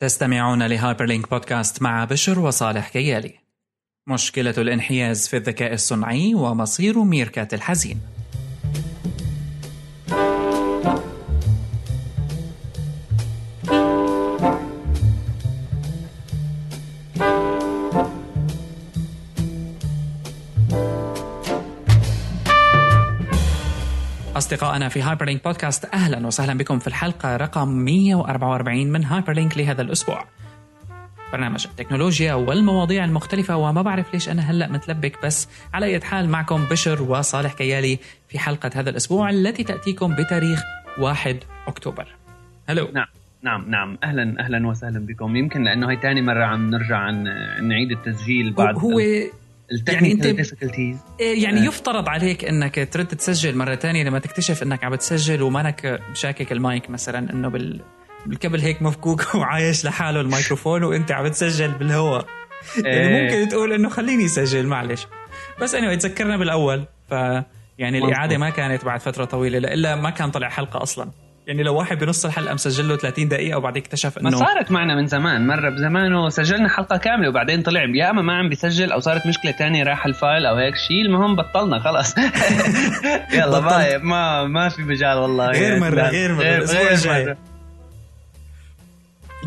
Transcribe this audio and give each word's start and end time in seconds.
تستمعون 0.00 0.62
ل 0.62 1.04
Hyperlink 1.04 1.30
Podcast 1.30 1.82
مع 1.82 2.04
بشر 2.04 2.38
وصالح 2.38 2.88
كيالي. 2.88 3.34
مشكلة 4.08 4.54
الانحياز 4.58 5.28
في 5.28 5.36
الذكاء 5.36 5.72
الصنعي 5.72 6.34
ومصير 6.34 7.04
Meerkat 7.04 7.54
الحزين. 7.54 8.00
أصدقائنا 24.56 24.88
في 24.88 25.02
Hyperlink 25.02 25.44
Podcast 25.44 25.84
أهلا 25.84 26.26
وسهلا 26.26 26.58
بكم 26.58 26.78
في 26.78 26.86
الحلقة. 26.86 27.36
رقم 27.36 27.68
144 27.68 28.92
من 28.92 29.04
Hyperlink 29.04 29.58
لهذا 29.58 29.82
الأسبوع. 29.82 30.24
برنامج 31.32 31.66
التكنولوجيا 31.66 32.34
والمواضيع 32.34 33.04
المختلفة 33.04 33.56
وما 33.56 33.82
بعرف 33.82 34.14
ليش 34.14 34.28
أنا 34.28 34.42
هلأ 34.50 34.68
متلبك 34.72 35.24
بس 35.24 35.48
على 35.74 35.86
أي 35.86 36.00
حال 36.00 36.28
معكم 36.28 36.64
بشر 36.64 37.02
وصالح 37.02 37.52
كيالي 37.52 37.98
في 38.28 38.38
حلقة 38.38 38.70
هذا 38.74 38.90
الأسبوع 38.90 39.30
التي 39.30 39.64
تأتيكم 39.64 40.14
بتاريخ 40.14 40.62
1 40.98 41.36
أكتوبر. 41.66 42.06
هلو. 42.68 42.88
نعم 42.94 43.06
نعم 43.42 43.70
نعم. 43.70 43.98
أهلا 44.04 44.40
أهلا 44.40 44.66
وسهلا 44.66 45.06
بكم. 45.06 45.36
يمكن 45.36 45.64
لأنه 45.64 45.90
هي 45.90 45.96
ثاني 45.96 46.22
مرة 46.22 46.44
عم 46.44 46.70
نرجع 46.70 46.96
عن 46.96 47.24
نعيد 47.62 47.90
التسجيل 47.90 48.52
بعد 48.52 48.74
هو 48.74 49.00
يعني 49.88 50.12
أنت 50.12 50.26
difficulties. 50.26 51.20
يعني 51.20 51.60
يفترض 51.60 52.08
عليك 52.08 52.44
إنك 52.44 52.88
ترد 52.92 53.06
تسجل 53.06 53.56
مرة 53.56 53.74
ثانية 53.74 54.04
لما 54.04 54.18
تكتشف 54.18 54.62
إنك 54.62 54.84
عم 54.84 54.94
تسجل 54.94 55.42
ومانك 55.42 56.00
شاكك 56.14 56.52
المايك 56.52 56.90
مثلا 56.90 57.30
إنه 57.32 57.48
بال 57.48 57.80
الكبل 58.26 58.60
هيك 58.60 58.82
مفكوك 58.82 59.22
وعايش 59.34 59.84
لحاله 59.84 60.20
الميكروفون 60.20 60.84
وأنت 60.84 61.12
عم 61.12 61.28
تسجل 61.28 61.72
بالهواء. 61.72 62.26
يعني 62.84 63.22
ممكن 63.22 63.48
تقول 63.48 63.72
إنه 63.72 63.88
خليني 63.88 64.24
أسجل 64.24 64.66
معلش. 64.66 65.06
بس 65.60 65.74
انه 65.74 65.94
anyway, 65.94 65.98
تذكرنا 65.98 66.36
بالأول 66.36 66.86
ف 67.10 67.12
يعني 67.78 67.98
الإعادة 67.98 68.38
ما 68.38 68.50
كانت 68.50 68.84
بعد 68.84 69.00
فترة 69.00 69.24
طويلة 69.24 69.58
إلا 69.58 69.96
ما 69.96 70.10
كان 70.10 70.30
طلع 70.30 70.48
حلقة 70.48 70.82
أصلا. 70.82 71.10
يعني 71.46 71.62
لو 71.62 71.74
واحد 71.74 71.98
بنص 71.98 72.24
الحلقة 72.24 72.54
مسجل 72.54 72.88
له 72.88 72.96
30 72.96 73.28
دقيقة 73.28 73.58
وبعدين 73.58 73.82
اكتشف 73.82 74.18
انه 74.18 74.30
ما 74.30 74.36
صارت 74.36 74.70
معنا 74.70 74.94
من 74.94 75.06
زمان 75.06 75.46
مرة 75.46 75.70
بزمانه 75.70 76.28
سجلنا 76.28 76.68
حلقة 76.68 76.96
كاملة 76.96 77.28
وبعدين 77.28 77.62
طلع 77.62 77.80
يا 77.94 78.10
أما 78.10 78.22
ما 78.22 78.38
عم 78.38 78.48
بيسجل 78.48 78.92
أو 78.92 79.00
صارت 79.00 79.26
مشكلة 79.26 79.50
تانية 79.50 79.84
راح 79.84 80.06
الفايل 80.06 80.46
أو 80.46 80.56
هيك 80.56 80.74
شيء 80.76 81.02
المهم 81.02 81.36
بطلنا 81.36 81.78
خلاص. 81.78 82.14
يلا 83.38 83.60
ما 83.60 83.98
ما 83.98 84.44
ما 84.44 84.68
في 84.68 84.82
مجال 84.82 85.18
والله. 85.18 85.46
غير 85.50 85.80
مرة 85.80 86.02
غير 86.02 86.34
مرة 86.34 86.42
الأسبوع 86.42 86.90
الجاي. 86.90 87.36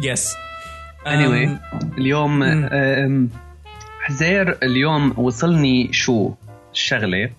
yes 0.04 0.36
anyway 1.05 1.50
اليوم 1.97 2.44
حزير 4.02 4.58
اليوم 4.64 5.14
وصلني 5.17 5.94
شو؟ 5.94 6.33
الشغلة. 6.73 7.30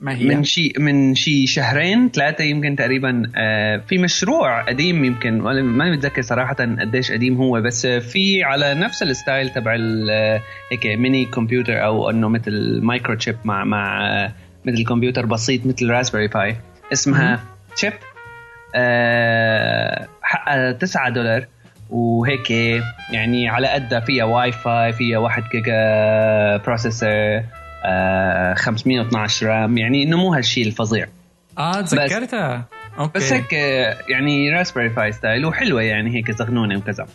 ما 0.00 0.14
هي؟ 0.14 0.24
من 0.24 0.44
شي 0.44 0.72
من 0.78 1.14
شي 1.14 1.46
شهرين 1.46 2.10
ثلاثة 2.10 2.44
يمكن 2.44 2.76
تقريبا. 2.76 3.22
آه 3.36 3.76
في 3.76 3.98
مشروع 3.98 4.62
قديم 4.62 5.04
يمكن 5.04 5.38
ما 5.38 5.90
متذكر 5.90 6.22
صراحة 6.22 6.54
قديش 6.54 7.12
قديم 7.12 7.36
هو 7.36 7.60
بس 7.60 7.86
في 7.86 8.44
على 8.44 8.74
نفس 8.74 9.02
ال 9.02 9.10
style 9.10 9.48
تبع 9.48 9.76
هيك 10.72 10.86
ميني 10.86 11.24
كمبيوتر 11.24 11.84
أو 11.84 12.10
إنه 12.10 12.28
مثل 12.28 12.80
microchip 12.82 13.36
مع 13.44 13.64
مع 13.64 14.32
مثل 14.64 14.84
كمبيوتر 14.84 15.26
بسيط 15.26 15.66
مثل 15.66 15.90
Raspberry 15.90 16.28
Pi 16.28 16.56
اسمها 16.92 17.44
CHIP 17.76 17.92
آه 18.74 20.08
حقها 20.22 20.72
9 20.72 21.08
دولار. 21.08 21.46
وهيك 21.90 22.50
يعني 23.12 23.48
على 23.48 23.68
قدها 23.68 24.00
فيها 24.00 24.24
واي 24.24 24.52
فاي 24.52 24.92
فيها 24.92 25.18
1 25.18 25.42
giga 25.52 26.56
processor 26.56 27.08
آه 27.08 27.65
512 28.56 29.46
RAM. 29.46 29.78
يعني 29.78 30.02
إنه 30.02 30.16
مو 30.16 30.34
هالشيء 30.34 30.66
الفظيع. 30.66 31.06
آه 31.58 31.80
تذكرتها 31.80 32.64
okay. 32.98 33.18
بس 33.18 33.32
هيك 33.32 33.52
يعني 34.08 34.50
Raspberry 34.50 34.88
Pi 34.88 35.12
style 35.12 35.46
وحلوة 35.46 35.82
يعني 35.82 36.14
هيك 36.14 36.30
زغنونة 36.30 36.78
وكذا. 36.78 37.06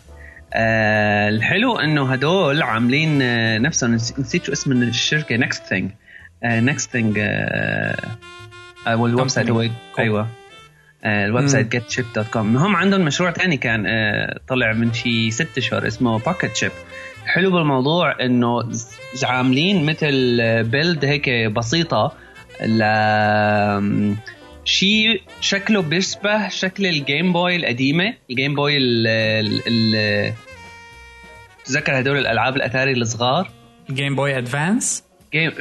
آه 0.54 1.28
الحلو 1.28 1.78
إنه 1.78 2.12
هدول 2.12 2.62
عاملين 2.62 3.18
نفسهم 3.62 3.94
نسيت 3.94 4.44
شو 4.44 4.52
اسم 4.52 4.72
الشركة 4.72 5.36
Next 5.36 5.62
Thing 5.64 5.90
Next 6.44 6.90
Thing 6.90 7.18
أو 8.86 9.06
ال 9.06 9.28
website 9.28 9.50
هو 9.50 9.68
أيوه. 9.98 10.28
ال 11.04 11.46
website 11.46 11.76
getchip.com 11.76 12.36
هم 12.36 12.76
عندهم 12.76 13.00
مشروع 13.00 13.30
ثاني 13.30 13.56
كان 13.56 13.86
طلع 14.48 14.72
من 14.72 14.92
شي 14.92 15.30
ست 15.30 15.58
اشهر 15.58 15.86
اسمه 15.86 16.18
PocketCHIP 16.18 16.72
حلو 17.26 17.50
بالموضوع 17.50 18.24
إنه 18.24 18.62
عاملين 19.22 19.86
مثل 19.86 20.36
build 20.62 21.04
هيك 21.04 21.30
بسيطة 21.30 22.12
ل 22.64 22.82
شيء 24.64 25.22
شكله 25.40 25.82
بيشبه 25.82 26.48
شكل 26.48 26.86
ال 26.86 26.95
Game 26.95 27.32
Boy 27.32 27.56
القديمة 27.56 28.14
ال 28.30 28.35
Game 28.35 28.54
Boy 28.54 28.76
ال 28.76 29.06
ال 29.66 30.32
تذكر 31.64 32.00
هدول 32.00 32.18
الألعاب 32.18 32.56
الاتاري 32.56 32.92
الصغار؟ 32.92 33.50
Game 33.90 34.16
Boy 34.16 34.38
Advance 34.38 35.04
Game 35.32 35.52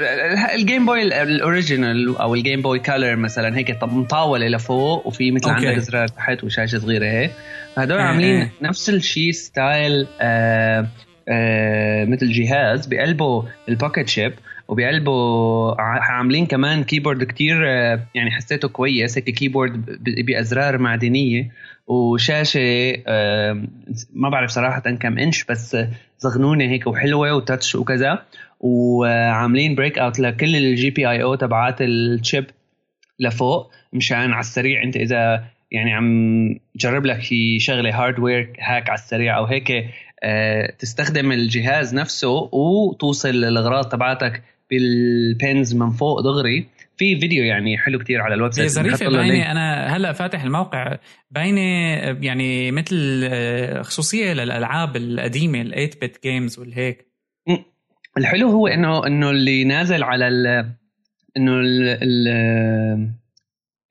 ال 0.56 0.62
Game 0.62 0.85
Boy 0.85 1.02
ال 1.02 1.14
original 1.14 2.18
أو 2.17 2.35
ال 2.35 2.41
Game 2.41 2.62
Boy 2.62 2.79
Color 2.79 3.16
مثلا 3.16 3.57
هيك 3.57 3.83
مطاولة 3.83 4.47
لفوق 4.47 5.07
وفي 5.07 5.31
مثل 5.31 5.49
عندك 5.49 5.79
زرار 5.79 6.07
تحت 6.07 6.43
وشاشة 6.43 6.78
صغيرة 6.79 7.05
هيك. 7.05 7.31
هدول 7.78 7.99
عاملين 7.99 8.49
نفس 8.61 8.89
الشيء 8.89 9.31
style 9.31 10.07
آه 10.22 10.88
مثل 12.06 12.31
جهاز 12.31 12.86
بقلبه 12.86 13.46
ال 13.69 14.09
PocketCHIP 14.09 14.34
وبقلبه 14.68 15.12
عاملين 15.81 16.46
كمان 16.46 16.84
keyboard 16.84 17.24
كتير 17.24 17.69
آه 17.69 18.00
يعني 18.16 18.31
حسيته 18.31 18.68
كويس 18.68 19.18
هيك 19.18 19.30
keyboard 19.29 20.03
بأزرار 20.25 20.78
معدنية 20.78 21.52
وشاشة 21.88 22.94
آه 23.08 23.64
ما 24.14 24.30
بعرف 24.30 24.52
صراحة 24.52 24.80
كم 24.80 25.18
انش 25.18 25.44
بس 25.44 25.78
صغنونة 26.18 26.64
هيك 26.64 26.88
وحلوة 26.88 27.36
و 27.35 27.42
touch 27.42 27.75
وكذا. 27.75 28.25
وعاملين 28.59 29.75
breakout 29.75 30.19
لكل 30.20 30.56
الجي 30.56 30.90
بي 30.90 31.09
اي 31.09 31.24
أو 31.24 31.36
تبعات 31.36 31.81
ال 31.81 31.94
CHIP 31.94 32.46
لفوق 33.20 33.72
مشان 33.94 34.31
على 34.31 34.40
السريع 34.40 34.84
انت 34.84 34.97
إذا 34.97 35.44
يعني 35.72 35.94
عم 35.94 36.59
تجرب 36.80 37.06
لك 37.06 37.20
شغلة 37.58 38.03
hardware 38.03 38.53
هاك 38.59 38.90
على 38.90 39.00
السريع 39.00 39.38
أو 39.38 39.46
هيك 39.46 39.86
تستخدم 40.80 41.32
الجهاز 41.32 41.96
نفسه 41.96 42.30
وتوصل 42.30 43.30
الاغراض 43.30 43.90
تبعتك 43.90 44.44
بال 44.69 45.05
pins 45.05 45.75
من 45.76 45.90
فوق 45.90 46.22
دغري. 46.22 46.68
في 46.98 47.20
فيديو 47.20 47.44
يعني 47.44 47.78
حلو 47.78 48.00
كتير 48.00 48.22
على 48.22 48.34
ال 48.34 48.53
website 48.53 48.72
ظريفة 48.72 49.09
باينه 49.09 49.52
أنا 49.52 49.96
هلأ 49.96 50.12
فاتح 50.14 50.44
الموقع 50.44 50.98
باينه 51.32 51.62
يعني 52.22 52.72
مثل 52.72 53.30
خصوصية 53.82 54.34
للألعاب 54.34 54.96
القديمة 54.96 55.62
ال 55.62 55.72
8 55.72 55.90
bit 56.02 56.24
games 56.24 56.59
والهيك 56.59 57.08
الحلو 58.18 58.50
هو 58.50 58.68
إنه 58.68 59.08
إنه 59.08 59.30
اللي 59.30 59.64
نازل 59.64 60.03
على 60.03 60.28
ال 60.28 60.48
إنه 61.38 61.59
ال 61.59 61.98
ال 62.03 63.21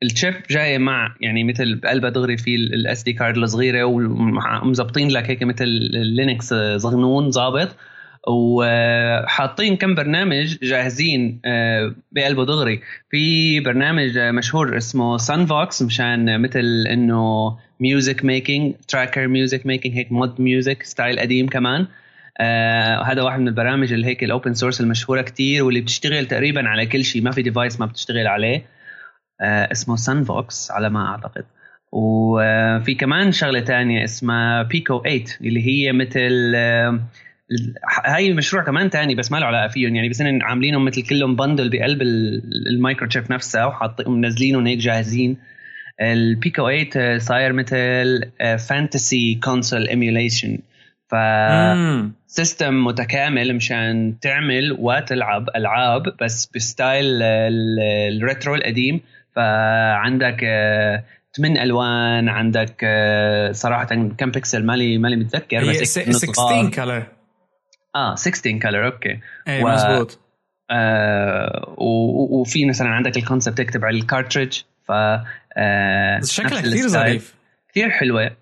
ال 0.03 0.09
CHIP 0.09 0.34
جاي 0.50 0.78
مع 0.78 1.15
يعني 1.21 1.44
مثل 1.44 1.75
بقلبها 1.75 2.11
دغري 2.11 2.37
في 2.37 2.55
ال 2.55 3.03
SD 3.03 3.12
card 3.12 3.37
الصغيرة 3.37 3.84
ومظبطين 3.84 5.09
لك 5.09 5.31
هيك 5.31 5.43
مثل 5.43 5.66
Linux 5.93 6.55
صغنون 6.77 7.31
ظابط. 7.31 7.77
وحاطين 8.28 9.77
كم 9.77 9.94
برنامج 9.94 10.56
جاهزين 10.62 11.41
بقلبه 12.12 12.44
دغري. 12.47 12.81
في 13.11 13.61
برنامج 13.61 14.19
مشهور 14.19 14.77
اسمه 14.77 15.16
SunVox 15.16 15.83
مشان 15.83 16.41
مثل 16.43 16.84
إنه 16.91 17.56
music 17.81 18.25
making 18.25 18.75
tracker 18.88 19.28
music 19.28 19.66
making 19.66 19.97
هيك 19.97 20.12
mod 20.12 20.41
music 20.41 20.82
style 20.82 21.20
قديم 21.20 21.49
كمان. 21.49 21.87
آه 22.38 23.02
هذا 23.02 23.23
واحد 23.23 23.41
من 23.41 23.49
البرامج 23.49 23.93
اللي 23.93 24.06
هيك 24.06 24.25
ال 24.25 24.31
open 24.31 24.55
source 24.55 24.81
المشهورة 24.81 25.23
كتير 25.23 25.64
واللي 25.64 25.81
بتشتغل 25.81 26.26
تقريبا 26.26 26.69
على 26.69 26.87
كل 26.87 27.05
شيء. 27.05 27.23
ما 27.23 27.31
في 27.31 27.43
device 27.43 27.81
ما 27.81 27.87
بتشتغل 27.87 28.26
عليه. 28.26 28.56
آه 28.56 28.62
اسمه 29.42 29.96
SunVox 29.97 30.70
على 30.70 30.90
ما 30.90 31.06
أعتقد. 31.06 31.44
وفي 31.92 32.94
كمان 32.94 33.32
شغلة 33.32 33.60
تانية 33.60 34.04
اسمها 34.04 34.62
PICO 34.62 34.99
8 34.98 35.25
اللي 35.40 35.66
هي 35.66 35.92
مثل 35.92 36.52
آه 36.56 37.00
هاي 38.04 38.32
مشروع 38.32 38.64
كمان 38.64 38.90
تاني 38.90 39.14
بس 39.14 39.32
ما 39.32 39.38
له 39.38 39.46
علاقة 39.46 39.69
فيهم 39.69 39.96
يعني 39.96 40.08
بس 40.08 40.22
عاملينهم 40.22 40.84
مثل 40.84 41.02
كلهم 41.02 41.37
bundle 41.37 41.70
بقلب 41.70 42.02
ال 42.02 43.08
microchip 43.08 43.32
نفسها 43.32 43.64
وحاطين 43.64 44.10
منزلينهم 44.12 44.66
هيك 44.66 44.78
جاهزين. 44.78 45.37
ال 46.00 46.14
PICO 46.14 46.70
8 46.92 47.19
صاير 47.19 47.52
مثل 47.52 48.31
fantasy 48.69 49.35
console 49.44 49.88
emulation 49.88 50.58
ف 51.08 51.14
سيستم 52.26 52.84
متكامل 52.84 53.54
مشان 53.56 54.14
تعمل 54.20 54.76
وتلعب 54.78 55.48
ألعاب 55.56 56.02
بس 56.22 56.50
ب 56.55 56.66
style 56.66 57.23
ال 57.23 57.44
retro 57.44 58.55
القديم. 58.54 59.00
فعندك 59.37 60.44
ثمان 61.37 61.56
ألوان 61.56 62.29
عندك 62.29 62.77
آه، 62.85 63.53
صراحة 63.53 63.85
كم 63.85 64.31
بكسل 64.31 64.67
مالي 64.67 64.99
مالي 64.99 65.17
متذكر 65.17 65.71
هي 65.71 65.85
16 65.85 66.71
color 66.70 67.06
آه 67.97 68.15
16 68.15 68.59
color 68.58 68.87
okay. 68.87 69.20
إيه 69.49 69.65
و... 69.65 69.69
مزبوط. 69.69 70.19
آه 70.71 71.75
وفي 72.31 72.67
مثلا 72.67 72.88
عندك 72.88 73.17
ال 73.17 73.22
concept 73.22 73.58
تكتب 73.59 73.85
على 73.85 73.99
ال 73.99 74.05
cartridge 74.05 74.62
ف 74.85 74.93
آه 75.56 76.21
شكلها 76.25 76.61
كثير 76.61 76.88
ظريف. 76.88 77.35
كثير 77.71 77.91
حلوة. 77.91 78.37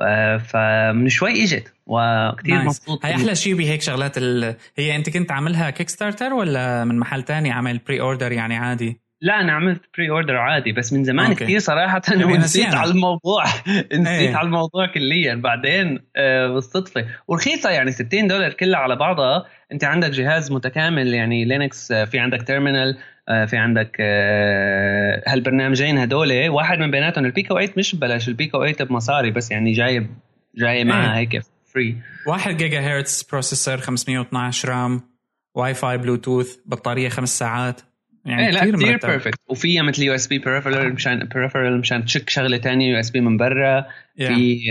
آه 0.00 0.36
فمن 0.36 1.08
شوي 1.08 1.44
إجت 1.44 1.72
وكثير 1.86 2.62
مبسوط 2.62 3.06
هي 3.06 3.14
أحلى 3.14 3.34
شيء 3.34 3.54
بهيك 3.54 3.82
شغلات 3.82 4.18
ال... 4.18 4.56
هي 4.76 4.96
أنت 4.96 5.10
كنت 5.10 5.32
عاملها 5.32 5.70
Kickstarter 5.70 6.32
ولا 6.32 6.84
من 6.84 6.98
محل 6.98 7.22
تاني 7.22 7.50
عامل 7.50 7.78
pre-order 7.78 8.32
يعني 8.32 8.56
عادي؟ 8.56 9.03
لا 9.24 9.40
أنا 9.40 9.52
عملت 9.52 9.82
pre-order 9.96 10.36
عادي 10.36 10.72
بس 10.72 10.92
من 10.92 11.04
زمان 11.04 11.26
okay. 11.26 11.44
كثير 11.44 11.58
صراحة 11.58 12.02
ونسيت 12.24 12.74
على 12.74 12.90
الموضوع. 12.90 13.44
نسيت 13.92 14.06
إيه. 14.06 14.36
على 14.36 14.46
الموضوع 14.46 14.86
كليا. 14.86 15.34
بعدين 15.34 15.98
آه 16.16 16.48
بالصدفة. 16.48 17.06
ورخيصة 17.28 17.70
يعني 17.70 17.90
60 17.92 18.26
دولار 18.26 18.52
كلها 18.52 18.78
على 18.80 18.96
بعضها. 18.96 19.44
أنت 19.72 19.84
عندك 19.84 20.10
جهاز 20.10 20.52
متكامل 20.52 21.14
يعني 21.14 21.44
Linux 21.44 21.92
آه 21.92 22.04
في 22.04 22.18
عندك 22.18 22.42
terminal 22.42 22.98
آه 23.28 23.44
في 23.44 23.56
عندك 23.56 24.00
هالبرنامجين 25.26 25.98
هدول. 25.98 26.48
واحد 26.48 26.78
من 26.78 26.90
بيناتهم 26.90 27.24
ال 27.24 27.54
PICO-8 27.54 27.72
مش 27.76 27.96
ببلاش 27.96 28.28
ال 28.28 28.58
PICO-8 28.58 28.76
بمصاري 28.80 29.30
بس 29.30 29.50
يعني 29.50 29.72
جاي 29.72 30.06
جاي 30.56 30.84
معها 30.84 31.18
هيك 31.18 31.42
فري 31.74 31.96
1 32.26 32.56
جيجا 32.56 32.80
هرتز 32.80 33.28
processor 33.32 33.76
512 33.76 34.68
RAM 34.68 35.00
WiFi 35.54 35.98
Bluetooth 35.98 36.56
بطارية 36.66 37.08
خمس 37.08 37.38
ساعات. 37.38 37.80
يعني 38.24 38.46
إيه 38.46 38.60
كثير 38.60 38.76
كثير 38.76 38.96
perfect 38.96 39.40
وفيها 39.48 39.82
مثل 39.82 40.02
USB 40.02 40.38
peripheral 40.38 40.94
مشان 40.94 41.18
peripheral 41.18 41.78
مشان 41.78 42.04
تشك 42.04 42.30
شغلة 42.30 42.58
ثانية 42.58 42.92
USB 42.92 43.20
من 43.20 43.36
برا. 43.36 43.80
Yeah. 43.80 43.86
في 44.16 44.70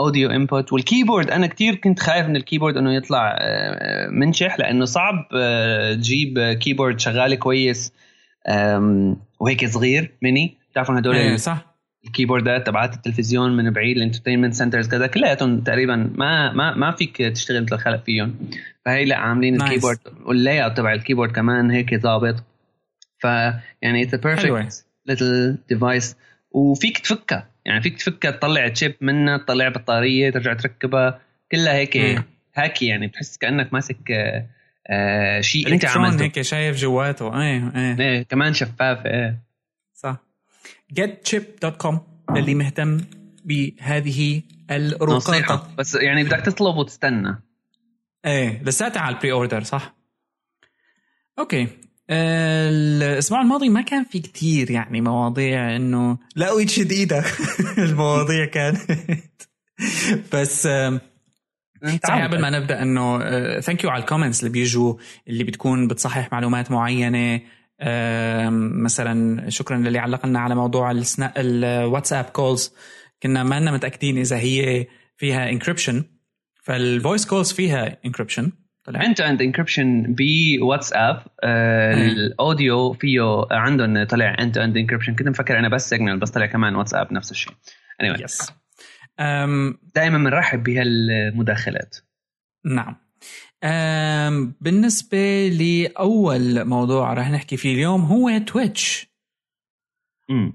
audio 0.00 0.30
input 0.30 0.72
وال 0.72 0.84
keyboard 0.84 1.30
أنا 1.30 1.46
كثير 1.46 1.74
كنت 1.74 2.00
خايف 2.00 2.26
من 2.26 2.36
ال 2.36 2.40
keyboard 2.40 2.76
إنه 2.76 2.94
يطلع 2.94 3.36
آه، 3.40 4.08
منشح 4.08 4.58
لأنه 4.58 4.84
صعب 4.84 5.28
آه، 5.34 5.94
تجيب 5.94 6.38
keyboard 6.38 7.00
شغال 7.00 7.34
كويس 7.34 7.92
وهيك 9.40 9.66
صغير 9.66 10.12
ميني 10.22 10.58
بتعرفون 10.70 10.96
هدول 10.96 11.16
إيه 11.16 11.36
صح. 11.36 11.70
ال 12.06 12.12
keyboardات 12.12 12.66
تبعات 12.66 12.94
التلفزيون 12.94 13.56
من 13.56 13.70
بعيد 13.70 13.96
ال 13.96 14.00
entertainment 14.00 14.54
centers 14.54 14.88
كذا 14.88 15.06
كلياتهم 15.06 15.60
تقريبا 15.60 16.12
ما 16.14 16.52
ما 16.52 16.74
ما 16.74 16.90
فيك 16.90 17.16
تشتغل 17.16 17.62
مثل 17.62 17.74
الخلق 17.74 18.04
فيهم. 18.04 18.34
فهي 18.84 19.04
لا 19.04 19.16
عاملين 19.16 19.60
nice. 19.60 19.62
ال 19.62 19.66
keyboard 19.66 19.98
وال 20.24 20.64
layout 20.64 20.76
تبع 20.76 20.92
ال 20.92 20.96
keyboard 20.96 21.32
كمان 21.32 21.70
هيك 21.70 21.94
ظابط 21.94 22.44
فيعني 23.20 24.02
it's 24.02 24.14
perfect 24.14 24.84
little 25.06 25.58
device 25.68 26.16
وفيك 26.50 26.98
تفكها. 26.98 27.48
يعني 27.64 27.82
فيك 27.82 27.96
تفكها 27.98 28.30
تطلع 28.30 28.68
chip 28.68 28.94
منها 29.00 29.38
تطلع 29.38 29.68
بطارية 29.68 30.30
ترجع 30.30 30.54
تركبها. 30.54 31.20
كلها 31.52 31.74
هيك. 31.74 32.24
هاكي 32.54 32.86
يعني 32.86 33.06
بتحس 33.06 33.36
كأنك 33.36 33.72
ماسك 33.72 34.10
آه, 34.10 34.46
آه، 34.86 35.40
شيء 35.40 35.72
إنت 35.72 35.84
عملته. 35.84 36.24
هيك 36.24 36.40
شايف 36.40 36.76
جواته. 36.76 37.42
إيه 37.42 37.72
إيه. 37.76 38.00
إيه 38.00 38.22
كمان 38.22 38.54
شفاف 38.54 39.06
إيه. 39.06 39.42
صح. 39.94 40.16
getchip.com 41.00 41.96
للي 42.36 42.54
مهتم 42.54 43.00
بهذه 43.44 44.42
الرقاقة. 44.70 45.74
بس 45.78 45.94
يعني 45.94 46.24
بدك 46.24 46.40
تطلب 46.40 46.76
وتستنى. 46.76 47.42
إيه 48.26 48.62
لساتها 48.62 49.00
على 49.00 49.14
البري 49.14 49.32
أوردر 49.32 49.62
صح؟ 49.62 49.94
okay. 51.38 51.68
الأسبوع 52.10 53.40
الماضي 53.40 53.68
ما 53.68 53.82
كان 53.82 54.04
في 54.04 54.18
كتير 54.18 54.70
يعني 54.70 55.00
مواضيع 55.00 55.76
إنه 55.76 56.18
لا 56.36 56.52
وتشد 56.52 56.92
إيدك. 56.92 57.24
المواضيع 57.78 58.44
كانت. 58.44 58.80
بس 60.32 60.68
صحيح 61.82 62.24
قبل 62.24 62.40
ما 62.40 62.50
نبدأ 62.50 62.82
إنه 62.82 63.18
thank 63.60 63.84
you 63.84 63.90
على 63.90 64.00
ال 64.00 64.04
comments 64.04 64.40
اللي 64.40 64.50
بيجوا 64.50 64.94
اللي 65.28 65.44
بتكون 65.44 65.88
بتصحح 65.88 66.32
معلومات 66.32 66.70
معينة. 66.70 67.40
مثلا 68.84 69.50
شكرا 69.50 69.76
للي 69.76 69.98
علق 69.98 70.26
لنا 70.26 70.40
على 70.40 70.54
موضوع. 70.54 71.02
الواتساب 71.20 72.24
calls 72.24 72.72
كنا 73.22 73.42
ما 73.42 73.60
لنا 73.60 73.72
متأكدين 73.72 74.18
إذا 74.18 74.36
هي 74.36 74.86
فيها 75.16 75.50
encryption 75.50 76.04
فال 76.62 76.80
voice 76.80 77.26
calls 77.26 77.52
فيها 77.52 77.96
encryption 78.04 78.52
end-to-end 78.96 79.42
encryption 79.42 80.14
بواتساب 80.18 81.22
آه 81.42 81.94
ال 81.94 82.10
audio 82.10 82.92
فيه 82.92 83.46
عندهم 83.50 84.04
طلع 84.04 84.36
end-to-end 84.40 84.76
encryption 84.76 85.14
كنت 85.14 85.28
مفكر 85.28 85.58
أنا 85.58 85.68
بس 85.68 85.90
سيجنال 85.90 86.18
بس 86.18 86.30
طلع 86.30 86.46
كمان 86.46 86.74
واتساب 86.74 87.12
نفس 87.12 87.30
الشيء. 87.30 87.52
Anyway. 88.02 88.22
بس 88.22 88.52
دائما 89.94 90.18
بنرحب 90.18 90.62
بهالمداخلات. 90.62 91.96
نعم. 92.64 92.96
بالنسبة 94.60 95.48
لأول 95.48 96.64
موضوع 96.64 97.14
راح 97.14 97.30
نحكي 97.30 97.56
فيه 97.56 97.74
اليوم 97.74 98.02
هو 98.02 98.38
تويتش 98.38 99.10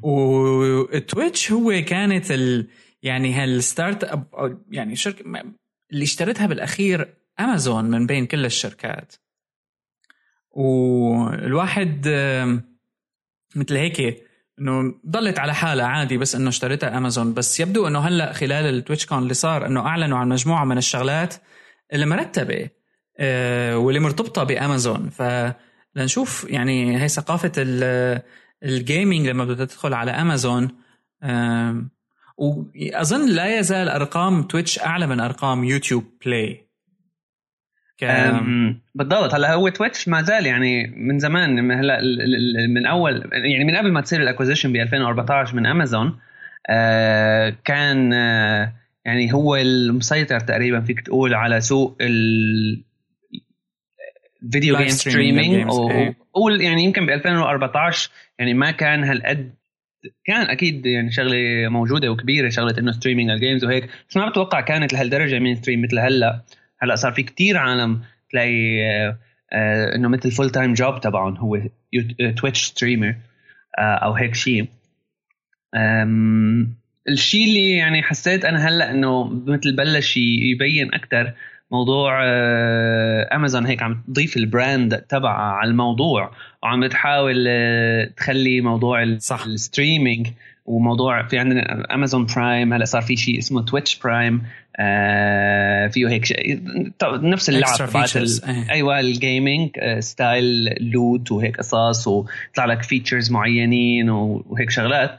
وتويتش 0.01 1.51
هو 1.51 1.83
كانت 1.87 2.31
ال 2.31 2.67
يعني 3.03 3.33
هال 3.33 4.03
startup 4.03 4.63
يعني 4.71 4.95
شركة 4.95 5.23
اللي 5.91 6.03
اشترتها 6.03 6.47
بالأخير 6.47 7.13
أمازون 7.39 7.85
من 7.85 8.05
بين 8.05 8.25
كل 8.25 8.45
الشركات. 8.45 9.15
والواحد 10.51 12.07
مثل 13.55 13.75
هيك 13.77 14.23
إنه 14.59 14.93
ضلت 15.09 15.39
على 15.39 15.53
حالها 15.53 15.85
عادي 15.85 16.17
بس 16.17 16.35
إنه 16.35 16.49
اشتريتها 16.49 16.97
أمازون. 16.97 17.33
بس 17.33 17.59
يبدو 17.59 17.87
إنه 17.87 17.99
هلأ 17.99 18.33
خلال 18.33 18.65
ال 18.65 19.05
TwitchCon 19.05 19.17
اللي 19.17 19.33
صار 19.33 19.65
إنه 19.65 19.87
أعلنوا 19.87 20.17
عن 20.17 20.29
مجموعة 20.29 20.65
من 20.65 20.77
الشغلات 20.77 21.35
اللي 21.93 22.05
مرتبة 22.05 22.69
آه، 23.17 23.77
واللي 23.77 23.99
مرتبطة 23.99 24.43
بأمازون. 24.43 25.09
فلنشوف 25.09 26.47
يعني 26.49 27.01
هي 27.03 27.07
ثقافة 27.07 27.51
ال 28.63 28.72
gaming 28.72 29.27
لما 29.27 29.45
بدها 29.45 29.65
تدخل 29.65 29.93
على 29.93 30.11
أمازون 30.11 30.69
وأظن 32.37 33.29
لا 33.29 33.59
يزال 33.59 33.89
أرقام 33.89 34.43
تويتش 34.43 34.79
أعلى 34.79 35.07
من 35.07 35.19
أرقام 35.19 35.63
يوتيوب 35.63 36.03
بلاي. 36.25 36.64
بالضبط. 38.95 39.33
هلا 39.33 39.53
هو 39.53 39.69
تويتش 39.69 40.07
ما 40.07 40.21
زال 40.21 40.45
يعني 40.45 40.87
من 40.87 41.19
زمان 41.19 41.71
هلا 41.71 42.01
من 42.67 42.85
أول 42.85 43.29
يعني 43.33 43.63
من 43.63 43.75
قبل 43.75 43.91
ما 43.91 44.01
تصير 44.01 44.21
ال 44.21 44.25
acquisition 44.25 44.73
ب 44.73 44.75
2014 44.75 45.55
من 45.55 45.65
امازون 45.65 46.19
آه 46.69 47.55
كان 47.65 48.13
آه 48.13 48.73
يعني 49.05 49.33
هو 49.33 49.55
المسيطر 49.55 50.39
تقريبا 50.39 50.81
فيك 50.81 51.01
تقول 51.01 51.33
على 51.33 51.61
سوق 51.61 51.97
ال 52.01 52.15
video 52.15 52.83
game 54.77 54.87
streaming 54.87 55.67
قول 56.33 56.61
يعني 56.61 56.83
يمكن 56.83 57.05
ب 57.05 57.09
2014 57.09 58.09
يعني 58.39 58.53
ما 58.53 58.71
كان 58.71 59.03
هالقد 59.03 59.53
كان 60.25 60.41
أكيد 60.41 60.85
يعني 60.85 61.11
شغلة 61.11 61.69
موجودة 61.69 62.11
وكبيرة 62.11 62.49
شغلة 62.49 62.79
إنه 62.79 62.91
streaming 62.91 63.29
ال 63.29 63.35
games 63.35 63.65
وهيك 63.65 63.89
بس 64.09 64.17
ما 64.17 64.29
بتوقع 64.29 64.61
كانت 64.61 64.93
لهالدرجة 64.93 65.39
mainstream 65.39 65.81
مثل 65.81 65.99
هلأ. 65.99 66.41
هلا 66.79 66.95
صار 66.95 67.11
في 67.11 67.23
كتير 67.23 67.57
عالم 67.57 68.01
تلاقي 68.31 68.83
آه، 68.85 69.17
آه، 69.53 69.95
إنه 69.95 70.07
مثل 70.07 70.31
full 70.31 70.49
time 70.49 70.73
job 70.73 70.99
تبعهم 71.01 71.37
هو 71.37 71.61
تويتش 72.37 72.63
streamer 72.63 73.15
آه، 73.77 73.81
أو 73.81 74.13
هيك 74.13 74.35
شيء 74.35 74.67
الشيء 77.09 77.47
اللي 77.47 77.71
يعني 77.71 78.03
حسيت 78.03 78.45
أنا 78.45 78.67
هلأ 78.67 78.91
إنه 78.91 79.23
مثل 79.23 79.75
بلش 79.75 80.17
يبين 80.17 80.93
أكثر 80.93 81.33
موضوع 81.71 82.23
امازون 83.35 83.65
هيك 83.65 83.83
عم 83.83 84.03
تضيف 84.07 84.37
ال 84.37 84.47
brand 84.47 84.97
تبعها 84.97 85.53
على 85.53 85.69
الموضوع 85.69 86.31
وعم 86.63 86.87
تحاول 86.87 87.47
تخلي 88.17 88.61
موضوع. 88.61 89.03
ال 89.47 89.55
streaming 89.55 90.27
وموضوع 90.65 91.27
في 91.27 91.39
عندنا 91.39 91.93
Amazon 91.93 92.25
Prime 92.35 92.73
هلا 92.73 92.85
صار 92.85 93.01
في 93.01 93.15
شيء 93.15 93.37
اسمه 93.37 93.65
Twitch 93.65 93.99
Prime 93.99 94.43
آه 94.79 95.87
فيه 95.87 96.07
هيك 96.09 96.25
شيء. 96.25 96.61
نفس 97.03 97.49
اللعب 97.49 97.89
تبعت 97.89 98.15
إيه. 98.15 98.71
أيوه 98.71 98.99
ال 98.99 99.09
gaming 99.09 99.69
آه 99.79 99.99
style 99.99 100.75
loot 100.91 101.31
وهيك 101.31 101.57
قصص 101.57 102.07
ويطلع 102.07 102.65
لك 102.65 102.83
features 102.83 103.31
معينين 103.31 104.09
وهيك 104.09 104.69
شغلات. 104.69 105.17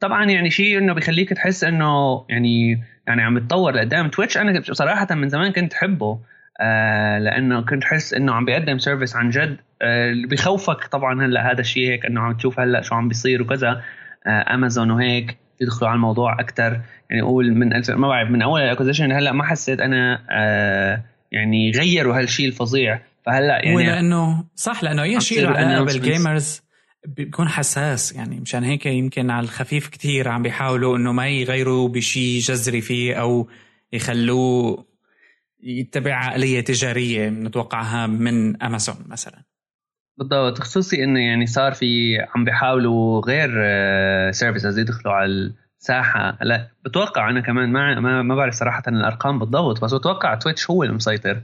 طبعا 0.00 0.24
يعني 0.30 0.50
شيء 0.50 0.78
إنه 0.78 0.92
بيخليك 0.92 1.32
تحس 1.32 1.64
إنه 1.64 2.24
يعني 2.28 2.82
يعني 3.06 3.22
عم 3.22 3.36
يتطور 3.36 3.72
لقدام. 3.72 4.08
تويتش 4.08 4.36
أنا 4.36 4.62
صراحة 4.72 5.14
من 5.14 5.28
زمان 5.28 5.52
كنت 5.52 5.72
أحبه. 5.72 6.18
آه 6.60 7.18
لأنه 7.18 7.60
كنت 7.60 7.84
أحس 7.84 8.14
إنه 8.14 8.32
عم 8.32 8.44
بيقدم 8.44 8.78
service 8.78 9.16
عن 9.16 9.30
جد. 9.30 9.56
آه 9.82 10.12
بخوفك 10.30 10.86
طبعا 10.86 11.26
هلأ 11.26 11.52
هذا 11.52 11.60
الشيء 11.60 11.90
هيك 11.90 12.06
إنه 12.06 12.20
عم 12.20 12.32
تشوف 12.32 12.60
هلأ 12.60 12.82
شو 12.82 12.94
عم 12.94 13.08
بيصير 13.08 13.42
وكذا. 13.42 13.82
آه 14.26 14.54
امازون 14.54 14.90
وهيك 14.90 15.36
يدخلوا 15.60 15.90
على 15.90 15.96
الموضوع 15.96 16.40
أكثر 16.40 16.80
يعني 17.10 17.22
أقول 17.22 17.54
من 17.54 17.68
ما 17.88 18.08
بعرف 18.08 18.30
من 18.30 18.42
أول 18.42 18.60
ال 18.60 18.64
acquisition 18.64 19.12
هلأ 19.12 19.32
ما 19.32 19.44
حسيت 19.44 19.80
أنا 19.80 20.22
آه 20.30 21.02
يعني 21.32 21.70
غيروا 21.70 22.18
هالشيء 22.18 22.46
الفظيع. 22.46 23.00
فهلأ 23.26 23.64
يعني 23.64 23.74
هو 23.74 23.80
لأنه 23.80 24.44
صح 24.54 24.84
لأنه 24.84 25.02
أي 25.02 25.20
شيء 25.20 25.42
له 25.42 25.48
علاقه 25.48 25.84
بال 25.84 26.03
gamers 26.03 26.62
بيكون 27.06 27.48
حساس. 27.48 28.12
يعني 28.12 28.40
مشان 28.40 28.64
هيك 28.64 28.86
يمكن 28.86 29.30
على 29.30 29.44
الخفيف 29.44 29.88
كتير 29.88 30.28
عم 30.28 30.42
بيحاولوا 30.42 30.96
إنه 30.96 31.12
ما 31.12 31.28
يغيروا 31.28 31.88
بشيء 31.88 32.40
جذري 32.40 32.80
فيه 32.80 33.14
أو 33.14 33.48
يخلوه 33.92 34.93
يتبع 35.64 36.14
عقلية 36.14 36.60
تجارية 36.60 37.28
نتوقعها 37.28 38.06
من 38.06 38.62
أمازون 38.62 38.96
مثلا. 39.08 39.42
بالضبط 40.18 40.58
خصوصي 40.58 41.04
إنه 41.04 41.20
يعني 41.20 41.46
صار 41.46 41.72
في 41.72 42.18
عم 42.34 42.44
بيحاولوا 42.44 43.20
غير 43.20 43.50
services 44.32 44.78
يدخلوا 44.78 45.14
على 45.14 45.52
الساحة. 45.80 46.38
لا 46.42 46.68
بتوقع 46.84 47.30
أنا 47.30 47.40
كمان 47.40 47.72
ما 47.72 48.00
ما, 48.00 48.22
ما 48.22 48.34
بعرف 48.34 48.54
صراحة 48.54 48.82
الأرقام 48.88 49.38
بالضبط 49.38 49.84
بس 49.84 49.94
بتوقع 49.94 50.34
تويتش 50.34 50.70
هو 50.70 50.82
المسيطر. 50.82 51.42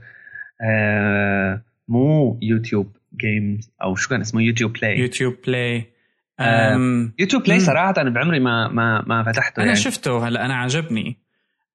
آه 0.61 1.61
مو 1.87 2.39
يوتيوب 2.41 2.97
جيمز 3.21 3.71
أو 3.83 3.95
شو 3.95 4.09
كان 4.09 4.21
اسمه 4.21 4.41
يوتيوب 4.41 4.73
بلاي 4.73 4.99
يوتيوب 4.99 5.35
بلاي 5.47 5.85
يوتيوب 7.19 7.43
بلاي 7.43 7.59
صراحة 7.59 7.93
أنا 7.97 8.09
بعمري 8.09 8.39
ما 8.39 8.67
ما 8.67 9.03
ما 9.07 9.23
فتحته 9.23 9.59
أنا 9.59 9.65
يعني. 9.65 9.79
شفته 9.79 10.27
هلا 10.27 10.45
أنا 10.45 10.55
عجبني. 10.55 11.20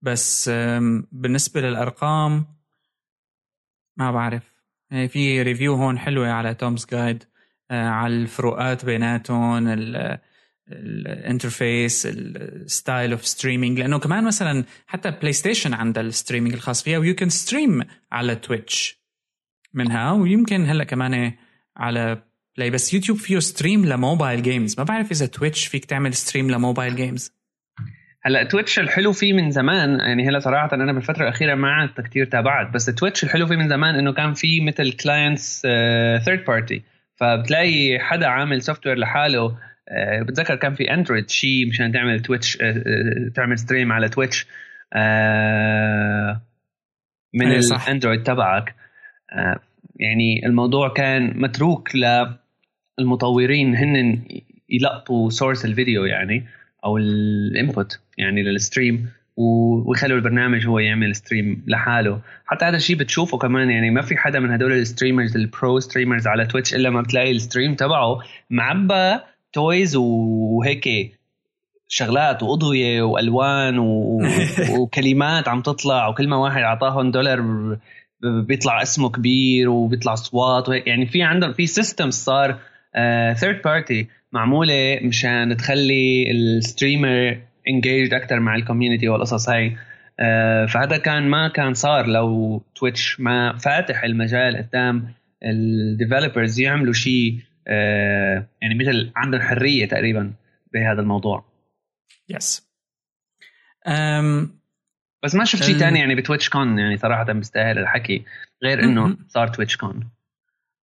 بس 0.07 0.51
بالنسبة 1.13 1.61
للأرقام 1.61 2.47
ما 3.97 4.11
بعرف. 4.11 4.57
يعني 4.91 5.09
في 5.09 5.43
review 5.43 5.75
هون 5.75 5.99
حلوة 5.99 6.29
على 6.29 6.55
Tom's 6.55 6.87
Guide 6.87 7.25
آه، 7.71 7.89
على 7.89 8.15
الفروقات 8.15 8.85
بيناتهم 8.85 9.69
ال 10.69 10.83
interface 10.83 12.07
ال 12.07 12.25
style 12.25 13.13
of 13.13 13.27
streaming 13.27 13.81
لأنه 13.81 13.99
كمان 13.99 14.25
مثلا 14.25 14.65
حتى 14.87 15.11
بلاي 15.11 15.33
ستيشن 15.33 15.75
عندها 15.75 16.03
ال 16.03 16.08
streaming 16.08 16.55
الخاص 16.55 16.83
فيها 16.83 16.99
ويو 16.99 17.15
كان 17.15 17.29
stream 17.29 17.83
على 18.13 18.35
تويتش 18.37 19.01
منها 19.75 20.13
ويمكن 20.13 20.67
هلأ 20.67 20.85
كمان 20.85 21.33
على 21.77 22.23
بلاي 22.57 22.71
بس 22.71 22.95
يوتيوب 22.95 23.19
فيه 23.19 23.39
stream 23.39 23.87
ل 23.87 23.95
mobile 23.95 24.43
games 24.43 24.79
ما 24.79 24.85
بعرف 24.85 25.11
إذا 25.11 25.27
تويتش 25.27 25.67
فيك 25.67 25.85
تعمل 25.85 26.15
stream 26.15 26.51
ل 26.51 26.57
mobile 26.57 26.97
games 26.97 27.33
هلا 28.27 28.45
تويتش 28.45 28.79
الحلو 28.79 29.13
فيه 29.13 29.33
من 29.33 29.51
زمان 29.51 30.01
يعني 30.01 30.29
هلا 30.29 30.39
صراحة 30.39 30.69
أنا 30.73 30.93
بالفترة 30.93 31.23
الأخيرة 31.23 31.55
ما 31.55 31.69
عدت 31.69 32.01
كثير 32.01 32.25
تابعت 32.25 32.75
بس 32.75 32.85
Twitch 32.85 33.25
الحلو 33.25 33.47
فيه 33.47 33.57
من 33.57 33.69
زمان 33.69 33.95
إنه 33.95 34.13
كان 34.13 34.35
في 34.35 34.61
مثل 34.61 34.93
clients 34.93 35.63
third 36.25 36.45
party 36.45 36.83
فبتلاقي 37.15 37.99
حدا 37.99 38.27
عامل 38.27 38.63
software 38.63 38.99
لحاله 38.99 39.49
uh, 39.49 39.55
بتذكر 40.23 40.57
كان 40.57 40.75
في 40.75 40.95
Android 40.95 41.31
شيء 41.31 41.69
مشان 41.69 41.93
تعمل 41.93 42.21
Twitch 42.21 42.57
uh, 42.57 42.61
تعمل 43.35 43.59
stream 43.59 43.93
على 43.93 44.09
Twitch 44.09 44.47
من 47.35 47.47
ال 47.53 47.62
Android 47.62 48.23
تبعك. 48.23 48.75
يعني 49.97 50.47
الموضوع 50.47 50.93
كان 50.93 51.41
متروك 51.41 51.89
للمطورين 52.99 53.77
هن 53.77 54.23
يلقطوا 54.69 55.31
source 55.31 55.65
الفيديو 55.65 56.05
يعني 56.05 56.47
أو 56.85 56.97
ال 56.97 57.14
input 57.14 58.01
يعني 58.19 58.43
لل 58.43 58.59
stream 58.59 59.09
ويخلوا 59.37 60.17
البرنامج 60.17 60.67
هو 60.67 60.79
يعمل 60.79 61.17
stream 61.17 61.65
لحاله. 61.67 62.21
حتى 62.47 62.65
هذا 62.65 62.77
الشيء 62.77 62.97
بتشوفه 62.97 63.39
كمان 63.39 63.71
يعني 63.71 63.91
ما 63.91 64.03
في 64.03 64.17
حدا 64.17 64.41
من 64.41 64.51
هدول 64.51 64.73
ال 64.73 64.79
streamers 64.79 65.37
ال 65.37 65.48
pro 65.48 65.81
streamers 65.81 66.27
على 66.27 66.47
Twitch 66.47 66.75
إلا 66.75 66.91
ما 66.91 67.03
بتلاقي 67.03 67.31
ال 67.31 67.37
stream 67.37 67.75
تبعه 67.75 68.19
معبى 68.51 69.21
toys 69.53 69.97
وهيك 69.97 71.17
شغلات 71.89 72.43
وأضوية 72.43 73.03
وألوان 73.03 73.79
و... 73.79 74.21
وكلمات 74.79 75.49
عم 75.49 75.63
تطلع 75.63 76.09
وكل 76.09 76.29
ما 76.29 76.37
واحد 76.37 76.63
أعطاهم 76.63 77.11
دولار 77.11 77.41
بيطلع 78.23 78.83
اسمه 78.83 79.11
كبير 79.11 79.69
وبيطلع 79.69 80.13
أصوات 80.13 80.69
وهيك. 80.69 80.87
يعني 80.87 81.07
في 81.07 81.23
عندهم 81.23 81.53
في 81.53 81.67
system 81.67 82.11
صار 82.11 82.59
third 83.35 83.61
uh, 83.61 83.65
party 83.65 84.09
معمولة 84.33 85.01
مشان 85.03 85.57
تخلي 85.57 86.31
ال 86.31 86.43
streamer 86.43 87.39
engaged 87.69 88.15
أكثر 88.15 88.41
مع 88.41 88.55
ال 88.55 88.60
community 88.60 89.09
والقصص 89.09 89.49
هاي 89.49 89.77
فهذا 90.69 90.97
كان 90.97 91.29
ما 91.29 91.49
كان 91.49 91.75
صار 91.75 92.07
لو 92.07 92.63
Twitch 92.75 93.21
ما 93.21 93.57
فاتح 93.57 94.05
المجال 94.05 94.57
قدام 94.57 95.13
ال 95.45 95.55
developers 95.55 96.61
يعملوا 96.61 96.93
شيء 96.93 97.39
uh, 97.39 97.73
يعني 98.63 98.75
مثل 98.81 99.13
عندهم 99.17 99.41
حرية 99.41 99.89
تقريبا 99.89 100.33
بهذا 100.73 101.01
الموضوع. 101.01 101.45
yes 102.29 102.61
yes. 102.61 102.63
um, 103.89 104.49
بس 105.23 105.35
ما 105.35 105.45
شفت 105.45 105.63
شيء 105.63 105.75
ثاني 105.75 105.99
يعني 105.99 106.15
ب 106.15 106.49
TwitchCon 106.49 106.79
يعني 106.79 106.97
صراحة 106.97 107.33
بيستاهل 107.33 107.79
الحكي 107.79 108.25
غير 108.65 108.85
إنه 108.85 109.17
صار 109.29 109.49
TwitchCon 109.49 110.11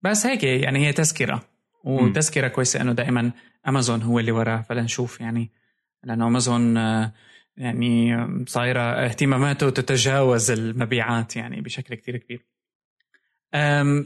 بس 0.03 0.27
هيك 0.27 0.45
يعني 0.45 0.87
هي 0.87 0.93
تذكرة 0.93 1.43
وتذكرة 1.85 2.49
كويسة 2.49 2.81
إنه 2.81 2.93
دائما 2.93 3.33
امازون 3.69 4.03
هو 4.03 4.19
اللي 4.19 4.33
وراه 4.33 4.63
فلنشوف 4.63 5.21
يعني 5.21 5.51
لأنه 6.05 6.27
أمازون 6.27 6.77
يعني 7.57 8.27
صايرة 8.47 8.81
اهتماماته 8.81 9.71
تتجاوز 9.71 10.51
المبيعات 10.51 11.37
يعني 11.37 11.61
بشكل 11.61 11.95
كتير 11.95 12.17
كبير. 12.17 12.47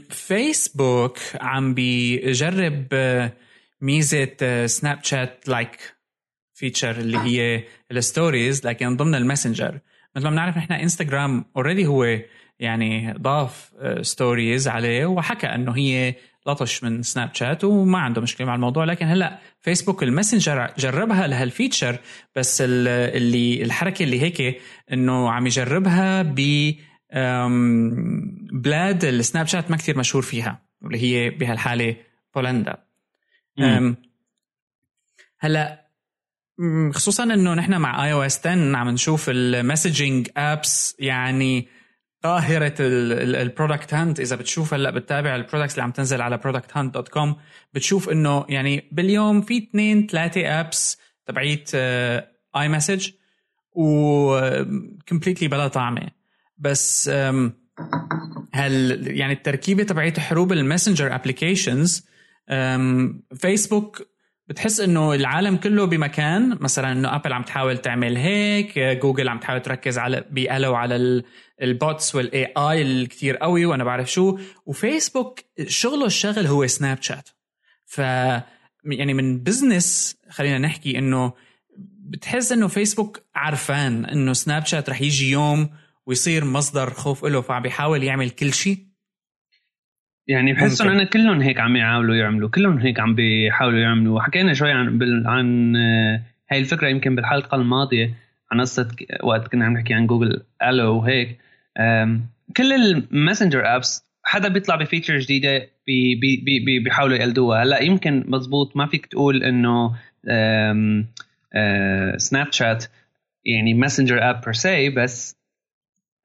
فيسبوك 0.09 1.17
عم 1.41 1.73
بيجرب 1.73 2.87
ميزة 3.81 4.65
Snapchat 4.65 5.49
like 5.49 5.95
feature 6.53 6.91
اللي 6.91 7.17
هي 7.17 7.63
ال 7.91 8.00
stories 8.00 8.67
لكن 8.67 8.97
ضمن 8.97 9.15
ال 9.15 9.21
Messenger. 9.21 9.79
مثل 10.15 10.25
ما 10.25 10.31
بنعرف 10.31 10.57
نحن 10.57 10.73
Instagram 10.73 11.45
already 11.55 11.87
هو 11.87 12.19
يعني 12.59 13.13
ضاف 13.13 13.71
stories 14.01 14.67
عليه 14.67 15.05
وحكى 15.05 15.47
إنه 15.47 15.77
هي 15.77 16.15
لطش 16.47 16.83
من 16.83 17.03
Snapchat 17.03 17.63
وما 17.63 17.99
عنده 17.99 18.21
مشكلة 18.21 18.47
مع 18.47 18.55
الموضوع 18.55 18.83
لكن 18.83 19.05
هلأ 19.05 19.39
Facebook 19.59 20.03
ال 20.03 20.10
Messenger 20.10 20.73
جربها 20.77 21.27
لهال 21.27 21.49
feature 21.49 21.99
بس 22.35 22.61
اللي 22.61 23.63
الحركة 23.63 24.03
اللي 24.03 24.21
هيك 24.21 24.61
إنه 24.93 25.31
عم 25.31 25.47
يجربها 25.47 26.21
ب 26.21 26.71
بلاد 28.51 29.05
ال 29.05 29.47
Snapchat 29.47 29.71
ما 29.71 29.77
كثير 29.77 29.97
مشهور 29.97 30.23
فيها 30.23 30.61
واللي 30.81 30.99
هي 30.99 31.29
بهالحالة 31.29 31.95
بولندا. 32.35 32.77
هلأ 35.39 35.87
خصوصا 36.91 37.23
إنه 37.23 37.53
نحن 37.53 37.77
مع 37.77 38.05
iOS 38.05 38.47
10 38.47 38.77
عم 38.77 38.89
نشوف 38.89 39.29
ال 39.29 39.39
messaging 39.39 40.29
apps 40.37 40.95
يعني 40.99 41.67
قاهرة 42.23 42.73
ال 42.79 42.93
Product 42.93 43.93
Hunt 43.93 44.19
إذا 44.19 44.35
بتشوف 44.35 44.73
هلأ 44.73 44.91
بتتابع 44.91 45.35
ال 45.35 45.39
products 45.39 45.73
اللي 45.73 45.83
عم 45.83 45.91
تنزل 45.91 46.21
على 46.21 46.37
Product 46.37 46.77
Hunt 46.77 46.93
dot 46.93 47.07
com 47.07 47.35
بتشوف 47.73 48.09
إنه 48.09 48.45
يعني 48.49 48.89
باليوم 48.91 49.41
في 49.41 49.57
اثنين 49.57 50.07
ثلاثة 50.07 50.59
apps 50.59 50.97
تبعيت 51.25 51.75
iMessage 51.75 52.69
و 52.69 53.09
completely 53.71 55.47
بلا 55.47 55.67
طعمة. 55.67 56.07
بس 56.57 57.09
هل 58.53 59.07
يعني 59.07 59.33
التركيبة 59.33 59.83
تبعيت 59.83 60.19
حروب 60.19 60.51
ال 60.51 60.57
messenger 60.57 61.15
applications 61.15 62.07
فيسبوك 63.35 64.07
بتحس 64.47 64.79
إنه 64.79 65.13
العالم 65.13 65.57
كله 65.57 65.85
بمكان 65.85 66.57
مثلا 66.61 66.91
إنه 66.91 67.15
Apple 67.15 67.33
عم 67.33 67.43
تحاول 67.43 67.77
تعمل 67.77 68.17
هيك 68.17 68.79
جوجل 68.79 69.29
عم 69.29 69.39
تحاول 69.39 69.61
تركز 69.61 69.97
على 69.97 70.25
بيقلوا 70.31 70.77
على 70.77 71.23
ال 71.61 71.72
bots 71.72 72.15
وال 72.15 72.53
AI 72.57 72.81
الكثير 72.81 73.37
قوي 73.37 73.65
وأنا 73.65 73.83
بعرف 73.83 74.11
شو. 74.11 74.37
وفيسبوك 74.65 75.39
شغله 75.67 76.05
الشاغل 76.05 76.47
هو 76.47 76.67
Snapchat 76.67 77.29
ف 77.85 77.97
يعني 78.85 79.13
من 79.13 79.43
business 79.43 80.17
خلينا 80.29 80.57
نحكي 80.57 80.97
إنه 80.97 81.33
بتحس 81.99 82.51
إنه 82.51 82.67
فيسبوك 82.67 83.21
عرفان 83.35 84.05
إنه 84.05 84.33
Snapchat 84.33 84.89
رح 84.89 85.01
يجي 85.01 85.31
يوم 85.31 85.69
ويصير 86.05 86.45
مصدر 86.45 86.89
خوف 86.89 87.25
له 87.25 87.41
فعم 87.41 87.61
بيحاول 87.61 88.03
يعمل 88.03 88.29
كل 88.29 88.53
شيء. 88.53 88.86
يعني 90.27 90.53
بحسهم 90.53 90.89
أنا 90.89 91.03
كلهم 91.03 91.41
هيك 91.41 91.59
عم 91.59 91.75
يحاولوا 91.75 92.15
يعملوا 92.15 92.49
كلهم 92.49 92.77
هيك 92.77 92.99
عم 92.99 93.15
بيحاولوا 93.15 93.79
يعملوا. 93.79 94.17
وحكينا 94.17 94.53
شوي 94.53 94.71
عن 94.71 94.97
بال... 94.97 95.27
عن 95.27 95.75
آه، 95.75 96.21
هاي 96.51 96.59
الفكرة 96.59 96.87
يمكن 96.87 97.15
بالحلقة 97.15 97.55
الماضية 97.55 98.13
عن 98.51 98.61
قصة 98.61 98.87
وقت 99.23 99.47
كنا 99.47 99.65
عم 99.65 99.73
نحكي 99.73 99.93
عن 99.93 100.07
Google 100.07 100.43
Allo 100.63 100.97
وهيك. 100.97 101.37
كل 102.57 102.73
ال 102.73 102.83
messenger 102.83 103.75
apps 103.75 104.05
حدا 104.23 104.47
بيطلع 104.47 104.75
ب 104.75 104.80
feature 104.80 105.17
جديدة 105.17 105.69
بي 105.87 106.15
بي 106.15 106.43
بي 106.65 106.79
بيحاولوا 106.79 107.17
يقلدوها. 107.17 107.63
هلأ 107.63 107.81
يمكن 107.81 108.23
مزبوط 108.27 108.77
ما 108.77 108.87
فيك 108.87 109.05
تقول 109.05 109.43
إنه 109.43 109.95
Snapchat 112.17 112.83
آه، 112.83 112.89
يعني 113.45 113.73
messenger 113.73 114.29
app 114.29 114.41
per 114.41 114.53
se 114.53 114.89
بس 114.89 115.37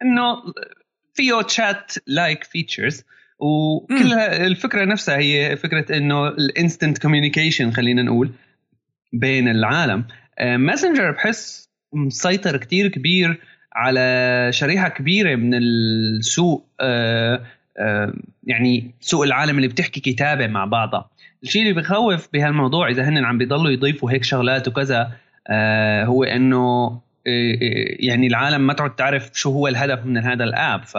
إنه 0.02 0.42
فيه 1.14 1.42
chat 1.42 1.92
like 2.06 2.44
features 2.44 3.04
وكل 3.42 4.12
الفكرة 4.18 4.84
نفسها 4.84 5.16
هي 5.18 5.56
فكرة 5.56 5.96
إنه 5.96 6.28
ال 6.28 6.37
instant 6.37 6.98
communication 6.98 7.70
خلينا 7.70 8.02
نقول 8.02 8.30
بين 9.12 9.48
العالم. 9.48 10.04
Messenger 10.40 11.08
آه، 11.08 11.12
بحس 11.12 11.68
مسيطر 11.92 12.56
كتير 12.56 12.88
كبير 12.88 13.40
على 13.72 14.48
شريحة 14.50 14.88
كبيرة 14.88 15.36
من 15.36 15.54
السوق 15.54 16.66
آه، 16.80 17.42
آه، 17.78 18.12
يعني 18.44 18.90
سوق 19.00 19.22
العالم 19.24 19.56
اللي 19.56 19.68
بتحكي 19.68 20.00
كتابة 20.00 20.46
مع 20.46 20.64
بعضها. 20.64 21.10
الشيء 21.42 21.62
اللي 21.62 21.72
بخوف 21.72 22.28
بهالموضوع 22.32 22.88
إذا 22.88 23.08
هن 23.08 23.24
عم 23.24 23.38
بيضلوا 23.38 23.70
يضيفوا 23.70 24.10
هيك 24.10 24.24
شغلات 24.24 24.68
وكذا 24.68 25.12
هو 26.04 26.24
إنه 26.24 27.00
يعني 28.00 28.26
العالم 28.26 28.66
ما 28.66 28.72
تعود 28.72 28.90
تعرف 28.90 29.30
شو 29.34 29.50
هو 29.50 29.68
الهدف 29.68 30.06
من 30.06 30.18
هذا 30.18 30.44
ال 30.44 30.52
app. 30.52 30.84
ف 30.84 30.96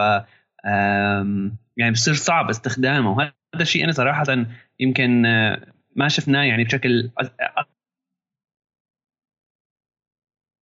يعني 1.76 1.92
بصير 1.92 2.14
صعب 2.14 2.48
استخدامه. 2.50 3.10
وهذا 3.10 3.32
الشيء 3.60 3.84
أنا 3.84 3.92
صراحة 3.92 4.24
يمكن 4.80 5.26
آه، 5.26 5.72
ما 5.96 6.08
شفناه 6.08 6.42
يعني 6.44 6.64
بشكل 6.64 7.10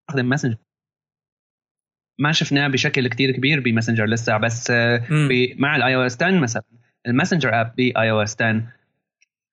أستخدم 0.08 0.28
Messenger 0.28 0.56
ما 2.18 2.32
شفناه 2.32 2.68
بشكل 2.68 3.08
كتير 3.08 3.30
كبير 3.30 3.60
ب 3.60 3.65
Messenger 3.65 4.04
لسه 4.06 4.36
بس 4.36 4.70
آه، 4.70 5.06
مع 5.58 5.76
ال 5.76 5.94
iOS 5.94 6.22
10 6.22 6.40
مثلا. 6.40 6.62
ال 7.06 7.60
messenger 7.60 7.75
app 7.76 8.10
ب 8.10 8.22
iOS 8.22 8.42
10 8.42 8.62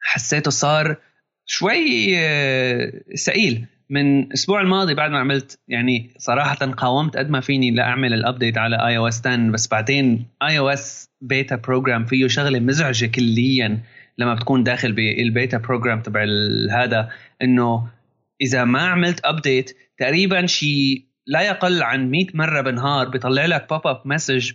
حسيته 0.01 0.51
صار 0.51 0.97
شوي 1.45 2.07
ثقيل 3.15 3.67
من 3.89 4.19
الأسبوع 4.23 4.61
الماضي 4.61 4.93
بعد 4.93 5.11
ما 5.11 5.19
عملت 5.19 5.59
يعني 5.67 6.09
صراحة 6.17 6.55
قاومت 6.55 7.17
قد 7.17 7.29
ما 7.29 7.39
فيني 7.39 7.71
لأعمل 7.71 8.13
ال 8.13 8.19
update 8.19 8.57
على 8.57 8.87
iOS 8.87 9.27
10 9.27 9.51
بس 9.51 9.67
بعدين 9.67 10.25
iOS 10.43 11.09
beta 11.21 11.55
program 11.55 12.05
فيه 12.05 12.27
شغلة 12.27 12.59
مزعجة 12.59 13.05
كليا 13.05 13.79
لما 14.17 14.33
بتكون 14.33 14.63
داخل 14.63 14.91
بال 14.91 15.13
beta 15.13 15.57
program 15.57 16.01
تبع 16.01 16.25
هذا 16.71 17.09
إنه 17.41 17.87
إذا 18.41 18.63
ما 18.63 18.81
عملت 18.81 19.25
update 19.25 19.77
تقريبا 19.97 20.45
شيء 20.45 21.05
لا 21.27 21.41
يقل 21.41 21.83
عن 21.83 22.11
100 22.11 22.25
مرة 22.33 22.61
بالنهار 22.61 23.09
بيطلع 23.09 23.45
لك 23.45 23.69
pop 23.69 23.87
up 23.87 24.01
message 24.05 24.51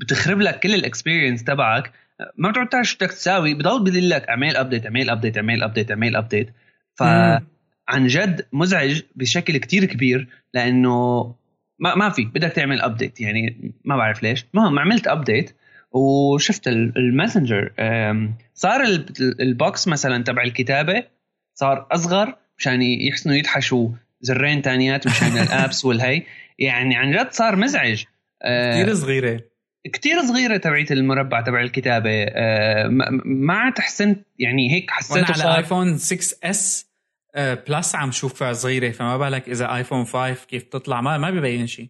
بتخرب 0.00 0.40
لك 0.40 0.60
كل 0.60 0.74
ال 0.74 0.80
experience 0.80 1.44
تبعك. 1.44 1.92
ما 2.36 2.50
بتعرف 2.50 2.68
تعرف 2.68 2.86
شو 2.86 2.96
بدك 2.96 3.10
تساوي 3.10 3.54
بضل 3.54 3.84
بدل 3.84 4.10
لك 4.10 4.28
اعمل 4.28 4.56
update 4.56 4.84
اعمل 4.86 5.10
update 5.10 5.36
اعمل 5.36 5.62
update 5.62 5.90
اعمل 5.90 6.16
update 6.16 6.50
ف 6.94 7.02
عن 7.88 8.06
جد 8.06 8.46
مزعج 8.52 9.02
بشكل 9.16 9.56
كتير 9.56 9.84
كبير 9.84 10.28
لأنه 10.54 11.34
ما 11.78 11.94
ما 11.94 12.10
في 12.10 12.24
بدك 12.24 12.52
تعمل 12.52 12.80
update 12.80 13.20
يعني 13.20 13.72
ما 13.84 13.96
بعرف 13.96 14.22
ليش. 14.22 14.46
المهم 14.54 14.78
عملت 14.78 15.06
update 15.06 15.56
وشفت 15.92 16.68
ال 16.68 16.78
Messenger 16.78 17.72
صار 18.54 18.80
ال 19.20 19.37
box 19.37 19.88
مثلا 19.88 20.24
تبع 20.24 20.42
الكتابة 20.42 21.04
صار 21.54 21.86
أصغر 21.90 22.36
مشان 22.58 22.82
يحسنوا 22.82 23.36
يدحشوا 23.36 23.88
زرين 24.20 24.62
تانيات 24.62 25.06
مشان 25.06 25.38
ال 25.42 25.50
apps 25.50 25.84
والهي. 25.84 26.22
يعني 26.58 26.96
عن 26.96 27.10
جد 27.10 27.30
صار 27.30 27.56
مزعج. 27.56 28.04
آه، 28.42 28.82
كثير 28.82 28.94
صغيرة. 28.94 29.40
كتير 29.92 30.22
صغيرة 30.22 30.56
تبعية 30.56 30.86
المربع 30.90 31.40
تبع 31.40 31.60
الكتابة. 31.60 32.24
آه، 32.28 32.88
ما 33.24 33.54
عاد 33.54 33.78
حسنت 33.78 34.26
يعني 34.38 34.72
هيك 34.72 34.90
حسيته 34.90 35.42
على 35.42 35.56
iPhone 35.56 35.98
6s 35.98 36.85
Plus 37.36 37.94
عم 37.94 38.10
شوفها 38.10 38.52
صغيرة 38.52 38.90
فما 38.90 39.16
بالك 39.16 39.48
إذا 39.48 39.76
iPhone 39.76 40.04
5 40.04 40.34
كيف 40.34 40.62
تطلع؟ 40.62 41.00
ما 41.00 41.18
ما 41.18 41.30
ببين 41.30 41.66
شيء 41.66 41.88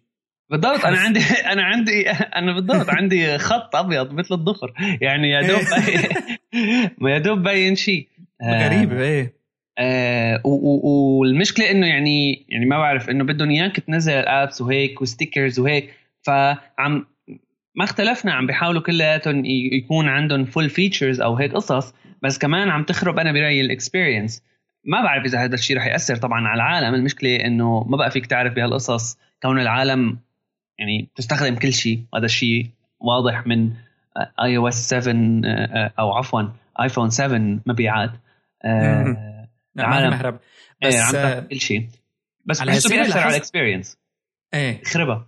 بالضبط 0.49 0.85
أنا 0.85 0.97
عندي 1.05 1.19
أنا 1.45 1.63
عندي 1.63 2.09
أنا 2.09 2.53
بالضبط 2.53 2.89
عندي 2.89 3.37
خط 3.37 3.75
أبيض 3.75 4.13
مثل 4.13 4.35
الضفر 4.35 4.73
يعني 5.01 5.29
يا 5.29 5.41
دوب 5.41 5.61
يا 7.11 7.17
دوب 7.17 7.43
باين 7.43 7.75
شيء 7.75 8.07
غريب 8.43 8.93
إيه. 8.93 9.37
آه 9.79 10.41
والمشكلة 10.45 11.71
إنه 11.71 11.87
يعني 11.87 12.45
يعني 12.49 12.65
ما 12.65 12.77
بعرف 12.77 13.09
إنه 13.09 13.23
بدهم 13.23 13.49
إياك 13.49 13.79
تنزل 13.79 14.13
ال 14.13 14.23
apps 14.23 14.61
وهيك 14.61 15.01
و 15.01 15.07
stickers 15.07 15.59
وهيك 15.59 15.93
فعم 16.21 17.05
ما 17.75 17.83
اختلفنا 17.83 18.33
عم 18.33 18.47
بيحاولوا 18.47 18.81
كلياتهم 18.81 19.45
يكون 19.45 20.07
عندهم 20.07 20.45
full 20.45 20.69
features 20.69 21.21
أو 21.21 21.35
هيك 21.35 21.53
قصص 21.53 21.93
بس 22.21 22.37
كمان 22.37 22.69
عم 22.69 22.83
تخرب 22.83 23.19
أنا 23.19 23.31
برأيي 23.31 23.61
ال 23.61 23.68
experience 23.68 24.43
ما 24.87 25.03
بعرف 25.03 25.25
إذا 25.25 25.43
هذا 25.43 25.55
الشيء 25.55 25.77
رح 25.77 25.85
يأثر 25.85 26.15
طبعا 26.15 26.47
على 26.47 26.55
العالم. 26.55 26.95
المشكلة 26.95 27.35
إنه 27.35 27.83
ما 27.83 27.97
بقى 27.97 28.11
فيك 28.11 28.25
تعرف 28.25 28.53
بهالقصص 28.53 29.17
كون 29.41 29.59
العالم 29.59 30.19
يعني 30.79 31.09
تستخدم 31.15 31.55
كل 31.55 31.73
شيء. 31.73 32.03
هذا 32.15 32.25
الشيء 32.25 32.69
واضح 32.99 33.47
من 33.47 33.71
iOS 34.43 34.89
7 34.89 35.13
أو 35.99 36.13
عفوا 36.13 36.41
iPhone 36.81 37.09
7 37.09 37.59
مبيعات. 37.65 38.11
آه 38.65 39.47
العالم 39.77 40.09
مهرب 40.09 40.39
بس 40.83 40.95
إيه، 40.95 41.01
عم 41.01 41.47
كل 41.47 41.59
شيء. 41.59 41.87
بس 42.45 42.63
بحسه 42.63 42.89
بيأثر 42.89 43.19
على 43.19 43.29
الاكسبيرينس 43.29 43.97
إيه. 44.53 44.81
يخربها 44.81 45.27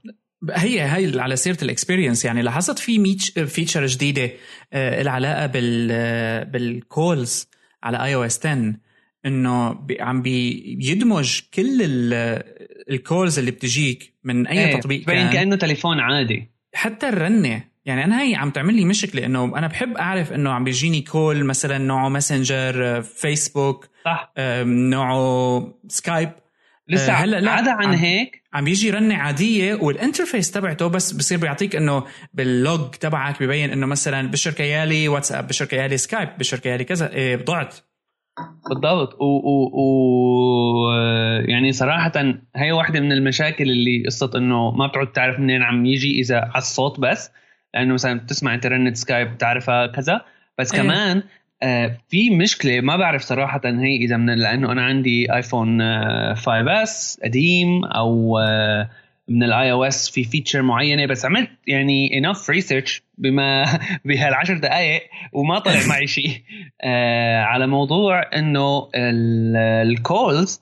هي 0.52 0.82
هي 0.82 1.20
على 1.20 1.36
سيرة 1.36 1.58
ال 1.62 1.68
experience 1.68 2.26
يعني 2.26 2.42
لاحظت 2.42 2.80
في 2.80 3.18
feature 3.48 3.86
جديدة 3.86 4.32
آه 4.74 5.02
العلاقه 5.02 5.46
بال 5.46 6.46
بال 6.46 6.75
calls 6.75 7.48
على 7.84 8.04
iOS 8.04 8.46
10 8.46 8.74
إنه 9.26 9.86
عم 10.00 10.22
بيدمج 10.22 11.40
كل 11.54 11.78
ال 12.90 12.98
calls 12.98 13.40
اللي 13.40 13.52
بتجيك 13.52 14.14
من 14.24 14.48
أي 14.48 14.66
إيه 14.66 14.80
تطبيق 14.80 15.06
كان. 15.06 15.34
كأنه 15.34 15.56
تليفون 15.56 16.00
عادي. 16.00 16.52
حتى 16.74 17.10
الرنة. 17.10 17.64
يعني 17.86 18.04
أنا 18.04 18.22
هي 18.22 18.36
عم 18.36 18.50
تعمل 18.50 18.74
لي 18.74 18.86
مشكلة 18.86 19.26
إنه 19.26 19.44
أنا 19.58 19.68
بحب 19.68 19.98
أعرف 19.98 20.34
إنه 20.34 20.52
عم 20.52 20.64
بيجيني 20.64 21.02
call 21.02 21.44
مثلا 21.44 21.78
نوعه 21.78 22.10
Messenger 22.10 23.02
Facebook 23.02 23.90
صح. 24.06 24.34
نوعه 24.66 25.74
Skype 25.88 26.30
لسه 26.88 27.12
آه، 27.12 27.16
هلا 27.16 27.40
لا 27.40 27.52
عدا 27.52 27.72
عن 27.72 27.94
هيك؟ 27.94 28.44
عم 28.54 28.68
يجي 28.68 28.90
رنة 28.90 29.16
عادية 29.16 29.76
وال 29.76 29.90
interface 29.90 30.52
تبعته 30.52 30.88
بس 30.88 31.12
بصير 31.12 31.38
بيعطيك 31.38 31.76
إنه 31.76 32.04
بال 32.34 32.57
log 32.57 32.92
تبعك 32.92 33.44
ببين 33.44 33.72
إنه 33.72 33.86
مثلا 33.86 34.28
بشر 34.32 34.52
كيالي 34.52 35.08
واتساب 35.08 35.48
بشر 35.48 35.66
كيالي 35.66 35.98
Skype 35.98 36.30
بشر 36.38 36.60
كيالي 36.60 36.84
كذا 36.84 37.14
إيه 37.14 37.36
ضعت. 37.36 37.76
بالضبط 38.70 39.22
و, 39.22 39.26
و, 39.26 39.70
و 39.74 40.92
يعني 41.48 41.72
صراحة 41.72 42.12
هي 42.56 42.72
واحدة 42.72 43.00
من 43.00 43.12
المشاكل 43.12 43.72
اللي 43.72 44.04
قصة 44.06 44.32
إنه 44.36 44.72
ما 44.72 44.88
بتعود 44.88 45.12
تعرف 45.12 45.40
منين 45.40 45.62
عم 45.62 45.86
يجي 45.86 46.20
إذا 46.22 46.38
على 46.38 46.58
الصوت 46.58 47.00
بس 47.00 47.32
لأنه 47.74 47.94
مثلا 47.94 48.20
بتسمع 48.20 48.54
انت 48.54 48.66
رنة 48.66 48.94
Skype 48.94 49.34
بتعرفها 49.34 49.88
كذا 49.88 50.22
بس 50.58 50.74
أيه. 50.74 50.82
كمان 50.82 51.24
آه 51.64 51.98
في 52.10 52.30
مشكلة 52.30 52.82
ما 52.82 52.98
بعرف 52.98 53.22
صراحة 53.22 53.62
هي 53.66 53.96
إذا 53.96 54.18
من 54.18 54.34
لأنه 54.38 54.72
أنا 54.72 54.82
عندي 54.82 55.34
iPhone 55.36 55.82
آه 55.82 56.34
5s 56.34 57.20
قديم 57.24 57.86
أو 57.86 58.40
آه 58.40 58.90
من 59.30 59.44
ال 59.44 59.72
iOS 59.72 60.10
في 60.10 60.24
feature 60.24 60.62
معينة 60.62 61.06
بس 61.06 61.26
عملت 61.26 61.50
يعني 61.68 62.18
enough 62.18 62.50
research 62.50 63.04
بما 63.18 63.80
بهالعشر 64.06 64.58
دقائق 64.58 65.02
وما 65.34 65.60
طلع 65.60 65.88
معي 65.88 66.08
شيء 66.08 66.42
آه 66.82 67.42
على 67.42 67.68
موضوع 67.68 68.30
إنه 68.36 68.90
ال 69.84 69.97
calls 69.97 70.62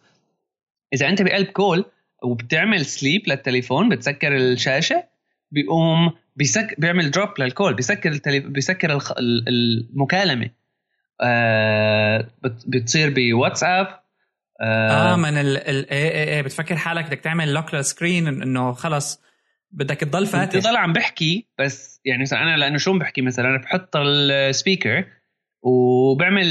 إذا 0.93 1.09
أنت 1.09 1.21
بقلب 1.21 1.47
call 1.47 1.85
وبتعمل 2.23 2.85
sleep 2.85 3.21
للتليفون 3.27 3.89
بتسكر 3.89 4.35
الشاشة 4.35 5.03
بيقوم 5.51 6.11
بيسك 6.35 6.75
بيعمل 6.79 7.11
drop 7.11 7.29
لل 7.39 7.51
call 7.51 7.73
بيسكر. 7.73 8.19
بيسكر. 8.39 8.99
المكالمة 9.19 10.49
آه 11.21 12.27
بتصير 12.43 13.13
بواتساب 13.15 13.87
آه, 14.61 15.13
آه 15.13 15.15
من 15.15 15.37
ال 15.37 15.57
ال 15.57 15.89
إيه 15.89 16.11
إيه 16.11 16.35
إيه 16.35 16.41
بتفكر 16.41 16.75
حالك 16.75 17.05
بدك 17.05 17.19
تعمل 17.19 17.53
lock 17.53 17.73
لل 17.73 17.87
screen 17.87 18.27
إنه 18.27 18.73
خلص 18.73 19.21
بدك 19.71 19.97
تضل 19.99 20.25
فاتح. 20.25 20.59
بضل 20.59 20.77
عم 20.77 20.93
بحكي 20.93 21.47
بس 21.59 22.01
يعني 22.05 22.21
مثلا 22.21 22.41
أنا 22.41 22.57
لأنه 22.57 22.77
شو 22.77 22.99
بحكي؟ 22.99 23.21
مثلا 23.21 23.45
أنا 23.49 23.57
بحط 23.57 23.95
ال 23.95 24.09
speaker 24.09 25.05
وبعمل 25.61 26.47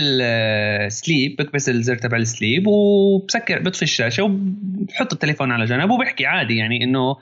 sleep 0.92 1.36
بكبس 1.38 1.68
الزر 1.68 1.96
تبع 1.96 2.16
ال 2.16 2.24
sleep 2.24 2.66
وبسكر 2.66 3.62
بطفي 3.62 3.82
الشاشة 3.82 4.22
وبحط 4.22 5.12
التليفون 5.12 5.52
على 5.52 5.64
جنب 5.64 5.90
وبحكي 5.90 6.26
عادي 6.26 6.56
يعني 6.56 6.84
إنه 6.84 7.16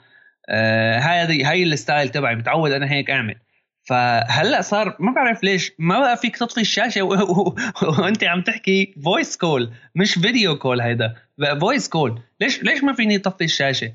آه 0.49 0.99
هذه 0.99 1.51
هاي 1.51 1.63
ال 1.63 1.71
style 1.71 2.09
تبعي 2.09 2.35
متعود 2.35 2.71
أنا 2.71 2.91
هيك 2.91 3.09
أعمل. 3.09 3.35
فهلأ 3.85 4.61
صار 4.61 4.95
ما 4.99 5.11
بعرف 5.11 5.43
ليش 5.43 5.71
ما 5.79 5.99
بقى 5.99 6.17
فيك 6.17 6.37
تطفي 6.37 6.61
الشاشة 6.61 7.01
وأنت 7.99 8.23
عم 8.23 8.41
تحكي 8.41 8.95
voice 9.03 9.37
call 9.37 9.71
مش 9.95 10.13
video 10.13 10.57
call 10.57 10.81
هيدا 10.81 11.15
voice 11.59 11.89
call 11.89 12.19
ليش 12.41 12.63
ليش 12.63 12.83
ما 12.83 12.93
فيني 12.93 13.15
اطفي 13.15 13.43
الشاشة؟ 13.43 13.93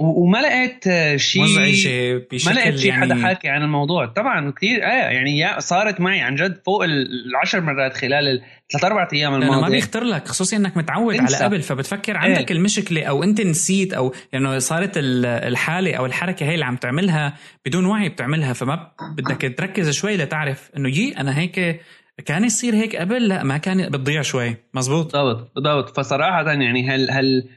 وما 0.00 0.38
لقيت 0.38 0.84
شيء 1.16 1.42
مزعجه 1.42 2.26
بشكل 2.32 2.54
ما 2.54 2.60
لقيت 2.60 2.76
شيء 2.76 2.90
يعني... 2.90 3.02
حدا 3.02 3.22
حاكي 3.22 3.48
عن 3.48 3.62
الموضوع. 3.62 4.06
طبعا 4.06 4.50
كثير 4.50 4.84
آه 4.84 5.10
يعني 5.10 5.60
صارت 5.60 6.00
معي 6.00 6.20
عن 6.20 6.34
جد 6.34 6.60
فوق 6.66 6.84
العشر 6.84 7.60
مرات 7.60 7.96
خلال 7.96 8.42
الثلاث 8.64 8.84
أربع 8.84 9.08
أيام 9.12 9.34
الماضيه 9.34 9.60
ما 9.60 9.68
بيخطر 9.68 10.04
لك 10.04 10.28
خصوصي 10.28 10.56
إنك 10.56 10.76
متعود 10.76 11.14
انسى. 11.14 11.36
على 11.36 11.44
قبل 11.44 11.62
فبتفكر 11.62 12.16
عندك 12.16 12.50
إيه. 12.50 12.56
المشكلة 12.56 13.04
أو 13.04 13.22
أنت 13.22 13.40
نسيت 13.40 13.92
أو 13.92 14.14
لأنه 14.32 14.48
يعني 14.48 14.60
صارت 14.60 14.92
الحالة 14.96 15.94
أو 15.94 16.06
الحركة 16.06 16.46
هي 16.46 16.54
اللي 16.54 16.64
عم 16.64 16.76
تعملها 16.76 17.34
بدون 17.66 17.86
وعي 17.86 18.08
بتعملها 18.08 18.52
فما 18.52 18.92
بدك 19.16 19.54
تركز 19.58 19.90
شوي 19.90 20.16
لتعرف 20.16 20.70
إنه 20.76 20.88
يي 20.88 21.16
أنا 21.18 21.38
هيك 21.38 21.80
كان 22.26 22.44
يصير 22.44 22.74
هيك 22.74 22.96
قبل 22.96 23.28
لا 23.28 23.42
ما 23.42 23.56
كان 23.56 23.88
بتضيع 23.88 24.22
شوي. 24.22 24.56
مزبوط؟ 24.74 25.16
بالضبط 25.16 25.52
بالضبط. 25.54 25.96
فصراحة 25.96 26.52
يعني 26.52 26.88
هل 26.88 27.10
هل 27.10 27.48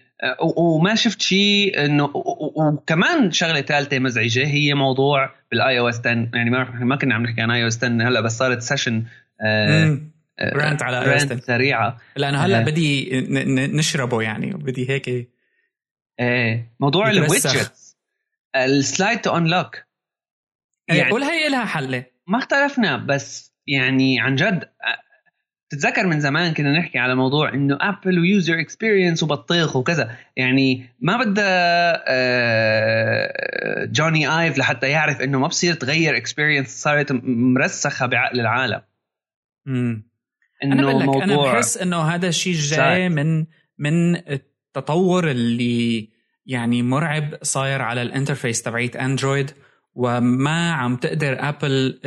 وما 0.58 0.96
شفت 0.96 1.22
شيء 1.22 1.86
انه 1.86 2.12
وكمان 2.56 3.32
شغلة 3.32 3.62
ثالثه 3.62 4.00
مزعجة 4.00 4.48
هي 4.48 4.74
موضوع 4.74 5.36
بال 5.52 5.80
iOS 5.80 6.00
10 6.00 6.30
يعني 6.34 6.50
ما 6.50 6.64
ما 6.64 6.96
كنا 6.96 7.16
عم 7.16 7.24
نحكي 7.24 7.42
عن 7.42 7.52
iOS 7.52 7.78
10 7.78 7.88
هلأ 7.88 8.22
بس 8.22 8.38
صارت 8.38 8.62
session 8.62 9.06
rant 10.42 10.84
على 10.84 11.02
iOS 11.02 11.24
10 11.24 11.40
سريعة. 11.40 11.98
لأنه 12.16 12.38
هلأ 12.38 12.60
آه. 12.60 12.64
بدي 12.64 13.22
نشربه 13.78 14.22
يعني 14.22 14.52
بدي 14.52 14.90
هيك 14.90 15.08
إيه 16.20 16.76
موضوع 16.80 17.10
ال 17.10 17.21
widgets 17.21 17.98
ال 18.56 18.67
slide 18.67 19.22
to 19.22 19.38
unlock 19.38 19.84
يعني 20.88 21.12
قول 21.12 21.24
هي 21.24 21.50
لها 21.50 21.66
حله 21.66 22.06
ما 22.28 22.38
اختلفنا 22.38 22.98
بس 22.98 23.54
يعني 23.68 24.22
عن 24.22 24.36
جد 24.36 24.70
تتذكر 25.74 26.08
من 26.08 26.20
زمان 26.20 26.54
كنا 26.54 26.80
نحكي 26.80 27.00
على 27.00 27.16
موضوع 27.16 27.54
إنه 27.54 27.78
Apple 27.82 28.20
و 28.20 28.28
user 28.28 28.60
experience 28.60 29.24
وبطيخ 29.24 29.76
وكذا. 29.76 30.18
يعني 30.38 30.90
ما 31.00 31.24
بدها 31.24 32.04
آه، 32.08 33.86
Jony 33.86 34.40
Ive 34.40 34.58
لحتى 34.58 34.90
يعرف 34.90 35.22
إنه 35.22 35.40
ما 35.40 35.48
بصير 35.48 35.74
تغير 35.74 36.18
experience 36.18 36.68
صارت 36.68 37.12
مرسخة 37.24 38.06
بعقل 38.06 38.40
العالم. 38.40 38.82
امم 39.68 40.04
إنه 40.64 40.92
أنا 40.92 41.06
موضوع 41.06 41.24
أنا 41.24 41.38
بحس 41.38 41.78
إنه 41.78 42.02
هذا 42.02 42.28
الشيء 42.28 42.54
جاي 42.54 43.10
من 43.10 43.46
من 43.78 44.16
التطور 44.16 45.32
اللي 45.32 46.10
يعني 46.46 46.82
مرعب 46.82 47.38
صاير 47.42 47.82
على 47.82 48.02
ال 48.02 48.08
interface 48.08 48.62
تبعيت 48.62 48.96
Android 48.96 49.52
وما 49.94 50.72
عم 50.72 50.96
تقدر 50.96 51.38
Apple 51.40 52.00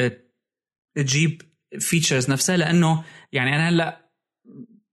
تجيب 0.95 1.43
features 1.81 2.31
نفسها 2.31 2.57
لأنه 2.57 3.03
يعني 3.33 3.57
أنا 3.57 3.69
هلأ 3.69 4.07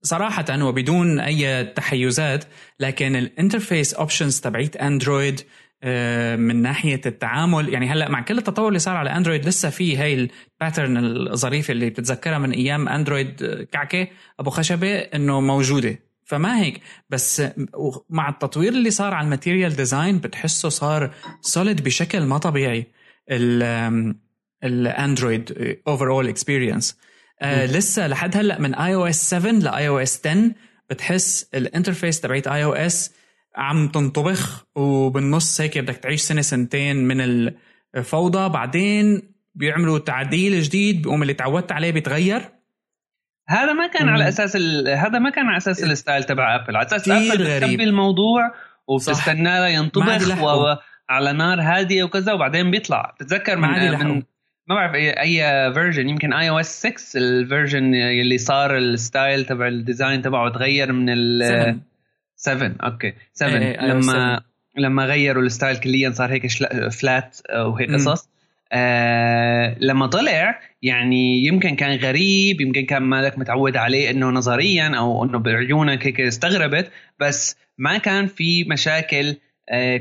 صراحة 0.03 0.63
وبدون 0.63 1.19
أي 1.19 1.65
تحيزات 1.65 2.45
لكن 2.79 3.15
ال 3.15 3.23
interface 3.23 3.93
options 3.93 4.39
تبعيت 4.39 4.77
Android 4.77 5.41
آه، 5.85 6.35
من 6.35 6.61
ناحية 6.61 7.01
التعامل 7.05 7.69
يعني 7.73 7.89
هلأ 7.89 8.09
مع 8.09 8.21
كل 8.21 8.37
التطور 8.37 8.67
اللي 8.67 8.79
صار 8.79 8.97
على 8.97 9.09
Android 9.09 9.45
لسه 9.45 9.69
في 9.69 9.97
هاي 9.97 10.29
ال 10.61 10.66
pattern 10.66 10.97
الظريفة 11.31 11.71
اللي 11.71 11.89
بتتذكرها 11.89 12.37
من 12.37 12.51
أيام 12.51 12.89
Android 12.89 13.43
آه، 13.43 13.63
كعكة 13.63 14.07
أبو 14.39 14.49
خشبة 14.49 14.97
إنه 14.97 15.41
موجودة. 15.41 15.99
فما 16.25 16.61
هيك 16.61 16.81
بس 17.09 17.43
مع 18.09 18.29
التطوير 18.29 18.73
اللي 18.73 18.91
صار 18.91 19.13
على 19.13 19.25
ال 19.25 19.31
Material 19.31 19.75
Design 19.75 20.19
بتحسه 20.19 20.69
صار 20.69 21.13
solid 21.41 21.83
بشكل 21.83 22.23
ما 22.23 22.37
طبيعي. 22.37 22.87
ال 24.63 24.77
Android 24.77 25.77
over 25.87 26.29
experience 26.29 26.97
لسه 27.45 28.07
لحد 28.07 28.37
هلأ 28.37 28.61
من 28.61 28.75
iOS 28.75 29.29
7 29.29 29.51
ل 29.51 29.87
iOS 29.87 30.21
10 30.27 30.51
بتحس 30.89 31.49
ال 31.53 31.60
interface 31.60 32.21
تبعت 32.21 32.47
iOS 32.47 33.13
عم 33.55 33.87
تنطبخ 33.87 34.65
وبالنص 34.75 35.61
هيك 35.61 35.77
بدك 35.77 35.95
تعيش 35.95 36.21
سنة 36.21 36.41
سنتين 36.41 36.95
من 36.95 37.49
الفوضى. 37.95 38.49
بعدين 38.49 39.21
بيعملوا 39.55 39.99
تعديل 39.99 40.61
جديد 40.61 41.01
بيقوم 41.01 41.21
اللي 41.21 41.33
تعودت 41.33 41.71
عليه 41.71 41.91
بيتغير. 41.91 42.41
هذا 43.49 43.73
ما 43.73 43.87
كان 43.87 44.09
على 44.09 44.27
أساس 44.27 44.55
هذا 44.87 45.19
ما 45.19 45.29
كان 45.29 45.45
على 45.45 45.57
أساس 45.57 45.83
ال 45.83 45.90
style 45.90 46.23
تبع 46.23 46.55
Apple 46.55 46.75
على 46.75 46.85
أساس 46.85 47.09
Apple 47.09 47.57
بتخبي 47.57 47.83
الموضوع 47.83 48.53
وبتستناه 48.87 49.67
ينطبخ 49.67 50.41
وعلى 50.43 51.33
نار 51.33 51.61
هادية 51.61 52.03
وكذا 52.03 52.33
وبعدين 52.33 52.71
بيطلع. 52.71 53.15
بتتذكر 53.15 53.57
من, 53.57 53.69
من 53.99 54.23
ما 54.67 54.75
بعرف 54.75 54.95
اي 54.95 55.09
أي 55.11 55.73
version 55.73 56.09
يمكن 56.09 56.33
iOS 56.33 56.87
6 56.87 57.19
ال 57.19 57.29
version 57.29 57.95
اللي 57.95 58.37
صار 58.37 58.77
ال 58.77 58.88
style 58.88 59.45
تبع 59.45 59.67
ال 59.67 59.75
design 59.75 60.21
تبعه 60.21 60.49
تغير 60.49 60.91
من 60.91 61.09
ال 61.09 61.79
7 62.35 62.75
okay. 62.83 63.13
7 63.33 63.57
إيه 63.57 63.81
إيه 63.81 63.87
لما 63.87 64.41
لما 64.77 65.05
غيروا 65.05 65.43
ال 65.43 65.49
style 65.49 65.77
كليا 65.77 66.11
صار 66.11 66.31
هيك 66.31 66.47
flat 66.91 67.39
وهيك 67.55 67.91
قصص. 67.91 68.29
آه 68.71 69.75
لما 69.79 70.07
طلع 70.07 70.59
يعني 70.81 71.45
يمكن 71.45 71.75
كان 71.75 71.97
غريب 71.97 72.61
يمكن 72.61 72.85
كان 72.85 73.03
مالك 73.03 73.39
متعود 73.39 73.77
عليه 73.77 74.09
إنه 74.09 74.29
نظريا 74.29 74.95
أو 74.97 75.25
إنه 75.25 75.39
بعيونك 75.39 76.07
هيك 76.07 76.21
استغربت 76.21 76.91
بس 77.19 77.57
ما 77.77 77.97
كان 77.97 78.27
في 78.27 78.63
مشاكل 78.63 79.27
آه، 79.29 79.35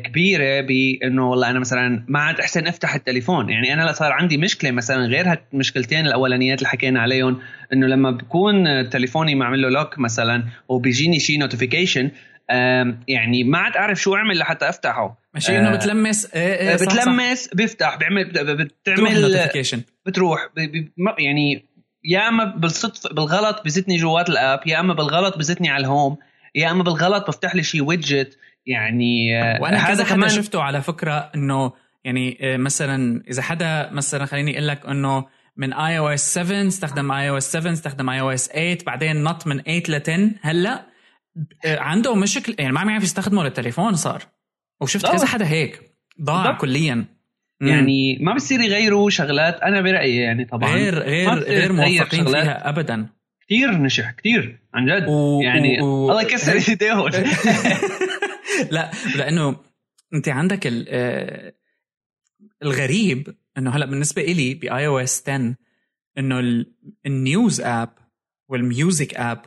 كبيرة 0.04 0.60
بإنه 0.60 1.30
والله 1.30 1.50
أنا 1.50 1.58
مثلا 1.58 2.04
ما 2.08 2.18
عاد 2.18 2.40
أحسن 2.40 2.66
أفتح 2.66 2.94
التليفون. 2.94 3.50
يعني 3.50 3.74
أنا 3.74 3.92
صار 3.92 4.12
عندي 4.12 4.36
مشكلة 4.36 4.70
مثلا 4.70 5.06
غير 5.06 5.26
هالمشكلتين 5.32 6.06
الأولانيات 6.06 6.58
اللي 6.58 6.68
حكينا 6.68 7.00
عليهم 7.00 7.40
إنه 7.72 7.86
لما 7.86 8.10
بكون 8.10 8.88
تليفوني 8.90 9.34
معمل 9.34 9.62
له 9.62 9.68
lock 9.68 9.98
مثلا 9.98 10.44
وبيجيني 10.68 11.20
شيء 11.20 11.38
notification 11.38 12.10
يعني 13.08 13.44
ما 13.44 13.58
عاد 13.58 13.76
أعرف 13.76 14.00
شو 14.00 14.14
أعمل 14.14 14.38
لحتى 14.38 14.68
أفتحه. 14.68 15.18
مش 15.34 15.50
إنه 15.50 15.72
آه، 15.72 15.76
بتلمس؟ 15.76 16.34
إيه 16.34 16.70
إيه 16.70 16.76
صح 16.76 16.86
بتلمس 16.86 17.44
صح. 17.44 17.54
بيفتح 17.54 17.96
بيعمل 17.96 18.24
بتعمل 18.24 19.40
بتروح 20.06 20.48
يعني 21.18 21.64
يا 22.04 22.28
إما 22.28 22.44
بالصدفه 22.44 23.14
بالغلط 23.14 23.62
بزتني 23.64 23.96
جوات 23.96 24.28
ال 24.28 24.36
app 24.36 24.60
يا 24.66 24.80
إما 24.80 24.94
بالغلط 24.94 25.38
بزتني 25.38 25.70
على 25.70 25.80
ال 25.80 25.87
home 25.87 26.16
يا 26.54 26.70
إما 26.70 26.82
بالغلط 26.82 27.28
بفتح 27.28 27.54
لي 27.54 27.62
شيء 27.62 27.82
widget 27.82 28.38
يعني 28.66 29.42
آه، 29.42 29.62
وأنا 29.62 29.76
هذا 29.76 30.04
كمان 30.04 30.28
شفته 30.28 30.62
على 30.62 30.82
فكرة 30.82 31.30
إنه 31.34 31.72
يعني 32.04 32.38
آه، 32.40 32.56
مثلا 32.56 33.22
إذا 33.30 33.42
حدا 33.42 33.90
مثلا 33.92 34.26
خليني 34.26 34.52
أقول 34.52 34.68
لك 34.68 34.86
إنه 34.86 35.26
من 35.56 35.72
اي 35.72 35.98
أو 35.98 36.08
اس 36.08 36.34
7 36.34 36.66
استخدم 36.68 37.12
اي 37.12 37.28
أو 37.28 37.36
اس 37.36 37.52
7 37.52 37.72
استخدم 37.72 38.10
اي 38.10 38.20
أو 38.20 38.30
اس 38.30 38.48
8 38.48 38.78
بعدين 38.86 39.22
نط 39.22 39.46
من 39.46 39.62
8 39.62 39.82
ل 39.88 39.94
10 39.94 40.30
هلأ 40.42 40.92
آه، 41.64 41.78
عنده 41.78 42.14
مشكله 42.14 42.56
يعني 42.58 42.72
ما 42.72 42.80
عم 42.80 42.90
يعرف 42.90 43.02
يستخدمه 43.02 43.44
للتليفون 43.44 43.94
صار. 43.94 44.22
وشفت 44.80 45.06
كذا 45.06 45.26
حدا 45.26 45.46
هيك. 45.46 45.80
ضاع. 46.22 46.52
كليا. 46.52 47.04
يعني 47.60 48.18
ما 48.20 48.34
بصير 48.34 48.60
يغيروا 48.60 49.10
شغلات. 49.10 49.60
أنا 49.60 49.80
برأيي 49.80 50.16
يعني 50.16 50.44
طبعا 50.44 50.70
غير 50.70 50.98
غير 50.98 51.34
غير 51.34 51.72
موفقين 51.72 52.26
فيها 52.26 52.68
ابدا. 52.68 53.06
كثير 53.46 53.70
نجح 53.70 54.10
كثير 54.10 54.58
عن 54.74 54.86
جد. 54.86 55.08
و... 55.08 55.40
يعني 55.42 55.82
و... 55.82 56.10
الله 56.10 56.22
يكسر 56.22 56.52
ايديهم 56.70 57.10
لا 58.70 58.90
لأنه 59.16 59.56
أنت 60.14 60.28
عندك 60.28 60.66
الغريب 62.62 63.36
إنه 63.58 63.70
هلأ 63.70 63.86
بالنسبة 63.86 64.22
إلي 64.22 64.54
باي 64.54 64.86
أو 64.86 64.98
إس 64.98 65.22
10 65.28 65.54
إنه 66.18 66.64
ال 67.06 67.17
News 67.17 67.60
app 67.60 67.88
وال 68.48 68.67
Music 68.67 69.14
app 69.14 69.44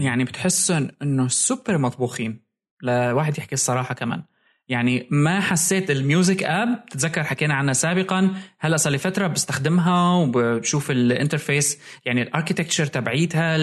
يعني 0.00 0.24
بتحسهم 0.24 0.88
إنه 1.02 1.28
سوبر 1.28 1.78
مطبوخين. 1.78 2.46
لواحد 2.82 3.38
يحكي 3.38 3.54
الصراحة 3.54 3.94
كمان. 3.94 4.22
يعني 4.68 5.08
ما 5.10 5.40
حسيت 5.40 5.90
ال 5.90 5.99
Music 5.99 6.42
app 6.42 6.84
بتتذكر 6.86 7.24
حكينا 7.24 7.54
عنها 7.54 7.72
سابقا 7.72 8.34
هلأ 8.58 8.76
صار 8.76 8.92
لي 8.92 8.98
فترة 8.98 9.26
بستخدمها 9.26 10.14
وبشوف 10.16 10.90
ال 10.90 10.99
interface 10.99 11.78
يعني 12.04 12.22
ال 12.22 12.27
architecture 12.27 12.86
تبعيتها 12.86 13.56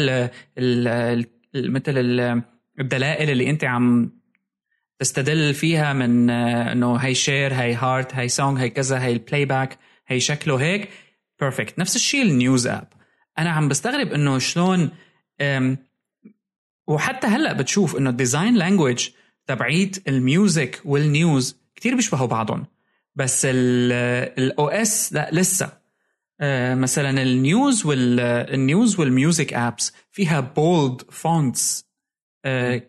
مثل 1.55 1.95
الدلائل 2.79 3.29
اللي 3.29 3.49
انت 3.49 3.63
عم 3.63 4.11
تستدل 4.99 5.53
فيها 5.53 5.93
من 5.93 6.29
آه، 6.29 6.71
إنه 6.71 6.95
هي 6.95 7.13
share 7.13 7.53
هي 7.53 7.73
heart 7.73 8.15
هي 8.15 8.27
song 8.27 8.59
هي 8.59 8.69
كذا 8.69 9.01
هي 9.01 9.11
ال 9.11 9.45
playback 9.45 9.77
هي 10.07 10.19
شكله 10.19 10.55
هيك. 10.55 10.89
perfect 11.39 11.79
نفس 11.79 11.95
الشيء 11.95 12.21
ال 12.21 12.31
News 12.31 12.67
app 12.67 12.87
أنا 13.39 13.49
عم 13.49 13.67
بستغرب 13.67 14.07
إنه 14.07 14.37
شلون 14.39 14.89
وحتى 16.87 17.27
هلأ 17.27 17.53
بتشوف 17.53 17.97
إنه 17.97 18.09
ال 18.09 18.16
design 18.16 18.55
language 18.55 19.09
تبعيت 19.47 20.07
ال 20.07 20.20
Music 20.20 20.81
وال 20.85 21.09
News 21.09 21.57
كتير 21.75 21.95
بيشبهوا 21.95 22.27
بعضهم. 22.27 22.65
بس 23.15 23.41
ال 23.45 24.67
OS 24.67 25.13
لا 25.13 25.29
لسه. 25.31 25.83
آه، 26.41 26.75
مثلا 26.75 27.23
ال 27.23 27.36
News 27.36 27.85
وال 27.85 28.23
News 28.23 28.99
وال 28.99 29.15
Music 29.15 29.53
apps 29.53 29.93
فيها 30.11 30.39
bold 30.39 31.01
fonts 31.11 31.85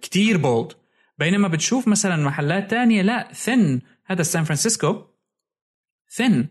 كتير 0.03 0.37
bold 0.37 0.73
بينما 1.19 1.49
بتشوف 1.49 1.88
مثلا 1.88 2.17
محلات 2.17 2.71
تانية 2.71 3.03
لا 3.03 3.33
thin 3.33 3.81
هذا 4.07 4.23
San 4.23 4.44
Francisco 4.44 5.05
thin 6.11 6.47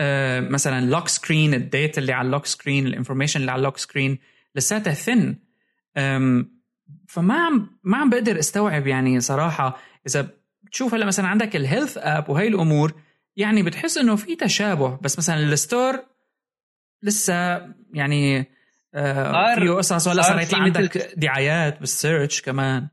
آه 0.00 0.40
مثلا 0.40 0.86
lock 0.86 1.08
screen 1.08 1.54
ال 1.54 1.63
date 1.63 1.98
اللي 1.98 2.12
على 2.12 2.26
ال 2.26 2.30
lock 2.30 2.46
screen 2.46 2.86
ال 2.86 2.90
information 2.90 3.40
اللي 3.40 3.52
على 3.52 3.58
ال 3.58 3.62
lock 3.62 3.76
screen 3.76 4.18
لساتها 4.54 4.94
thin 4.94 5.36
فما 7.08 7.34
عم 7.34 7.78
ما 7.84 7.96
عم 7.96 8.10
بقدر 8.10 8.38
استوعب 8.38 8.86
يعني 8.86 9.20
صراحة 9.20 9.78
إذا 10.06 10.28
بتشوف 10.62 10.94
هلأ 10.94 11.06
مثلا 11.06 11.26
عندك 11.28 11.56
ال 11.56 11.62
Health 11.62 11.98
app 11.98 12.28
وهي 12.28 12.48
الأمور 12.48 12.94
يعني 13.36 13.62
بتحس 13.62 13.98
إنه 13.98 14.16
في 14.16 14.36
تشابه. 14.36 14.98
بس 15.02 15.18
مثلا 15.18 15.36
ال 15.40 15.51
Store 15.51 16.04
لسه 17.02 17.34
يعني 17.94 18.46
آه 18.94 19.54
فيه 19.54 19.70
قصص 19.70 20.08
ولا 20.08 20.22
صار 20.22 20.40
يطلع 20.40 20.58
عندك 20.58 21.14
دعايات 21.16 21.80
بال 21.80 21.95
search 21.95 22.40
كمان. 22.40 22.88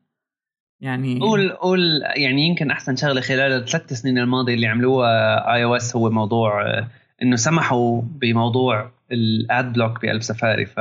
يعني 0.81 1.19
قول 1.19 1.51
قول 1.51 1.79
يعني 2.15 2.47
يمكن 2.47 2.71
أحسن 2.71 2.95
شغلة 2.95 3.21
خلال 3.21 3.51
الثلاث 3.51 3.93
سنين 3.93 4.17
الماضية 4.17 4.53
اللي 4.53 4.67
عملوها 4.67 5.53
iOS 5.53 5.95
هو 5.95 6.09
موضوع 6.09 6.61
آه، 6.61 6.87
إنه 7.21 7.35
سمحوا 7.35 8.01
بموضوع 8.01 8.91
ال 9.11 9.32
ad 9.32 9.73
block 9.73 10.01
بقلب 10.01 10.21
سفاري 10.21 10.65
ف 10.65 10.79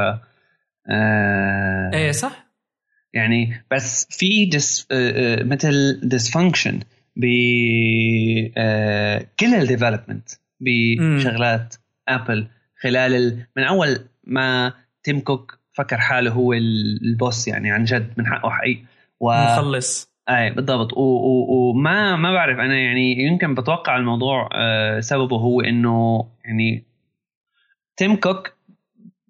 آه 0.89 1.91
إيه 1.95 2.13
صح. 2.13 2.47
يعني 3.15 3.65
بس 3.71 4.07
في 4.11 4.45
ديس 4.45 4.87
آه، 4.91 5.41
آه، 5.41 5.43
مثل 5.43 6.01
dysfunction 6.03 6.81
ب 7.17 7.25
آه، 8.57 9.27
كل 9.41 9.55
ال 9.55 9.61
development 9.61 10.29
بشغلات 10.61 11.75
ابل 12.09 12.49
خلال 12.83 13.15
ال... 13.15 13.47
من 13.57 13.63
أول 13.63 13.99
ما 14.25 14.73
تيم 15.07 15.21
كوك 15.21 15.59
فكر 15.73 15.99
حاله 15.99 16.31
هو 16.31 16.53
ال 16.53 16.72
boss 16.72 17.49
يعني 17.49 17.71
عن 17.71 17.85
جد 17.85 18.13
من 18.17 18.27
حقه 18.27 18.51
حقيقي. 18.51 18.83
و... 19.21 19.33
مخلص. 19.33 20.13
اي 20.29 20.51
بالضبط. 20.51 20.93
وما 20.97 22.17
ما 22.17 22.33
بعرف 22.33 22.59
أنا 22.59 22.79
يعني 22.79 23.25
يمكن 23.27 23.55
بتوقع 23.55 23.97
الموضوع 23.97 24.49
سببه 25.01 25.37
هو 25.37 25.61
إنه 25.61 26.27
يعني 26.45 26.85
تيم 27.97 28.17
كوك 28.17 28.53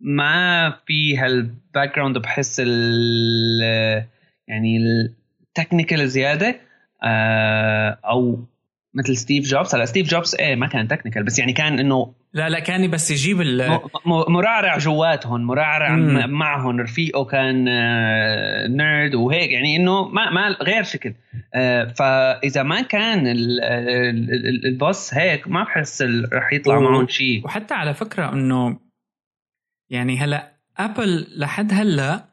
ما 0.00 0.70
في 0.86 1.18
هال 1.18 1.96
background 1.96 2.18
بحس 2.18 2.62
ال 2.66 3.60
يعني 4.48 4.78
ال 4.78 4.91
technical 4.91 6.08
زيادة 6.08 6.60
آه، 7.02 7.98
أو 8.04 8.44
مثل 8.96 9.16
ستيف 9.16 9.44
جوبز 9.44 9.74
هلا 9.74 9.84
ستيف 9.84 10.08
جوبز 10.08 10.34
إيه 10.34 10.54
ما 10.54 10.66
كان 10.66 10.88
technical 10.88 11.24
بس 11.24 11.38
يعني 11.38 11.52
كان 11.52 11.78
إنه 11.78 12.14
لا 12.32 12.48
لا 12.48 12.60
كان 12.60 12.90
بس 12.90 13.10
يجيب 13.10 13.40
ال 13.40 13.80
مرعرع 14.06 14.78
جواتهم 14.78 15.40
مرعرع. 15.40 15.96
معهم 16.26 16.80
رفيقه 16.80 17.24
كان 17.24 17.64
nerd 18.76 19.14
آه، 19.14 19.18
وهيك. 19.18 19.50
يعني 19.50 19.76
إنه 19.76 20.08
ما 20.08 20.30
ما 20.30 20.56
غير 20.62 20.82
شكل. 20.82 21.14
آه، 21.54 21.84
فإذا 21.84 22.62
ما 22.62 22.82
كان 22.82 23.26
ال 24.64 24.74
boss 24.74 25.14
هيك 25.14 25.48
ما 25.48 25.62
بحس 25.62 26.02
رح 26.32 26.52
يطلع 26.52 26.80
معهم 26.80 27.08
شيء 27.08 27.44
وحتى 27.44 27.74
على 27.74 27.94
فكرة 27.94 28.32
إنه 28.32 28.78
يعني 29.90 30.18
هلا 30.18 30.52
ابل 30.76 31.26
لحد 31.36 31.72
هلا 31.72 32.24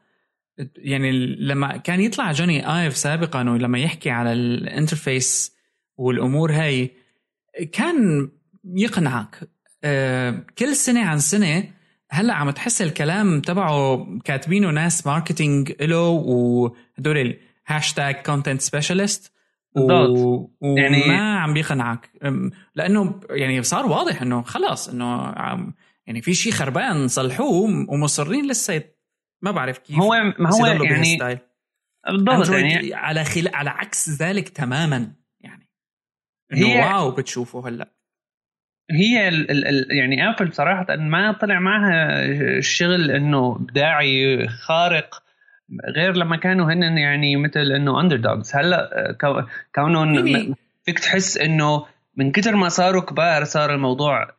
يعني 0.76 1.36
لما 1.36 1.76
كان 1.76 2.00
يطلع 2.00 2.32
جوني 2.32 2.82
ايف 2.82 2.96
سابقا 2.96 3.50
ولما 3.50 3.78
يحكي 3.78 4.10
على 4.10 4.32
ال 4.32 4.44
interface 4.44 5.53
والأمور 5.96 6.52
هاي 6.52 6.90
كان 7.72 8.28
يقنعك. 8.64 9.48
آه، 9.84 10.44
كل 10.58 10.76
سنة 10.76 11.04
عن 11.04 11.18
سنة 11.18 11.64
هلأ 12.10 12.34
عم 12.34 12.50
تحس 12.50 12.82
الكلام 12.82 13.40
تبعه 13.40 14.06
كاتبينه 14.24 14.70
ناس 14.70 15.06
marketing 15.06 15.72
له 15.82 16.08
وهدول 16.08 17.36
ال 17.68 17.74
hashtag 17.74 18.14
content 18.14 18.60
specialist 18.60 19.32
بالضبط. 19.76 20.50
يعني 20.62 21.08
ما 21.08 21.38
عم 21.38 21.54
بيقنعك. 21.54 22.10
لأنه 22.74 23.20
يعني 23.30 23.62
صار 23.62 23.86
واضح 23.86 24.22
إنه 24.22 24.42
خلاص 24.42 24.88
إنه 24.88 25.34
يعني 26.06 26.22
في 26.22 26.34
شيء 26.34 26.52
خربان 26.52 27.08
صلحوه 27.08 27.86
ومصرين 27.88 28.50
لسه 28.50 28.82
ما 29.42 29.50
بعرف 29.50 29.78
كيف 29.78 29.96
هو 29.96 30.14
ما 30.38 30.54
هو 30.54 30.66
يعني 30.66 31.18
بالضبط 32.06 32.48
يعني 32.48 32.94
على 32.94 33.24
خل... 33.24 33.48
على 33.54 33.70
عكس 33.70 34.10
ذلك 34.22 34.48
تماما. 34.48 35.12
هي... 36.52 36.78
wow 36.78 37.10
بتشوفه 37.10 37.68
هلأ. 37.68 37.88
هي 38.90 39.28
ال 39.28 39.50
ال 39.50 39.66
ال 39.66 39.96
يعني 39.96 40.28
آبل 40.28 40.48
بصراحه 40.48 40.96
ما 40.96 41.32
طلع 41.32 41.60
معها 41.60 42.24
الشغل 42.58 43.10
إنه 43.10 43.56
ابداعي 43.56 44.48
خارق 44.48 45.22
غير 45.96 46.16
لما 46.16 46.36
كانوا 46.36 46.72
هن 46.72 46.98
يعني 46.98 47.36
مثل 47.36 47.60
إنه 47.60 48.00
underdogs 48.00 48.56
هلا 48.56 49.16
كونهم 49.74 50.26
يعني 50.26 50.54
فيك 50.84 50.98
تحس 50.98 51.38
إنه 51.38 51.86
من 52.16 52.32
كثر 52.32 52.56
ما 52.56 52.68
صاروا 52.68 53.02
كبار 53.02 53.44
صار 53.44 53.74
الموضوع 53.74 54.34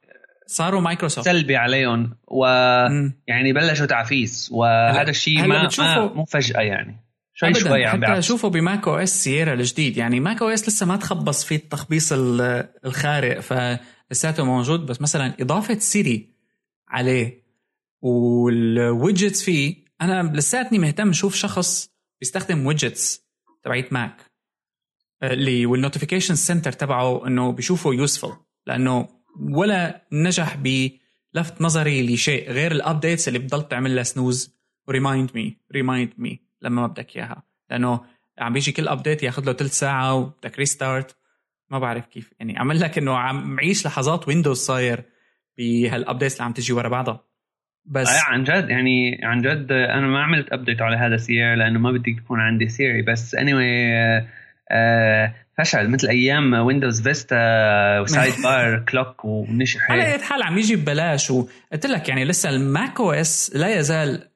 صاروا 0.46 0.82
مايكروسوفت 0.82 1.30
سلبي 1.30 1.56
عليهم 1.56 2.16
ويعني 2.28 3.54
بلشوا 3.54 3.86
تعفيس 3.86 4.50
وهذا 4.52 5.10
الشيء 5.10 5.48
ما, 5.48 5.70
ما 5.80 6.14
مو 6.14 6.26
فجأة 6.26 6.62
يعني. 6.62 7.05
شوي 7.38 7.54
شوي 7.54 7.86
عم 7.86 8.06
حتى 8.06 8.22
شوفوا 8.22 8.50
ب 8.50 8.56
macOS 8.56 8.88
Sierra 8.88 9.54
الجديد. 9.54 9.98
يعني 9.98 10.20
macOS 10.20 10.68
لسه 10.70 10.86
ما 10.86 10.96
تخبص 10.96 11.44
فيه 11.44 11.56
التخبيص 11.56 12.14
الخارق 12.86 13.40
فلساته 13.40 14.46
موجود 14.46 14.86
بس 14.86 15.02
مثلا 15.02 15.34
إضافة 15.40 15.80
سيري 15.80 16.36
عليه 16.88 17.46
وال 18.02 18.33
widgets 18.33 19.44
فيه 19.44 19.86
أنا 20.02 20.32
لساتني 20.36 20.80
مهتم 20.80 21.10
أشوف 21.10 21.36
شخص 21.36 21.90
بيستخدم 22.20 22.66
widgets 22.66 23.26
تبعيت 23.64 23.94
ماك 23.94 24.22
اللي 25.24 25.66
وال 25.66 25.76
notification 25.76 26.36
center 26.36 26.72
تبعه 26.72 27.28
إنه 27.28 27.52
بيشوفه 27.52 27.94
useful 27.94 28.34
لأنه 28.68 29.08
ولا 29.40 30.08
نجح 30.12 30.56
بلفت 30.56 31.62
نظري 31.62 32.14
لشيء 32.14 32.52
غير 32.52 32.72
ال 32.72 32.79
updates 32.79 33.28
اللي 33.28 33.40
بتضل 33.40 33.68
تعمل 33.68 33.96
لها 33.96 34.04
snooze 34.04 34.56
و 34.88 34.94
remind 34.94 35.30
me 35.36 35.58
remind 35.74 36.14
me 36.18 36.45
لما 36.62 36.82
ما 36.82 36.88
بدك 36.88 37.16
إياها. 37.16 37.44
لأنه 37.70 38.02
عم 38.40 38.54
بيجي 38.54 38.72
كل 38.72 38.88
update 38.88 39.24
ياخذ 39.24 39.46
له 39.46 39.54
ثلث 39.54 39.80
ساعة 39.80 40.16
وبدك 40.16 40.60
restart 40.60 41.16
ما 41.70 41.80
بعرف 41.80 42.06
كيف. 42.06 42.34
يعني 42.40 42.60
عمل 42.60 42.80
لك 42.80 42.98
إنه 42.98 43.18
عم 43.18 43.56
معيش 43.56 43.86
لحظات 43.86 44.28
ويندوز 44.28 44.58
صاير 44.58 45.04
بهال 45.58 45.81
updates 45.81 46.34
اللي 46.34 46.46
عم 46.46 46.52
تجي 46.52 46.74
ورا 46.74 46.90
بعضها. 46.90 47.26
بس 47.86 48.08
آه 48.08 48.22
عن 48.26 48.44
جد 48.44 48.70
يعني 48.70 49.20
عن 49.24 49.42
جد 49.42 49.72
أنا 49.72 50.08
ما 50.08 50.24
عملت 50.24 50.54
update 50.54 50.82
على 50.82 50.96
هذا 50.98 51.18
سير 51.18 51.56
لأنه 51.56 51.80
ما 51.80 51.92
بدي 51.92 52.12
يكون 52.12 52.40
عندي 52.40 52.68
سيري 52.68 53.02
بس 53.02 53.36
اني 53.36 53.52
anyway, 53.52 54.26
آه 54.72 55.34
فشل. 55.58 55.90
مثل 55.90 56.08
أيام 56.08 56.54
ويندوز 56.54 57.02
فيستا 57.02 58.00
و 58.00 58.34
sidebar 58.44 58.86
clock 58.90 59.26
ونشح 59.26 59.92
على 59.92 60.14
اي 60.14 60.20
حال 60.20 60.44
عم 60.44 60.58
يجي 60.58 60.76
ببلاش. 60.76 61.32
وقلت 61.32 61.86
لك 61.86 62.10
يعني 62.10 62.26
لسه 62.26 62.50
ال 62.50 63.00
macOS 63.00 63.52
لا 63.56 63.80
يزال 63.80 64.22
آه، 64.22 64.35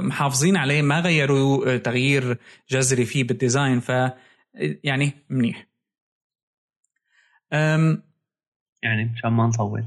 محافظين 0.00 0.56
عليه 0.56 0.82
ما 0.82 1.00
غيروا 1.00 1.74
آه، 1.74 1.76
تغيير 1.76 2.38
جذري 2.70 3.04
فيه 3.04 3.24
بال 3.24 3.38
design 3.38 3.80
ف 3.80 3.92
يعني 4.84 5.12
منيح. 5.30 5.66
أم 7.52 8.02
يعني 8.82 9.04
مشان 9.04 9.30
ما 9.30 9.46
نطول. 9.46 9.84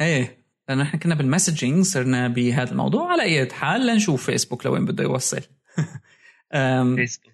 إيه 0.00 0.38
لأنه 0.68 0.82
إحنا 0.82 1.00
كنا 1.00 1.14
بال 1.14 1.27
messaging 1.27 1.84
صرنا 1.84 2.28
بهذا 2.28 2.70
الموضوع 2.72 3.12
على 3.12 3.22
أي 3.22 3.50
حال 3.50 3.86
لنشوف 3.86 4.26
فيسبوك 4.26 4.66
لوين 4.66 4.84
بده 4.84 5.04
يوصل. 5.04 5.40
فيسبوك 6.96 7.32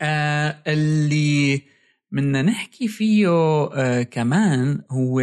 آه 0.00 0.62
اللي 0.66 1.62
بدنا 2.10 2.42
نحكي 2.42 2.88
فيه 2.88 3.28
آه 3.28 4.02
كمان 4.02 4.82
هو 4.90 5.22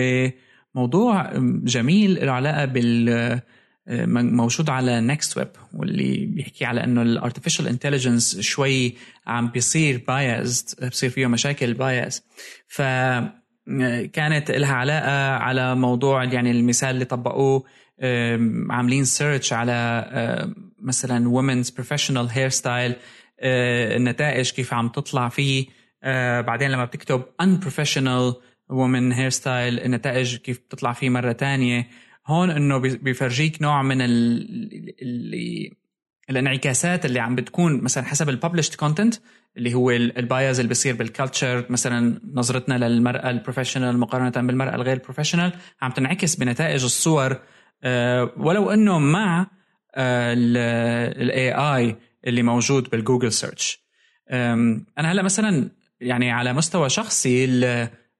موضوع 0.75 1.31
جميل 1.63 2.25
له 2.25 2.31
علاقة 2.31 2.65
بال 2.65 3.09
آه، 3.09 3.43
موجود 3.89 4.69
على 4.69 5.01
Next 5.01 5.37
Web 5.37 5.47
واللي 5.73 6.25
بيحكي 6.25 6.65
على 6.65 6.83
إنه 6.83 7.01
ال 7.01 7.07
artificial 7.07 7.67
intelligence 7.67 8.39
شوي 8.39 8.95
عم 9.27 9.47
بيصير 9.47 10.03
biased 10.07 10.89
بصير 10.89 11.09
فيه 11.09 11.27
مشاكل 11.27 11.73
bias 11.73 12.23
ف 12.67 12.81
كانت 14.13 14.51
لها 14.51 14.73
علاقة 14.73 15.29
على 15.29 15.75
موضوع 15.75 16.23
يعني 16.23 16.51
المثال 16.51 16.89
اللي 16.89 17.05
طبقوه 17.05 17.63
عاملين 18.69 19.03
search 19.05 19.53
على 19.53 20.05
مثلا 20.81 21.29
women's 21.29 21.69
professional 21.69 22.29
hair 22.31 22.49
style 22.49 22.95
النتائج 23.41 24.51
كيف 24.51 24.73
عم 24.73 24.89
تطلع 24.89 25.29
فيه. 25.29 25.65
بعدين 26.41 26.71
لما 26.71 26.85
بتكتب 26.85 27.23
unprofessional 27.43 28.33
woman 28.71 29.13
hairstyle 29.15 29.47
النتائج 29.85 30.35
كيف 30.35 30.59
بتطلع 30.59 30.93
فيه 30.93 31.09
مرة 31.09 31.31
تانية. 31.31 31.87
هون 32.29 32.49
إنه 32.49 32.77
بيفرجيك 32.77 33.61
نوع 33.61 33.81
من 33.83 34.01
ال 34.01 35.79
الانعكاسات 36.29 37.05
اللي 37.05 37.19
عم 37.19 37.35
بتكون 37.35 37.81
مثلا 37.83 38.03
حسب 38.03 38.29
ال 38.29 38.34
published 38.34 38.75
content 38.75 39.15
اللي 39.57 39.73
هو 39.73 39.91
ال 39.91 40.05
bias 40.05 40.59
اللي 40.59 40.67
بيصير 40.67 40.95
بال 40.95 41.11
culture 41.11 41.65
مثلا 41.69 42.21
نظرتنا 42.33 42.87
للمرأة 42.87 43.29
ال 43.29 43.35
professional 43.35 43.97
مقارنة 43.97 44.47
بالمرأة 44.47 44.75
الغير 44.75 44.99
professional 44.99 45.53
عم 45.81 45.91
تنعكس 45.91 46.35
بنتائج 46.35 46.83
الصور. 46.83 47.37
آه، 47.83 48.31
ولو 48.37 48.71
إنه 48.71 48.99
مع 48.99 49.47
ال 49.97 51.51
AI 51.51 51.95
اللي 52.27 52.43
موجود 52.43 52.89
بال 52.89 53.00
Google 53.00 53.31
search 53.31 53.83
أنا 54.31 55.11
هلأ 55.11 55.21
مثلا 55.21 55.71
يعني 56.01 56.31
على 56.31 56.53
مستوى 56.53 56.89
شخصي 56.89 57.45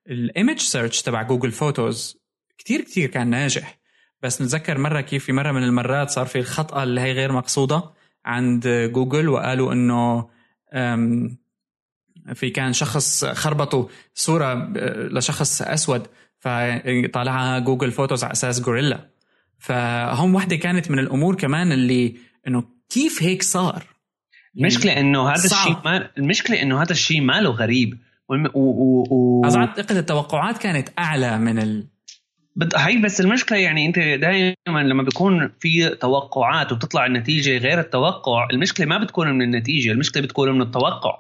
ال 0.08 0.16
image 0.16 0.60
search 0.60 1.02
تبع 1.02 1.22
Google 1.21 1.52
Photos 1.52 2.17
كتير 2.58 2.82
كتير 2.82 3.10
كان 3.10 3.30
ناجح. 3.30 3.79
بس 4.21 4.41
نتذكر 4.41 4.77
مرة 4.77 5.01
كيف 5.01 5.25
في 5.25 5.32
مرة 5.32 5.51
من 5.51 5.63
المرات 5.63 6.10
صار 6.10 6.25
في 6.25 6.39
الخطأ 6.39 6.84
اللي 6.84 7.01
هي 7.01 7.12
غير 7.12 7.32
مقصودة 7.32 7.84
عند 8.25 8.67
جوجل 8.67 9.29
وقالوا 9.29 9.73
إنه 9.73 10.29
في 12.34 12.49
كان 12.49 12.73
شخص 12.73 13.25
خربطوا 13.25 13.88
صورة 14.13 14.73
لشخص 15.12 15.62
أسود 15.62 16.08
فطالعها 16.39 17.60
Google 17.60 17.91
Photos 17.91 18.23
على 18.23 18.32
أساس 18.32 18.62
غوريلا. 18.62 19.10
فهم 19.60 20.36
وحدة 20.36 20.55
كانت 20.55 20.91
من 20.91 20.99
الأمور 20.99 21.36
كمان 21.36 21.71
اللي 21.71 22.15
إنه 22.47 22.63
كيف 22.89 23.23
هيك 23.23 23.43
صار؟ 23.43 23.84
المشكلة 24.58 24.99
إنه 24.99 25.29
هذا 25.29 25.45
الشيء 25.45 25.77
ما 25.86 26.10
المشكلة 26.17 26.62
إنه 26.62 26.82
هذا 26.82 26.91
الشيء 26.91 27.21
ما 27.21 27.41
له 27.41 27.49
غريب 27.49 27.97
و, 28.29 28.36
و... 28.53 29.03
و... 29.12 29.45
اعتقد 29.45 29.97
التوقعات 29.97 30.58
كانت 30.58 30.89
أعلى 30.99 31.38
من 31.38 31.60
ال... 31.60 31.88
هي 32.76 32.98
بس 32.98 33.22
المشكلة 33.22 33.58
يعني 33.58 33.86
أنت 33.86 34.00
دائما 34.00 34.84
لما 34.84 35.04
بيكون 35.04 35.52
في 35.60 35.89
توقعات 35.89 36.72
وبتطلع 36.72 37.06
النتيجة 37.06 37.58
غير 37.58 37.80
التوقع 37.80 38.48
المشكلة 38.52 38.86
ما 38.86 38.98
بتكون 38.98 39.32
من 39.32 39.41
النتيجة 39.41 39.91
المشكلة 39.91 40.24
بتكون 40.24 40.52
من 40.52 40.62
التوقع. 40.62 41.19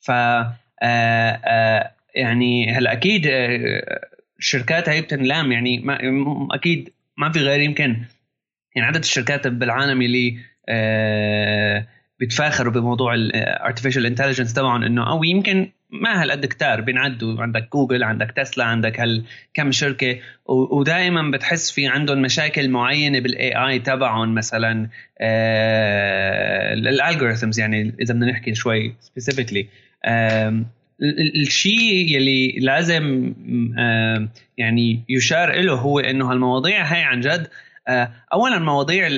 ف 0.00 0.10
آه، 0.10 0.52
آه، 0.82 1.92
يعني 2.14 2.72
هلأ 2.72 2.92
أكيد 2.92 3.26
الشركات 4.38 4.88
هي 4.88 5.00
بتنلام. 5.00 5.52
يعني 5.52 5.78
ما 5.78 5.98
أكيد 6.52 6.92
ما 7.16 7.32
في 7.32 7.38
غير 7.38 7.60
يمكن 7.60 8.04
يعني 8.76 8.88
عدد 8.88 9.02
الشركات 9.02 9.46
بالعالم 9.46 10.02
اللي 10.02 10.38
بيتفاخروا 12.18 12.72
بموضوع 12.72 13.14
ال 13.14 13.22
artificial 13.22 14.06
intelligence 14.06 14.54
تبعهم 14.54 14.82
إنه 14.82 15.10
أو 15.10 15.24
يمكن 15.24 15.70
ما 15.90 16.22
هالقد 16.22 16.46
كتار 16.46 16.80
بينعدوا. 16.80 17.42
عندك 17.42 17.68
جوجل 17.72 18.02
عندك 18.02 18.30
تسلا 18.30 18.64
عندك 18.64 19.00
هال 19.00 19.24
كم 19.54 19.72
شركه 19.72 20.18
ودائما 20.46 21.30
بتحس 21.30 21.70
في 21.70 21.86
عندهم 21.86 22.22
مشاكل 22.22 22.70
معينة 22.70 23.18
بال 23.18 23.52
AI 23.68 23.78
تبعهم 23.78 24.34
مثلا 24.34 24.88
آه 25.20 26.74
ال 26.74 26.82
algorithms 26.82 27.60
يعني 27.60 27.94
إذا 28.00 28.14
بدنا 28.14 28.26
نحكي 28.26 28.54
شوي 28.54 28.94
specifically 29.00 29.68
الشيء 31.36 32.16
يلي 32.16 32.58
لازم 32.58 33.34
يعني 34.58 35.04
يشار 35.08 35.60
له 35.60 35.72
هو 35.74 36.00
إنه 36.00 36.32
هالمواضيع 36.32 36.84
هاي 36.84 37.02
عن 37.02 37.20
جد 37.20 37.48
آه، 37.88 38.12
اولا 38.32 38.58
مواضيع 38.58 39.08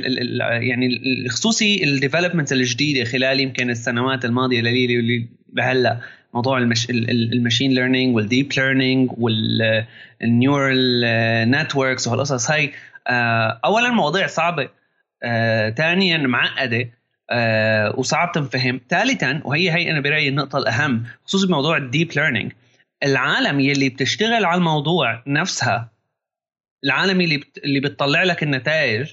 يعني 0.60 0.88
خصوصي 1.28 1.84
ال 1.84 1.90
development 1.90 2.52
الجديدة 2.52 3.04
خلال 3.04 3.40
يمكن 3.40 3.70
السنوات 3.70 4.24
الماضية 4.24 4.60
اللي 4.60 5.28
لهلأ. 5.52 6.00
موضوع 6.34 6.58
المش... 6.58 6.90
ال 6.90 7.00
machine 7.00 7.70
learning 7.70 8.16
وال 8.16 8.28
deep 8.28 8.52
learning 8.56 9.10
وال 9.18 9.65
neural 9.65 11.04
networks 11.50 12.06
وهالقصص 12.06 12.50
هاي 12.50 12.72
آه، 13.08 13.60
اولا 13.64 13.90
مواضيع 13.90 14.26
صعبة 14.26 14.68
آه، 15.22 15.70
ثانيا 15.70 16.16
معقدة 16.16 16.90
وصعب 17.94 18.32
تنفهم 18.32 18.80
ثالثا 18.88 19.40
وهي 19.44 19.70
هي 19.70 19.90
أنا 19.90 20.00
برأيي 20.00 20.28
النقطة 20.28 20.58
الأهم 20.58 21.04
خصوصا 21.24 21.46
بموضوع 21.46 21.76
ال 21.76 21.84
deep 21.84 22.12
learning 22.16 22.52
العالم 23.02 23.60
يلي 23.60 23.88
بتشتغل 23.88 24.44
على 24.44 24.58
الموضوع 24.58 25.22
نفسها 25.26 25.90
العالم 26.84 27.20
اللي 27.20 27.36
بت... 27.36 27.58
اللي 27.64 27.80
بتطلع 27.80 28.22
لك 28.22 28.42
النتائج 28.42 29.12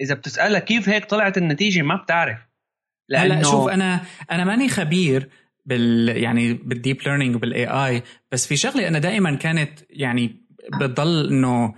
إذا 0.00 0.14
بتسالها 0.14 0.60
كيف 0.60 0.88
هيك 0.88 1.04
طلعت 1.04 1.38
النتيجة 1.38 1.82
ما 1.82 1.96
بتعرف 1.96 2.38
لأنه 3.08 3.34
هلا 3.34 3.42
شوف 3.42 3.68
أنا 3.68 4.00
أنا 4.30 4.44
ماني 4.44 4.68
خبير 4.68 5.28
بال 5.66 6.08
يعني 6.16 6.52
بال 6.52 6.69
deep 6.69 7.02
learning 7.06 7.36
وبال 7.36 7.66
AI 7.66 8.02
بس 8.32 8.46
في 8.46 8.56
شغلة 8.56 8.88
أنا 8.88 8.98
دائما 8.98 9.34
كانت 9.34 9.70
يعني 9.90 10.36
بتضل 10.80 11.28
إنه 11.28 11.74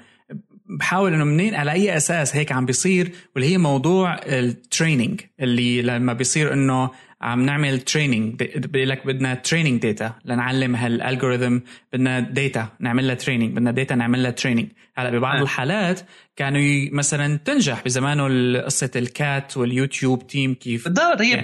بحاول 0.79 1.15
إنه 1.15 1.25
منين 1.25 1.55
على 1.55 1.73
أي 1.73 1.97
أساس 1.97 2.37
هيك 2.37 2.53
عم 2.53 2.67
بيصير 2.67 3.13
واللي 3.35 3.53
هي 3.53 3.59
موضوع 3.59 4.15
ال 4.15 4.27
training 4.27 5.21
اللي 5.41 5.83
لما 5.83 6.13
بيصير 6.13 6.53
إنه 6.53 6.91
عم 7.25 7.47
نعمل 7.47 7.81
training 7.81 8.43
بيقول 8.43 8.89
لك 8.89 9.07
بدنا 9.07 9.35
training 9.35 9.83
data 9.83 10.13
لنعلم 10.25 10.77
هال 10.77 10.92
algorithm 10.92 11.59
بدنا 11.93 12.21
data 12.21 12.69
نعمل 12.81 13.07
لها 13.07 13.15
training 13.15 13.53
بدنا 13.53 13.71
data 13.71 13.95
نعمل 13.95 14.23
لها 14.23 14.31
training 14.31 14.69
هلا 14.97 15.11
ببعض 15.11 15.43
الحالات 15.43 16.01
كانوا 16.37 16.61
مثلا 16.93 17.37
تنجح 17.37 17.85
بزمانه 17.85 18.59
قصة 18.61 18.91
ال 18.97 19.12
cat 19.12 19.57
وال 19.57 19.72
YouTube 19.72 20.27
team 20.27 20.55
كيف 20.55 20.85
بالضبط 20.85 21.21
هي 21.21 21.31
يعني. 21.31 21.43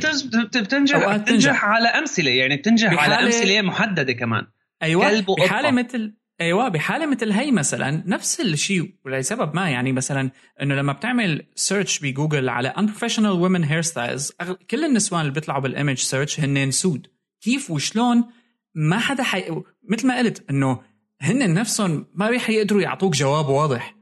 بتنجح 0.56 1.16
بتنجح 1.16 1.64
على 1.64 1.88
أمثلة 1.88 2.30
يعني 2.30 2.56
بتنجح 2.56 3.02
على 3.02 3.14
أمثلة 3.14 3.62
محددة 3.62 4.12
كمان. 4.12 4.46
أيوه 4.82 5.20
بحالة 5.20 5.70
مثل 5.70 6.19
أيوه 6.40 6.68
بحالة 6.68 7.06
مثل 7.06 7.32
هي 7.32 7.50
مثلا 7.50 8.02
نفس 8.06 8.40
الشيء 8.40 8.94
ولسبب 9.04 9.56
ما 9.56 9.70
يعني 9.70 9.92
مثلا 9.92 10.30
إنه 10.62 10.74
لما 10.74 10.92
بتعمل 10.92 11.46
search 11.54 11.98
بجوجل 11.98 12.48
على 12.48 12.72
unprofessional 12.76 13.42
women 13.42 13.68
hairstyles 13.70 14.46
كل 14.70 14.84
النسوان 14.84 15.20
اللي 15.20 15.32
بيطلعوا 15.32 15.60
بال 15.60 15.71
image 15.71 15.98
search 15.98 16.40
هن 16.40 16.70
سود 16.70 17.06
كيف 17.40 17.70
وشلون؟ 17.70 18.24
ما 18.74 18.98
حدا 18.98 19.22
حي... 19.22 19.44
مثل 19.88 20.06
ما 20.06 20.18
قلت 20.18 20.50
إنه 20.50 20.80
هن 21.20 21.54
نفسهم 21.54 22.06
ما 22.14 22.30
رح 22.30 22.50
يقدروا 22.50 22.82
يعطوك 22.82 23.16
جواب 23.16 23.48
واضح. 23.48 23.94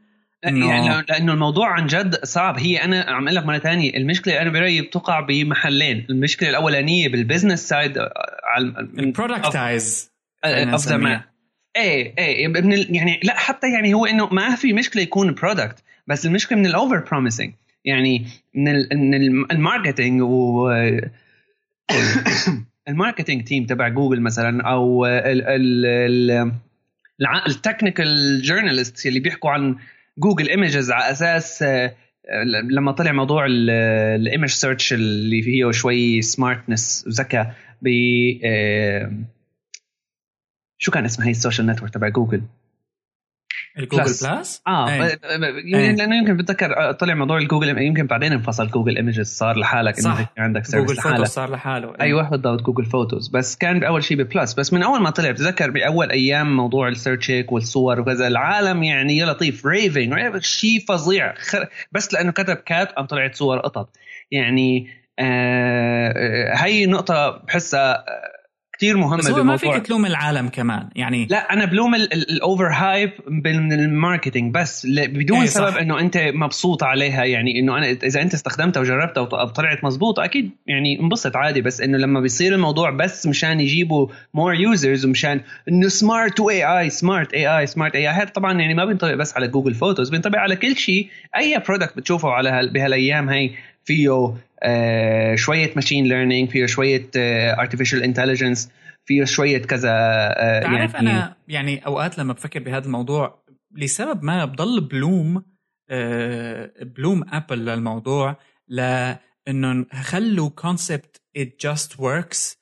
إنه 0.46 0.68
يعني 0.68 1.06
لأنه 1.08 1.32
الموضوع 1.32 1.68
عن 1.72 1.86
جد 1.86 2.24
صعب. 2.24 2.58
هي 2.58 2.84
أنا 2.84 3.02
عم 3.02 3.24
أقول 3.24 3.36
لك 3.36 3.46
مرة 3.46 3.58
ثانية 3.58 3.96
المشكلة 3.96 4.42
أنا 4.42 4.50
برأيي 4.50 4.82
بتقع 4.82 5.20
بمحلين. 5.20 6.06
المشكلة 6.10 6.50
الأولانية 6.50 7.08
بال 7.08 7.20
business 7.20 7.68
side 7.68 7.98
على 8.44 8.88
ال 8.98 10.10
productize 10.44 10.86
of 10.86 11.24
the 11.78 12.14
AI 12.18 12.48
من 12.48 12.94
يعني 12.94 13.20
لا 13.22 13.38
حتى 13.38 13.72
يعني 13.72 13.94
هو 13.94 14.06
إنه 14.06 14.26
ما 14.26 14.54
في 14.54 14.72
مشكلة 14.72 15.02
يكون 15.02 15.34
product 15.34 15.82
بس 16.06 16.26
المشكلة 16.26 16.58
من 16.58 16.66
ال 16.66 16.72
over 16.72 16.98
promising 16.98 17.52
يعني 17.84 18.26
من 18.54 18.68
ال 18.68 18.88
من 18.92 19.14
ال 19.52 19.59
marketing 19.59 20.22
و 20.22 20.70
ال 22.88 22.94
marketing 22.94 23.44
team 23.44 23.66
تبع 23.66 23.88
جوجل 23.88 24.20
مثلا 24.20 24.62
أو 24.62 25.06
ال 27.46 27.56
technical 27.56 28.42
journalist 28.42 29.06
اللي 29.06 29.20
بيحكوا 29.20 29.50
عن 29.50 29.76
Google 30.18 30.48
Images 30.48 30.90
على 30.90 31.10
أساس 31.10 31.62
آه، 31.62 31.94
لما 32.70 32.92
طلع 32.92 33.12
موضوع 33.12 33.46
ال 33.48 33.65
image 33.65 34.48
search 34.48 34.92
اللي 34.92 35.42
فيه 35.42 35.70
شوي 35.70 36.22
smartness 36.22 37.04
وذكاء 37.06 37.54
ب 37.82 37.88
شو 40.78 40.90
كان 40.90 41.04
اسمها 41.04 41.26
هي 41.26 41.30
ال 41.30 41.35
social 41.35 41.66
network 41.66 41.94
تبع 41.94 42.08
جوجل؟ 42.08 42.42
الجوجل 43.78 44.02
بلس, 44.02 44.26
بلس؟ 44.26 44.62
آه. 44.66 44.90
يعني 45.64 45.96
لأنه 45.96 46.18
يمكن 46.18 46.36
بتذكر 46.36 46.92
طلع 46.92 47.14
موضوع 47.14 47.38
الجوجل 47.38 47.78
يمكن 47.78 48.06
بعدين 48.06 48.32
انفصل 48.32 48.68
جوجل 48.68 48.96
ايمجز 48.96 49.26
صار 49.26 49.58
لحالك 49.58 49.98
إنه 49.98 50.28
عندك 50.38 50.64
سيرفيس 50.64 50.90
جوجل 50.90 51.02
فوتوز 51.02 51.28
صار 51.28 51.50
لحاله 51.50 51.94
أيوه 52.00 52.30
بالضبط 52.30 52.62
جوجل 52.62 52.84
فوتوز 52.84 53.28
بس 53.28 53.56
كان 53.56 53.80
بأول 53.80 54.04
شيء 54.04 54.16
ببلس 54.16 54.54
بس 54.54 54.72
من 54.72 54.82
أول 54.82 55.02
ما 55.02 55.10
طلع 55.10 55.30
بتذكر 55.30 55.70
بأول 55.70 56.10
أيام 56.10 56.56
موضوع 56.56 56.88
السيرشيك 56.88 57.52
والصور 57.52 58.00
وكذا 58.00 58.26
العالم 58.26 58.82
يعني 58.82 59.16
يا 59.16 59.26
لطيف 59.26 59.66
ريفنج 59.66 60.42
شيء 60.42 60.84
فظيع. 60.88 61.34
بس 61.92 62.14
لأنه 62.14 62.32
كتب 62.32 62.56
كات 62.56 62.92
قام 62.92 63.06
طلعت 63.06 63.34
صور 63.34 63.58
قطط. 63.58 63.96
يعني 64.30 64.90
آه, 65.18 66.14
آه، 66.16 66.56
هي 66.56 66.86
نقطة 66.86 67.30
بحسها 67.30 68.04
كثير 68.78 68.96
مهمة 68.96 69.16
بس 69.16 69.30
هو 69.30 69.44
ما 69.44 69.56
فيك 69.56 69.86
تلوم 69.86 70.06
العالم 70.06 70.48
كمان. 70.48 70.88
يعني 70.96 71.26
لا 71.30 71.52
أنا 71.52 71.64
بلوم 71.64 71.94
الاوفر 71.94 72.68
هايب 72.72 73.10
من 73.28 73.72
الماركتينج 73.72 74.54
بس 74.54 74.86
بدون 74.86 75.38
إيه 75.38 75.46
سبب 75.46 75.76
إنه 75.76 76.00
أنت 76.00 76.18
مبسوط 76.34 76.82
عليها. 76.82 77.24
يعني 77.24 77.60
إنه 77.60 77.78
أنا 77.78 77.90
إذا 77.90 78.22
أنت 78.22 78.34
استخدمتها 78.34 78.80
وجربتها 78.80 79.20
وطلعت 79.20 79.84
مزبوط 79.84 80.20
أكيد 80.20 80.50
يعني 80.66 81.00
انبسط 81.00 81.36
عادي. 81.36 81.60
بس 81.60 81.80
إنه 81.80 81.98
لما 81.98 82.20
بيصير 82.20 82.54
الموضوع 82.54 82.90
بس 82.90 83.26
مشان 83.26 83.60
يجيبوا 83.60 84.08
more 84.34 84.54
users 84.54 85.06
ومشان 85.06 85.40
إنه 85.68 85.88
smart 85.88 86.40
و 86.40 86.80
AI 86.80 86.90
smart 86.90 87.34
AI 87.34 87.58
smart 87.58 87.94
AI 87.94 88.14
هذا 88.14 88.28
طبعا 88.28 88.60
يعني 88.60 88.74
ما 88.74 88.84
بينطبق 88.84 89.14
بس 89.14 89.36
على 89.36 89.48
Google 89.48 89.74
Photos 89.74 90.10
بينطبق 90.10 90.38
على 90.38 90.56
كل 90.56 90.76
شيء. 90.76 91.08
أي 91.36 91.62
product 91.68 91.96
بتشوفه 91.96 92.30
على 92.30 92.70
بهالأيام 92.72 93.28
هي 93.28 93.50
فيه 93.84 94.34
شوية 95.34 95.72
machine 95.74 96.04
learning 96.04 96.50
فيه 96.50 96.66
شوية 96.66 97.10
artificial 97.16 98.00
آه 98.00 98.04
intelligence 98.04 98.70
فيه 99.04 99.24
شوية 99.24 99.58
كذا 99.58 99.90
آه 99.90 100.60
تعرف 100.60 100.94
يعني 100.94 101.10
أنا 101.10 101.36
يعني 101.48 101.86
أوقات 101.86 102.18
لما 102.18 102.32
بفكر 102.32 102.60
بهذا 102.60 102.86
الموضوع 102.86 103.44
لسبب 103.76 104.22
ما 104.22 104.44
بضل 104.44 104.80
بلوم 104.80 105.44
آه 105.90 106.72
بلوم 106.82 107.24
ابل 107.28 107.64
للموضوع 107.64 108.36
لأنه 108.68 109.86
خلوا 109.92 110.48
concept 110.48 111.16
it 111.38 111.68
just 111.68 111.96
works 112.00 112.58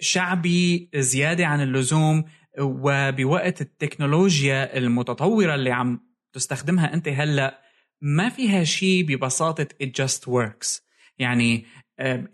شعبي 0.00 0.90
زيادة 0.94 1.46
عن 1.46 1.60
اللزوم 1.60 2.24
وبوقت 2.60 3.60
التكنولوجيا 3.60 4.76
المتطورة 4.78 5.54
اللي 5.54 5.70
عم 5.70 6.00
تستخدمها 6.32 6.94
أنت 6.94 7.08
هلأ 7.08 7.62
ما 8.02 8.28
فيها 8.28 8.64
شيء 8.64 9.04
ببساطة 9.04 9.68
it 9.82 9.86
just 9.86 10.28
works. 10.28 10.87
يعني 11.18 11.64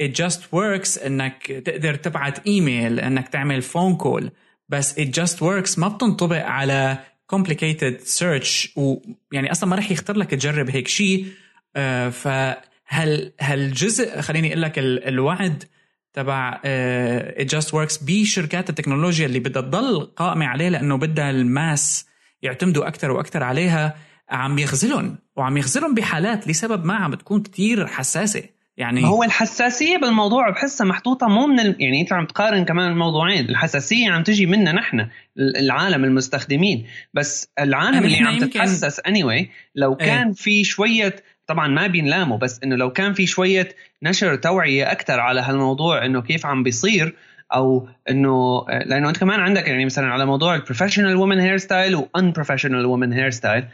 it 0.03 0.13
just 0.23 0.41
works 0.53 1.07
إنك 1.07 1.47
تقدر 1.47 1.95
تبعت 1.95 2.47
إيميل 2.47 3.01
إنك 3.01 3.29
تعمل 3.29 3.63
فون 3.63 3.97
كول 3.97 4.31
بس 4.69 4.95
it 5.01 5.09
just 5.23 5.37
works 5.37 5.79
ما 5.79 5.89
بتنطبق 5.89 6.45
على 6.45 6.99
complicated 7.35 8.19
search 8.19 8.77
ويعني 8.77 9.53
أصلا 9.53 9.71
ما 9.71 9.77
رح 9.77 9.91
يختار 9.91 10.17
لك 10.17 10.31
تجرب 10.31 10.71
هيك 10.71 10.89
شيء 10.89 11.27
uh, 11.27 11.81
فهل 12.11 13.33
هالجزء 13.41 14.21
خليني 14.21 14.49
أقول 14.49 14.63
لك 14.63 14.79
الوعد 14.79 15.65
تبع 16.13 16.61
uh, 16.61 17.43
it 17.43 17.49
just 17.57 17.69
works 17.71 18.05
بشركات 18.05 18.71
التكنولوجيا 18.71 19.27
اللي 19.27 19.39
بدها 19.39 19.63
تضل 19.63 20.01
قائمة 20.01 20.47
عليه 20.47 20.69
لأنه 20.69 20.97
بدها 20.97 21.31
الماس 21.31 22.07
يعتمدوا 22.43 22.89
أكثر 22.89 23.11
وأكثر 23.11 23.43
عليها 23.43 23.97
عم 24.29 24.59
يخزلهم 24.59 25.19
وعم 25.37 25.57
يخزلهم 25.57 25.95
بحالات 25.95 26.49
لسبب 26.49 26.85
ما 26.85 26.95
عم 26.95 27.11
بتكون 27.11 27.43
كتير 27.43 27.87
حساسة. 27.87 28.43
يعني 28.77 29.05
هو 29.05 29.23
الحساسية 29.23 29.97
بالموضوع 29.97 30.51
بحسها 30.51 30.87
محطوطة 30.87 31.29
مو 31.29 31.47
من 31.47 31.61
ال... 31.61 31.77
يعني 31.79 32.01
أنت 32.01 32.13
عم 32.13 32.27
تقارن 32.27 32.65
كمان 32.65 32.91
الموضوعين 32.91 33.49
الحساسية 33.49 34.11
عم 34.11 34.23
تجي 34.23 34.47
منا 34.47 34.73
نحن 34.73 35.09
العالم 35.39 36.05
المستخدمين 36.05 36.87
بس 37.15 37.49
العالم 37.59 38.05
اللي 38.05 38.19
عم 38.19 38.39
تتحسس 38.39 39.01
اني 39.01 39.23
anyway 39.23 39.49
لو 39.75 39.93
إيه. 39.93 40.07
كان 40.07 40.27
إيه. 40.27 40.35
في 40.35 40.65
شوية 40.65 41.17
طبعا 41.47 41.69
ما 41.69 41.87
بينلاموا 41.87 42.39
بس 42.39 42.61
إنه 42.65 42.77
لو 42.77 42.91
كان 42.91 43.13
في 43.13 43.27
شوية 43.27 43.69
نشر 44.03 44.37
توعية 44.37 44.93
أكثر 44.93 45.21
على 45.21 45.41
هالموضوع 45.41 46.07
إنه 46.07 46.23
كيف 46.23 46.47
عم 46.47 46.63
بيصير 46.63 47.17
أو 47.55 47.89
انه 48.11 48.65
لأنه 48.69 49.09
أنت 49.09 49.19
كمان 49.19 49.41
عندك 49.41 49.69
يعني 49.69 49.85
مثلا 49.85 50.07
على 50.07 50.27
موضوع 50.27 50.55
ال 50.55 50.59
professional 50.59 51.17
woman 51.17 51.41
hairstyle 51.41 51.95
و 51.95 52.33
unprofessional 52.33 52.87
woman 52.87 53.13
hairstyle 53.13 53.65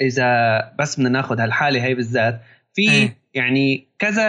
إذا 0.00 0.72
بس 0.78 0.96
بدنا 0.96 1.08
ناخذ 1.08 1.40
هالحالة 1.40 1.84
هي 1.84 1.94
بالذات 1.94 2.40
في 2.74 2.90
إيه. 2.90 3.21
يعني 3.34 3.86
كذا 3.98 4.24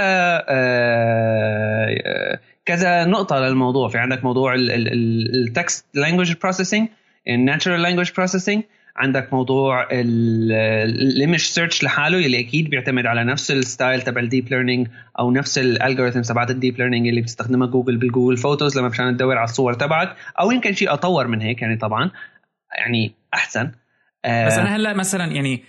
آه 0.49 2.39
كذا 2.65 3.05
نقطة 3.05 3.39
للموضوع. 3.39 3.89
في 3.89 3.97
عندك 3.97 4.23
موضوع 4.23 4.55
ال 4.57 4.83
text 4.83 5.85
language 5.93 6.33
processing 6.41 6.87
ال 7.27 7.34
natural 7.34 7.81
language 7.81 8.11
processing 8.17 8.63
عندك 8.95 9.33
موضوع 9.33 9.87
ال 9.91 10.16
image 10.16 11.39
search 11.39 11.83
لحاله 11.83 12.25
اللي 12.25 12.39
أكيد 12.39 12.69
بيعتمد 12.69 13.05
على 13.05 13.23
نفس 13.23 13.51
الستايل 13.51 14.01
تبع 14.01 14.21
ال 14.21 14.27
deep 14.27 14.49
learning 14.49 14.87
أو 15.19 15.31
نفس 15.31 15.57
ال 15.57 15.64
algorithm 15.64 16.21
تبعت 16.21 16.51
الديب 16.51 16.77
ليرنينج 16.77 17.07
اللي 17.07 17.21
بتستخدمها 17.21 17.67
جوجل 17.67 17.97
بال 17.97 18.07
Google 18.07 18.37
Photos 18.37 18.77
لما 18.79 18.87
مشان 18.87 19.17
تدور 19.17 19.37
على 19.37 19.43
الصور 19.43 19.73
تبعك. 19.73 20.15
أو 20.39 20.51
يمكن 20.51 20.73
شيء 20.73 20.93
أطور 20.93 21.27
من 21.27 21.41
هيك 21.41 21.61
يعني 21.61 21.77
طبعا. 21.77 22.11
يعني 22.77 23.13
أحسن. 23.33 23.71
آه 24.25 24.47
بس 24.47 24.53
أنا 24.53 24.75
هلأ 24.75 24.93
مثلا 24.93 25.25
يعني 25.25 25.63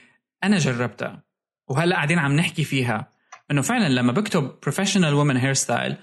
أنا 0.44 0.58
جربتها 0.58 1.22
وهلأ 1.68 1.94
قاعدين 1.94 2.18
عم 2.18 2.32
نحكي 2.32 2.64
فيها. 2.64 3.13
إنه 3.50 3.62
فعلا 3.62 3.88
لما 3.88 4.12
بكتب 4.12 4.50
professional 4.62 5.14
woman 5.14 5.36
hairstyle 5.36 5.96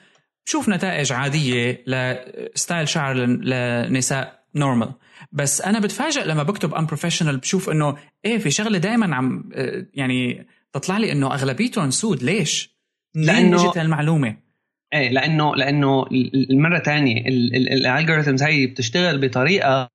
بشوف 0.45 0.69
نتائج 0.69 1.13
عادية 1.13 1.83
لستايل 1.87 2.87
شعر 2.87 3.15
لنساء 3.25 4.41
normal 4.55 4.93
بس 5.31 5.61
أنا 5.61 5.79
بتفاجئ 5.79 6.25
لما 6.25 6.43
بكتب 6.43 6.73
unprofessional 6.73 7.37
بشوف 7.37 7.69
إنه 7.69 7.97
إيه 8.25 8.37
في 8.37 8.51
شغلة 8.51 8.77
دائما 8.77 9.15
عم 9.15 9.49
يعني 9.93 10.47
تطلع 10.73 10.97
لي 10.97 11.11
إنه 11.11 11.33
أغلبيتهم 11.33 11.91
سود. 11.91 12.23
ليش؟ 12.23 12.75
لأنه 13.15 13.69
إجت 13.69 13.77
المعلومه 13.77 14.37
إيه 14.93 15.09
لأنه 15.09 15.55
لأنه 15.55 16.05
المرة 16.51 16.79
ثانية 16.79 17.27
ال 17.27 17.38
algorithms 17.38 18.43
هي 18.43 18.67
بتشتغل 18.67 19.17
بطريقة 19.27 19.89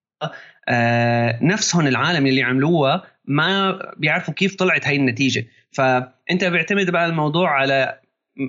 آه 0.68 1.38
نفسهم 1.42 1.86
العالم 1.86 2.26
اللي 2.26 2.42
عملوها 2.42 3.02
ما 3.24 3.78
بيعرفوا 3.96 4.34
كيف 4.34 4.54
طلعت 4.54 4.86
هاي 4.86 4.96
النتيجة. 4.96 5.46
فأنت 5.76 6.44
بيعتمد 6.44 6.90
بقى 6.90 7.06
الموضوع 7.06 7.50
على 7.50 7.98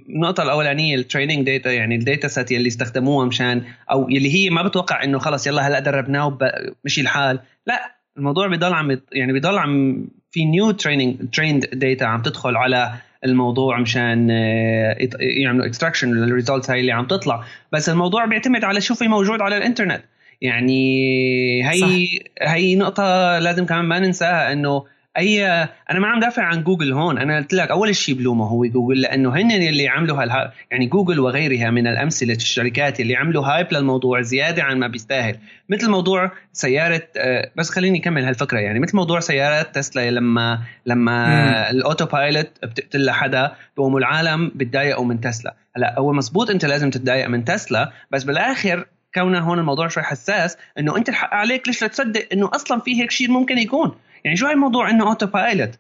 النقطة 0.09 0.43
الأولانية 0.43 0.95
ال 0.95 1.01
training 1.01 1.45
data 1.45 1.71
يعني 1.71 1.95
ال 1.95 2.02
data 2.02 2.27
set 2.27 2.51
يلي 2.51 2.67
استخدموها 2.67 3.25
مشان 3.25 3.63
أو 3.91 4.09
يلي 4.09 4.35
هي 4.35 4.49
ما 4.49 4.63
بتوقع 4.63 5.03
إنه 5.03 5.19
خلص 5.19 5.47
يلا 5.47 5.67
هلا 5.67 5.79
دربناه 5.79 6.37
مشي 6.85 7.01
الحال. 7.01 7.39
لا 7.67 7.95
الموضوع 8.17 8.47
بيضل 8.47 8.73
عم 8.73 8.99
يعني 9.11 9.33
بيضل 9.33 9.57
عم 9.57 10.05
في 10.31 10.45
new 10.45 10.71
training 10.71 11.15
trained 11.33 11.65
data 11.73 12.05
عم 12.05 12.21
تدخل 12.21 12.55
على 12.55 12.93
الموضوع 13.25 13.79
مشان 13.79 14.31
آه، 14.31 14.97
يعملوا 15.19 15.65
extraction 15.65 16.11
لل 16.13 16.26
results 16.26 16.71
هاي 16.71 16.79
اللي 16.79 16.91
عم 16.91 17.07
تطلع. 17.07 17.43
بس 17.71 17.89
الموضوع 17.89 18.25
بيعتمد 18.25 18.63
على 18.63 18.81
شو 18.81 18.95
في 18.95 19.07
موجود 19.07 19.41
على 19.41 19.57
الإنترنت. 19.57 20.03
يعني 20.41 21.69
هي 21.69 21.79
صح. 21.79 22.51
هي 22.51 22.75
نقطة 22.75 23.39
لازم 23.39 23.65
كمان 23.65 23.85
ما 23.85 23.99
ننساها 23.99 24.51
إنه 24.51 24.85
أي 25.17 25.45
أنا 25.91 25.99
ما 25.99 26.07
عم 26.07 26.19
دافع 26.19 26.43
عن 26.43 26.63
جوجل 26.63 26.93
هون. 26.93 27.17
أنا 27.17 27.37
قلت 27.37 27.53
لك 27.53 27.71
أول 27.71 27.95
شيء 27.95 28.15
بلومه 28.15 28.45
هو 28.45 28.65
جوجل 28.65 29.01
لأنه 29.01 29.35
هن 29.35 29.51
اللي 29.51 29.87
عملوا 29.87 30.21
هالها 30.21 30.53
يعني 30.71 30.85
جوجل 30.85 31.19
وغيرها 31.19 31.69
من 31.69 31.87
الأمثلة 31.87 32.33
الشركات 32.33 32.99
اللي 32.99 33.15
عملوا 33.15 33.45
hype 33.45 33.67
للموضوع 33.71 34.21
زيادة 34.21 34.63
عن 34.63 34.79
ما 34.79 34.87
بيستاهل. 34.87 35.35
مثل 35.69 35.89
موضوع 35.89 36.31
سيارة 36.53 37.07
آه، 37.17 37.51
بس 37.55 37.69
خليني 37.69 37.99
أكمل 37.99 38.25
هالفكرة 38.25 38.59
يعني. 38.59 38.79
مثل 38.79 38.95
موضوع 38.95 39.19
سيارات 39.19 39.75
تسلا 39.75 40.11
لما 40.11 40.59
لما 40.85 41.69
ال 41.69 42.05
autopilot 42.05 42.49
بتقتل 42.63 43.05
لحدا 43.05 43.51
بقوموا 43.77 43.99
العالم 43.99 44.51
بتضايقوا 44.55 45.05
من 45.05 45.21
تسلا. 45.21 45.55
هلأ 45.75 45.99
هو 45.99 46.13
مزبوط 46.13 46.49
أنت 46.49 46.65
لازم 46.65 46.89
تتضايق 46.89 47.27
من 47.27 47.45
تسلا 47.45 47.91
بس 48.11 48.23
بالآخر 48.23 48.85
كونه 49.13 49.39
هون 49.39 49.59
الموضوع 49.59 49.87
شوي 49.87 50.03
حساس 50.03 50.57
إنه 50.79 50.97
أنت 50.97 51.09
الحق 51.09 51.33
عليك 51.33 51.67
ليش 51.67 51.81
لا 51.81 51.87
تصدق 51.87 52.27
إنه 52.33 52.49
أصلا 52.53 52.79
في 52.79 53.01
هيك 53.01 53.11
شيء 53.11 53.31
ممكن 53.31 53.57
يكون؟ 53.57 53.95
يعني 54.23 54.37
شو 54.37 54.45
هاي 54.45 54.53
الموضوع 54.53 54.89
إنه 54.89 55.07
autopilot 55.07 55.79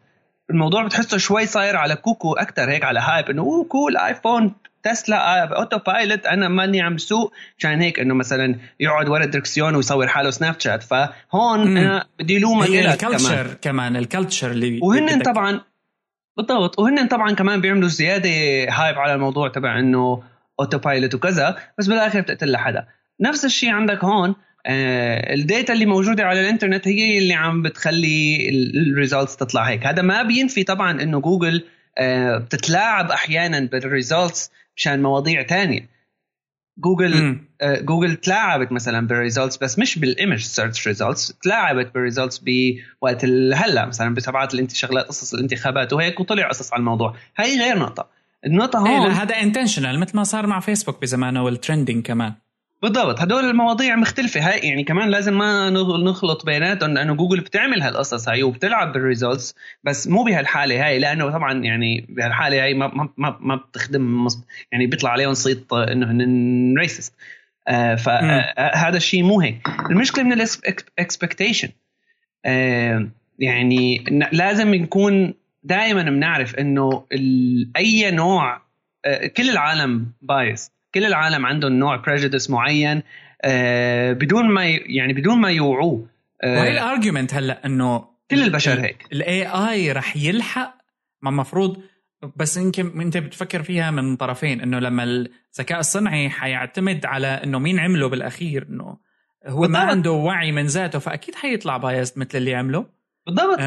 الموضوع 0.49 0.83
بتحسه 0.83 1.17
شوي 1.17 1.45
صاير 1.45 1.75
على 1.75 1.95
كوكو 1.95 2.33
أكثر 2.33 2.69
هيك 2.69 2.83
على 2.83 2.99
hype 2.99 3.29
إنه 3.29 3.41
أوه 3.41 3.63
cool 3.63 3.97
iPhone 3.97 4.53
تسلا 4.83 5.43
autopilot 5.57 6.25
أنا 6.25 6.47
ماني 6.47 6.81
عم 6.81 6.97
سوق 6.97 7.33
عشان 7.57 7.81
هيك 7.81 7.99
إنه 7.99 8.13
مثلا 8.13 8.55
يقعد 8.79 9.09
ورا 9.09 9.23
الدركسيون 9.23 9.75
ويصور 9.75 10.07
حاله 10.07 10.29
سناب 10.29 10.59
شات 10.59 10.83
فهون 10.83 11.77
أنا 11.77 12.07
بدي 12.19 12.39
لومك 12.39 12.69
هي 12.69 12.93
ال 12.93 13.01
culture 13.01 13.53
كمان. 13.53 13.95
ال 13.95 14.02
culture 14.02 14.51
اللي 14.51 14.79
وهن 14.81 15.21
طبعا 15.21 15.61
بالضبط. 16.37 16.79
وهن 16.79 17.07
طبعا 17.07 17.31
كمان 17.31 17.61
بيعملوا 17.61 17.89
زيادة 17.89 18.29
hype 18.69 18.97
على 18.97 19.13
الموضوع 19.13 19.47
تبع 19.47 19.79
إنه 19.79 20.23
autopilot 20.59 21.15
وكذا 21.15 21.57
بس 21.77 21.87
بالآخر 21.87 22.21
بتقتل 22.21 22.51
لحدا. 22.51 22.87
نفس 23.19 23.45
الشيء 23.45 23.69
عندك 23.69 24.03
هون. 24.03 24.35
آه 24.65 25.33
ال 25.33 25.41
data 25.41 25.73
اللي 25.73 25.85
موجودة 25.85 26.23
على 26.23 26.41
الإنترنت 26.41 26.87
هي 26.87 27.17
اللي 27.17 27.33
عم 27.33 27.61
بتخلي 27.61 28.49
ال 28.75 28.83
results 28.83 29.35
تطلع 29.35 29.63
هيك. 29.63 29.85
هذا 29.85 30.01
ما 30.01 30.23
بينفي 30.23 30.63
طبعا 30.63 31.01
إنه 31.01 31.19
جوجل 31.19 31.63
آه 31.97 32.37
بتتلاعب 32.37 33.11
أحيانا 33.11 33.59
بال 33.59 33.80
results 33.80 34.51
مشان 34.75 35.01
مواضيع 35.01 35.41
تانية. 35.41 35.97
جوجل 36.77 37.39
آه 37.61 37.79
جوجل 37.79 38.15
تلاعبت 38.15 38.71
مثلا 38.71 39.07
بال 39.07 39.18
results 39.18 39.57
بس 39.57 39.79
مش 39.79 39.99
بال 39.99 40.11
image 40.11 40.39
search 40.39 40.87
results 40.87 41.33
تلاعبت 41.43 41.93
بال 41.93 42.04
results 42.04 42.43
بوقت 42.45 43.25
هلأ 43.55 43.85
مثلا 43.85 44.15
بتبعات 44.15 44.55
انت 44.55 44.71
شغلات 44.71 45.05
قصص 45.05 45.33
الانتخابات 45.33 45.93
وهيك 45.93 46.19
وطلع 46.19 46.47
قصص 46.49 46.73
على 46.73 46.79
الموضوع. 46.79 47.15
هي 47.37 47.59
غير 47.59 47.79
نقطة. 47.79 48.09
النقطة 48.45 48.87
إيه، 48.87 48.97
هون 48.97 49.11
هذا 49.11 49.35
intentional 49.35 49.99
مثل 49.99 50.17
ما 50.17 50.23
صار 50.23 50.47
مع 50.47 50.59
فيسبوك 50.59 51.01
بزمانه 51.01 51.43
وال 51.43 51.56
trending 51.56 52.05
كمان. 52.05 52.33
بالضبط 52.81 53.21
هدول 53.21 53.45
المواضيع 53.45 53.95
مختلفة. 53.95 54.39
هاي 54.39 54.59
يعني 54.59 54.83
كمان 54.83 55.09
لازم 55.09 55.37
ما 55.37 55.69
نخلط 55.69 56.45
بيناتهم 56.45 56.93
لأنه 56.93 57.13
جوجل 57.13 57.39
بتعمل 57.39 57.81
هالقصص 57.81 58.29
هاي 58.29 58.43
وبتلعب 58.43 58.93
بال 58.93 59.07
results 59.07 59.55
بس 59.83 60.07
مو 60.07 60.23
بهالحالة 60.23 60.85
هاي 60.85 60.99
لأنه 60.99 61.31
طبعا 61.31 61.63
يعني 61.63 62.05
بهالحالة 62.09 62.63
هاي 62.63 62.73
ما 62.73 63.09
ما 63.17 63.37
ما 63.39 63.55
بتخدم 63.55 64.27
يعني 64.71 64.87
بيطلع 64.87 65.09
عليهم 65.09 65.33
صيت 65.33 65.73
إنه 65.73 66.11
هن 66.11 66.77
racist 66.77 67.13
آه 67.67 67.95
فهذا 67.95 68.93
آه، 68.93 68.97
الشيء 68.97 69.23
مو 69.23 69.41
هيك. 69.41 69.67
المشكلة 69.89 70.23
من 70.23 70.33
ال 70.33 70.44
expectation 70.44 71.69
آه 72.45 73.07
يعني 73.39 74.03
لازم 74.31 74.75
نكون 74.75 75.33
دائما 75.63 76.03
بنعرف 76.03 76.55
إنه 76.55 77.05
أي 77.77 78.11
نوع 78.11 78.61
آه 79.05 79.27
كل 79.27 79.49
العالم 79.49 80.11
bias 80.21 80.76
كل 80.99 81.05
العالم 81.05 81.45
عندهم 81.45 81.73
نوع 81.73 81.95
prejudice 81.95 82.49
معين 82.49 83.03
آه، 83.41 84.13
بدون 84.13 84.49
ما 84.49 84.65
يعني 84.65 85.13
بدون 85.13 85.41
ما 85.41 85.51
يوعوه. 85.51 86.07
آه، 86.43 86.59
وهي 86.59 86.71
ال 86.71 86.78
argument 86.78 87.33
هلأ 87.33 87.65
إنه 87.65 88.05
كل 88.31 88.43
البشر 88.43 88.81
هيك. 88.81 89.05
ال 89.13 89.47
AI 89.47 89.91
رح 89.91 90.17
يلحق 90.17 90.77
ما 91.21 91.29
المفروض 91.29 91.77
بس 92.35 92.57
يمكن 92.57 93.01
انت 93.01 93.17
بتفكر 93.17 93.63
فيها 93.63 93.91
من 93.91 94.15
طرفين 94.15 94.61
إنه 94.61 94.79
لما 94.79 95.03
الذكاء 95.03 95.79
الصنعي 95.79 96.29
حيعتمد 96.29 97.05
على 97.05 97.27
إنه 97.27 97.59
مين 97.59 97.79
عمله 97.79 98.09
بالأخير 98.09 98.67
إنه 98.69 98.97
هو 99.47 99.67
ما 99.67 99.79
عنده 99.79 100.11
وعي 100.11 100.51
من 100.51 100.65
ذاته 100.65 100.99
فأكيد 100.99 101.35
حيطلع 101.35 101.77
biased 101.77 102.17
مثل 102.17 102.37
اللي 102.37 102.55
عمله. 102.55 102.85
بالضبط. 103.27 103.59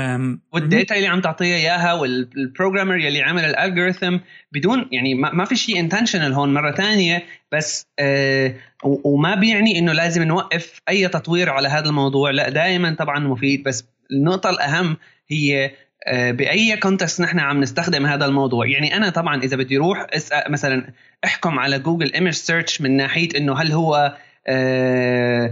وال 0.52 0.67
data 0.67 0.96
اللي 0.96 1.06
عم 1.06 1.20
تعطيها 1.20 1.56
إياها 1.56 1.92
وال 1.92 2.10
programmer 2.10 2.96
يلي 2.96 3.22
عمل 3.22 3.44
ال 3.44 3.52
algorithm 3.52 4.18
بدون 4.52 4.88
يعني 4.92 5.14
ما 5.14 5.44
في 5.44 5.56
شيء 5.56 5.80
intentional 5.80 6.32
هون 6.32 6.54
مرة 6.54 6.70
ثانية 6.72 7.22
بس 7.52 7.86
آه 7.98 8.54
وما 8.84 9.34
بيعني 9.34 9.78
إنه 9.78 9.92
لازم 9.92 10.22
نوقف 10.22 10.80
أي 10.88 11.08
تطوير 11.08 11.50
على 11.50 11.68
هذا 11.68 11.88
الموضوع. 11.88 12.30
لا 12.30 12.48
دائما 12.48 12.94
طبعا 12.94 13.18
مفيد 13.18 13.62
بس 13.62 13.84
النقطة 14.12 14.50
الأهم 14.50 14.96
هي 15.28 15.70
آه 16.06 16.30
بأي 16.30 16.76
context 16.76 17.20
نحن 17.20 17.38
عم 17.38 17.60
نستخدم 17.60 18.06
هذا 18.06 18.26
الموضوع. 18.26 18.66
يعني 18.66 18.96
أنا 18.96 19.10
طبعا 19.10 19.42
إذا 19.42 19.56
بدي 19.56 19.76
أروح 19.76 20.06
أسأل 20.10 20.52
مثلا 20.52 20.92
أحكم 21.24 21.58
على 21.58 21.78
Google 21.78 22.12
image 22.12 22.32
search 22.32 22.80
من 22.80 22.96
ناحية 22.96 23.28
إنه 23.36 23.58
هل 23.58 23.72
هو 23.72 24.16
آه 24.46 25.50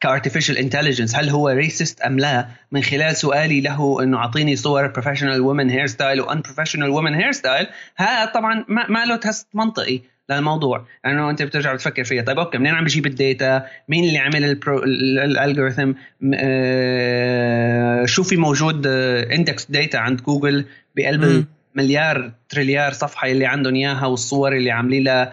ك 0.00 0.05
artificial 0.05 0.58
intelligence 0.58 1.16
هل 1.16 1.28
هو 1.28 1.48
racist 1.48 2.00
أم 2.00 2.18
لا؟ 2.18 2.48
من 2.72 2.82
خلال 2.82 3.16
سؤالي 3.16 3.60
له 3.60 4.02
إنه 4.02 4.18
أعطيني 4.18 4.56
صور 4.56 4.86
professional 4.86 5.40
woman 5.40 5.70
hairstyle 5.70 6.20
و 6.20 6.40
unprofessional 6.40 6.88
woman 6.88 7.14
hairstyle 7.14 7.66
هذا 7.96 8.24
طبعا 8.24 8.64
ما, 8.68 8.86
ما 8.88 9.04
له 9.04 9.16
test 9.16 9.48
منطقي 9.54 10.00
للموضوع. 10.30 10.86
لأنه 11.04 11.18
يعني 11.18 11.30
أنت 11.30 11.42
بترجع 11.42 11.74
بتفكر 11.74 12.04
فيها. 12.04 12.22
طيب 12.22 12.38
okay 12.38 12.58
منين 12.58 12.74
عم 12.74 12.84
بجيب 12.84 13.06
ال 13.06 13.16
data؟ 13.16 13.66
مين 13.88 14.04
اللي 14.04 14.18
عمل 14.18 14.60
ال 14.64 14.77
algorithm 14.77 15.92
آه 16.34 18.06
شو 18.06 18.22
في 18.22 18.36
موجود 18.36 18.86
indexed 18.86 19.70
data 19.70 19.96
عند 19.96 20.20
جوجل 20.20 20.64
بقلب 20.96 21.46
مليار 21.74 22.32
تريليار 22.48 22.92
صفحة 22.92 23.28
اللي 23.28 23.46
عندهم 23.46 23.74
إياها 23.74 24.06
والصور 24.06 24.56
اللي 24.56 24.70
عاملين 24.70 25.04
لها؟ 25.04 25.22
آه، 25.22 25.32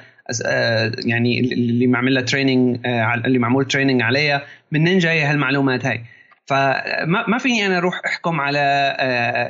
يعني 1.05 1.39
اللي 1.39 1.87
معمل 1.87 2.13
لها 2.13 2.21
training 2.21 2.79
اللي 3.25 3.39
معمول 3.39 3.65
training 3.65 4.01
عليها 4.01 4.43
منين 4.71 4.99
جاية 4.99 5.31
هالمعلومات 5.31 5.85
هاي. 5.85 6.01
فما 6.45 7.27
ما 7.27 7.37
فيني 7.37 7.65
أنا 7.65 7.77
أروح 7.77 8.01
أحكم 8.05 8.41
على 8.41 8.95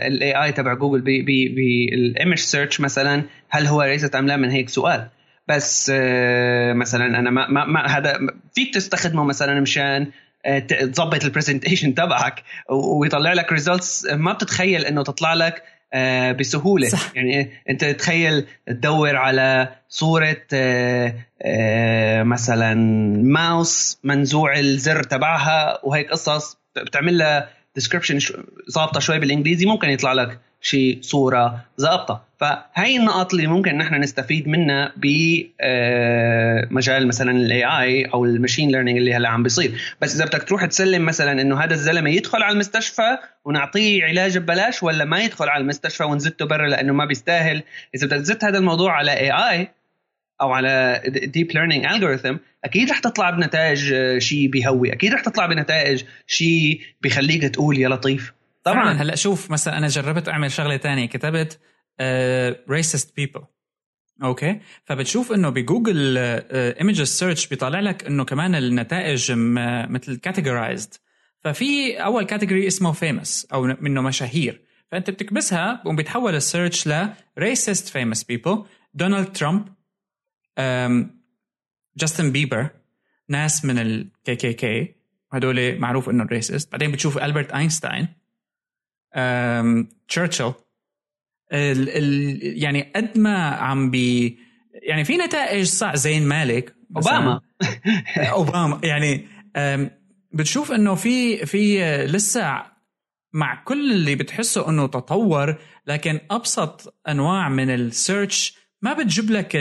ال 0.07 0.43
AI 0.43 0.51
تبع 0.51 0.73
جوجل 0.73 1.01
بال 1.01 1.40
image 1.40 2.37
search 2.37 2.81
مثلا 2.81 3.23
هل 3.49 3.67
هو 3.67 3.81
racist 3.81 4.15
أم 4.15 4.27
لا 4.27 4.37
من 4.37 4.49
هيك 4.49 4.69
سؤال. 4.69 5.07
بس 5.47 5.91
مثلا 6.75 7.19
أنا 7.19 7.29
ما, 7.29 7.47
ما, 7.47 7.65
ما 7.65 7.87
هذا 7.87 8.19
فيك 8.55 8.73
تستخدمه 8.73 9.23
مثلا 9.23 9.61
مشان 9.61 10.07
تظبط 10.67 11.23
ال 11.23 11.29
presentation 11.29 11.95
تبعك 11.95 12.43
ويطلع 12.69 13.33
لك 13.33 13.51
results 13.51 14.05
ما 14.05 14.33
بتتخيل 14.33 14.85
إنه 14.85 15.03
تطلع 15.03 15.33
لك 15.33 15.53
آه، 15.55 15.76
بسهولة 16.39 16.87
صح. 16.87 17.11
يعني 17.15 17.51
انت 17.69 17.85
تخيل 17.85 18.45
تدور 18.67 19.15
على 19.15 19.75
صورة 19.89 20.37
آه، 20.53 21.15
آه، 21.41 22.23
مثلا 22.23 22.73
ماوس 23.23 23.99
منزوع 24.03 24.59
الزر 24.59 25.03
تبعها 25.03 25.79
وهيك 25.83 26.11
قصص 26.11 26.57
بتعمل 26.75 27.17
لها 27.17 27.49
description 27.75 28.19
ظابطة 28.71 28.99
شوي 28.99 29.19
بالإنجليزي 29.19 29.65
ممكن 29.65 29.89
يطلع 29.89 30.13
لك 30.13 30.39
شيء 30.61 30.97
صورة 31.01 31.65
ظابطه 31.81 32.27
فهي 32.39 32.97
النقاط 32.97 33.33
اللي 33.33 33.47
ممكن 33.47 33.77
نحن 33.77 33.95
نستفيد 33.95 34.47
منها 34.47 34.93
بمجال 34.97 35.47
مثلا 37.07 37.31
ال 37.31 37.63
AI 37.63 38.05
أو 38.05 38.25
ال 38.25 38.31
machine 38.31 38.71
learning 38.71 38.97
اللي 38.97 39.13
هلا 39.13 39.29
عم 39.29 39.43
بيصير. 39.43 39.81
بس 40.01 40.15
إذا 40.15 40.25
بدك 40.25 40.43
تروح 40.43 40.65
تسلم 40.65 41.05
مثلا 41.05 41.41
إنه 41.41 41.63
هذا 41.63 41.73
الزلمة 41.73 42.09
يدخل 42.09 42.43
على 42.43 42.53
المستشفى 42.53 43.17
ونعطيه 43.45 44.03
علاج 44.03 44.37
ببلاش 44.37 44.83
ولا 44.83 45.05
ما 45.05 45.19
يدخل 45.19 45.49
على 45.49 45.61
المستشفى 45.61 46.03
ونزته 46.03 46.45
برا 46.45 46.67
لأنه 46.67 46.93
ما 46.93 47.05
بيستاهل. 47.05 47.63
إذا 47.95 48.07
بدك 48.07 48.17
تزت 48.17 48.43
هذا 48.43 48.57
الموضوع 48.57 48.93
على 48.93 49.11
AI 49.11 49.67
أو 50.41 50.51
على 50.51 51.01
deep 51.07 51.51
learning 51.51 51.85
algorithm 51.85 52.35
أكيد 52.65 52.89
رح 52.89 52.99
تطلع 52.99 53.29
بنتائج 53.29 53.93
شيء 54.17 54.47
بيهوي. 54.47 54.93
أكيد 54.93 55.13
رح 55.13 55.21
تطلع 55.21 55.45
بنتائج 55.45 56.03
شيء 56.27 56.81
بيخليك 57.01 57.43
تقول 57.43 57.77
يا 57.77 57.89
لطيف. 57.89 58.33
طبعا. 58.73 58.93
هلا 58.93 59.15
شوف 59.15 59.51
مثلا 59.51 59.77
أنا 59.77 59.87
جربت 59.87 60.29
أعمل 60.29 60.51
شغلة 60.51 60.77
تانية 60.77 61.05
كتبت 61.05 61.59
racist 62.69 63.09
uh, 63.09 63.15
people 63.15 63.43
okay؟ 64.23 64.59
فبتشوف 64.85 65.31
إنه 65.31 65.49
ب 65.49 65.59
Google 65.59 66.17
Images 66.17 67.07
search 67.07 67.47
بيطلع 67.47 67.79
لك 67.79 68.05
إنه 68.05 68.25
كمان 68.25 68.55
النتائج 68.55 69.31
مثل 69.89 70.15
categorized 70.15 70.93
ففي 71.39 71.97
أول 72.03 72.23
category 72.23 72.67
اسمه 72.67 72.91
famous 72.91 73.47
أو 73.53 73.63
منه 73.63 74.01
مشاهير. 74.01 74.61
فأنت 74.91 75.09
بتكبسها 75.09 75.81
وبيتحول 75.85 76.35
ال 76.35 76.43
search 76.43 76.87
ل 76.87 77.07
racist 77.39 77.89
famous 77.89 78.23
people 78.31 78.59
دونالد 78.93 79.31
ترامب 79.31 79.67
جاستن 81.97 82.31
بيبر 82.31 82.69
ناس 83.29 83.65
من 83.65 83.79
ال 83.79 84.35
KKK 84.35 84.95
هدول 85.33 85.79
معروف 85.79 86.09
انه 86.09 86.23
racist 86.23 86.71
بعدين 86.71 86.91
بتشوف 86.91 87.17
البرت 87.17 87.51
اينشتاين 87.51 88.07
تشرشل 90.07 90.53
ال 91.53 91.89
ال 91.89 92.39
يعني 92.63 92.91
قد 92.95 93.17
ما 93.17 93.49
عم 93.49 93.91
بي 93.91 94.37
يعني 94.73 95.03
في 95.03 95.17
نتائج 95.17 95.65
صح 95.65 95.95
زين 95.95 96.27
مالك 96.27 96.75
أوباما. 96.95 97.41
أوباما. 98.17 98.81
يعني 98.83 99.27
بتشوف 100.33 100.71
إنه 100.71 100.95
في 100.95 101.45
في 101.45 101.79
لسه 102.05 102.63
مع 103.33 103.63
كل 103.63 103.91
اللي 103.91 104.15
بتحسه 104.15 104.69
إنه 104.69 104.87
تطور 104.87 105.55
لكن 105.87 106.19
أبسط 106.31 106.95
أنواع 107.09 107.49
من 107.49 107.69
ال 107.69 107.82
search 107.82 108.57
ما 108.81 108.93
بتجيب 108.93 109.31
لك 109.31 109.57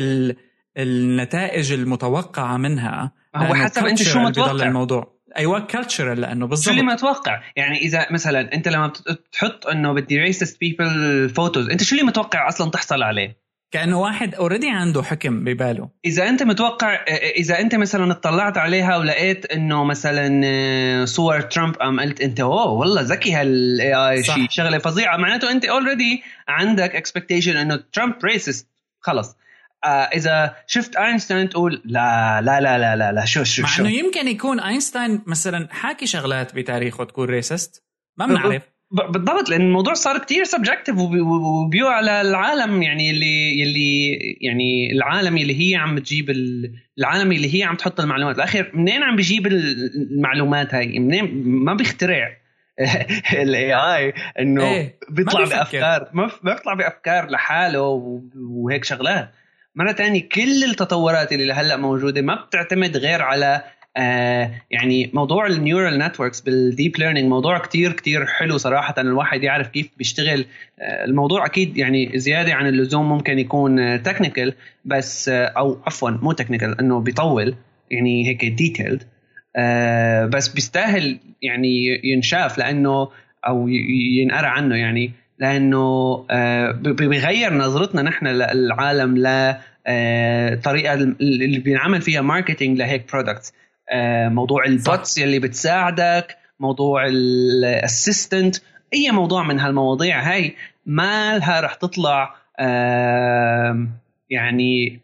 النتائج 0.77 1.73
المتوقعة 1.73 2.57
منها. 2.57 3.13
هو 3.37 3.55
حسب 3.55 3.87
أنت 3.87 4.03
شو 4.03 4.19
متوقع. 4.19 4.51
الموضوع. 4.51 5.16
أيوه 5.39 5.61
cultural 5.61 6.21
لأنه 6.21 6.47
بالضبط. 6.47 6.65
شو 6.65 6.71
اللي 6.71 6.83
متوقع 6.83 7.43
يعني 7.57 7.79
إذا 7.79 8.07
مثلا 8.11 8.55
أنت 8.55 8.69
لما 8.69 8.87
بتحط 8.87 9.67
إنه 9.67 9.93
بدي 9.93 10.19
racist 10.19 10.61
people 10.61 11.29
photos 11.29 11.69
أنت 11.71 11.83
شو 11.83 11.97
اللي 11.97 12.07
متوقع 12.07 12.49
أصلا 12.49 12.71
تحصل 12.71 13.03
عليه؟ 13.03 13.47
كأنه 13.71 14.01
واحد 14.01 14.35
already 14.35 14.71
عنده 14.71 15.03
حكم 15.03 15.45
بباله. 15.45 15.89
إذا 16.05 16.29
أنت 16.29 16.43
متوقع 16.43 17.05
إذا 17.37 17.61
أنت 17.61 17.75
مثلا 17.75 18.13
اطلعت 18.13 18.59
عليها 18.59 18.97
ولقيت 18.97 19.47
إنه 19.47 19.85
مثلا 19.85 21.05
صور 21.05 21.41
ترامب 21.41 21.77
ام 21.79 22.01
قلت 22.01 22.21
أنت 22.21 22.41
اوه 22.41 22.73
والله 22.73 23.03
ذكي 23.03 23.33
هال 23.33 23.95
AI 23.95 24.25
شيء 24.25 24.47
شغلة 24.51 24.79
فظيعة. 24.79 25.17
معناته 25.17 25.51
أنت 25.51 25.65
already 25.65 26.23
عندك 26.49 26.97
expectation 26.97 27.57
إنه 27.57 27.81
ترامب 27.93 28.15
racist 28.25 28.69
خلص. 29.01 29.37
إذا 29.85 30.57
شفت 30.67 30.97
أينشتاين 30.97 31.49
تقول 31.49 31.83
لا 31.85 32.41
لا 32.43 32.61
لا 32.61 32.79
لا 32.79 32.97
لا, 32.97 33.13
لا 33.13 33.25
شو 33.25 33.45
شو 33.45 33.63
مع 33.63 33.69
إنه 33.79 33.91
يمكن 33.91 34.29
يكون 34.29 34.61
أينشتاين 34.61 35.23
مثلا 35.27 35.69
حاكي 35.71 36.07
شغلات 36.07 36.55
بتاريخه 36.55 37.05
تكون 37.05 37.29
racist 37.29 37.85
ما 38.17 38.27
بنعرف. 38.27 38.63
بالضبط 38.91 39.49
لأن 39.49 39.61
الموضوع 39.61 39.95
صار 39.95 40.19
كتير 40.19 40.45
subjective 40.45 40.97
وبيو 40.99 41.87
على 41.87 42.21
العالم 42.21 42.83
يعني 42.83 43.11
اللي 43.11 43.63
اللي 43.63 44.13
يعني 44.41 44.93
العالم 44.93 45.37
اللي 45.37 45.71
هي 45.71 45.77
عم 45.77 45.99
تجيب 45.99 46.31
العالم 46.99 47.33
اللي 47.33 47.59
هي 47.59 47.63
عم 47.63 47.75
تحط 47.75 48.01
المعلومات. 48.01 48.37
الاخير 48.37 48.71
منين 48.75 49.03
عم 49.03 49.17
بيجيب 49.17 49.47
المعلومات 49.47 50.75
هاي؟ 50.75 50.99
منين؟ 50.99 51.43
ما 51.45 51.75
بيخترع 51.75 52.37
ال 53.33 53.75
AI 53.75 54.13
إنه 54.39 54.65
إيه 54.65 54.99
بيطلع 55.11 55.45
بأفكار 55.45 56.11
ما 56.13 56.31
بيطلع 56.43 56.75
بأفكار 56.75 57.31
لحاله 57.31 57.81
وهيك 58.37 58.85
شغلات. 58.85 59.31
مرة 59.77 59.93
ثانية 59.93 60.29
كل 60.29 60.65
التطورات 60.65 61.33
اللي 61.33 61.53
هلأ 61.53 61.77
موجودة 61.77 62.23
ما 62.23 62.35
بتعتمد 62.35 62.97
غير 62.97 63.23
على 63.23 63.63
آه 63.97 64.51
يعني 64.71 65.11
موضوع 65.15 65.47
ال 65.47 65.54
neural 65.54 65.99
networks 65.99 66.41
بال 66.41 66.60
deep 66.60 66.99
learning 66.99 67.29
موضوع 67.29 67.59
كتير 67.59 67.93
كتير 67.93 68.27
حلو 68.27 68.57
صراحة 68.57 68.95
الواحد 68.99 69.43
يعرف 69.43 69.69
كيف 69.69 69.89
بيشتغل. 69.99 70.47
آه 70.79 71.05
الموضوع 71.05 71.47
أكيد 71.47 71.77
يعني 71.77 72.19
زيادة 72.19 72.55
عن 72.55 72.67
اللزوم 72.67 73.09
ممكن 73.09 73.39
يكون 73.39 74.03
technical 74.03 74.55
بس 74.85 75.29
آه 75.29 75.45
أو 75.47 75.79
عفوا 75.87 76.11
مو 76.11 76.33
technical 76.33 76.81
إنه 76.81 77.01
بيطول 77.01 77.55
يعني 77.91 78.29
هيك 78.29 78.45
detailed 78.45 79.03
آه 79.57 80.27
بس 80.27 80.49
بيستاهل 80.49 81.19
يعني 81.43 82.01
ينشاف 82.05 82.59
لأنه 82.59 83.09
أو 83.47 83.69
ينقرأ 84.19 84.47
عنه 84.47 84.77
يعني. 84.77 85.13
لأنه 85.39 86.27
آه، 86.31 86.71
بيغير 86.73 87.55
نظرتنا 87.55 88.03
نحن 88.03 88.27
للعالم 88.27 89.19
ل 89.19 89.57
آه، 89.87 90.61
اللي 91.21 91.59
بينعمل 91.59 92.03
فيها 92.03 92.21
marketing 92.21 92.79
لهيك 92.79 93.13
products 93.13 93.53
آه، 93.93 94.29
موضوع 94.29 94.65
ال 94.65 94.75
bots 94.75 95.19
يلي 95.19 95.39
بتساعدك 95.39 96.37
موضوع 96.61 97.07
ال 97.07 97.22
assistant 97.22 98.57
أي 98.95 99.11
موضوع 99.11 99.43
من 99.43 99.61
هالمواضيع 99.61 100.33
هاي 100.33 100.57
ما 100.87 101.39
لها 101.39 101.61
رح 101.61 101.75
تطلع 101.75 102.35
يعني 104.31 105.01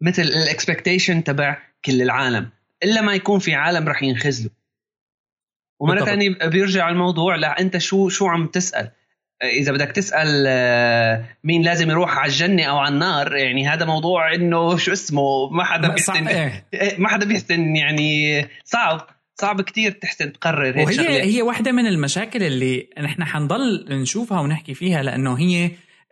مثل 0.00 0.22
الاكسبكتيشن 0.22 1.24
تبع 1.24 1.58
كل 1.84 2.02
العالم. 2.02 2.48
إلا 2.84 3.00
ما 3.00 3.14
يكون 3.14 3.38
في 3.38 3.54
عالم 3.54 3.88
رح 3.88 4.02
ينخزلوا. 4.02 4.50
ومرة 5.80 6.04
ثانية 6.04 6.30
بيرجع 6.44 6.88
الموضوع 6.88 7.36
لا 7.36 7.60
أنت 7.60 7.78
شو 7.78 8.08
شو 8.08 8.26
عم 8.26 8.46
تسأل 8.46 8.90
إذا 9.42 9.72
بدك 9.72 9.92
تسأل 9.92 10.44
آه، 10.46 11.24
مين 11.44 11.62
لازم 11.62 11.90
يروح 11.90 12.18
على 12.18 12.26
الجنة 12.26 12.62
أو 12.64 12.78
على 12.78 12.94
النار 12.94 13.36
يعني 13.36 13.68
هذا 13.68 13.84
موضوع 13.84 14.34
إنه 14.34 14.76
شو 14.76 14.92
اسمه 14.92 15.50
ما 15.50 15.64
حدا 15.64 15.88
بيحسن 15.88 16.28
إيه. 16.28 16.66
إيه، 16.74 17.00
ما 17.00 17.08
حدا 17.08 17.26
بيحسن 17.26 17.76
يعني 17.76 18.46
صعب 18.64 19.06
صعب 19.34 19.60
كتير 19.60 19.90
تحسن 19.92 20.32
تقرر 20.32 20.78
هيك 20.78 20.86
وهي. 20.86 21.22
هي 21.36 21.42
واحدة 21.42 21.72
من 21.72 21.86
المشاكل 21.86 22.42
اللي 22.42 22.88
نحن 23.00 23.24
حنضل 23.24 23.86
نشوفها 23.90 24.40
ونحكي 24.40 24.74
فيها 24.74 25.02
لأنه 25.02 25.38
هي 25.38 25.70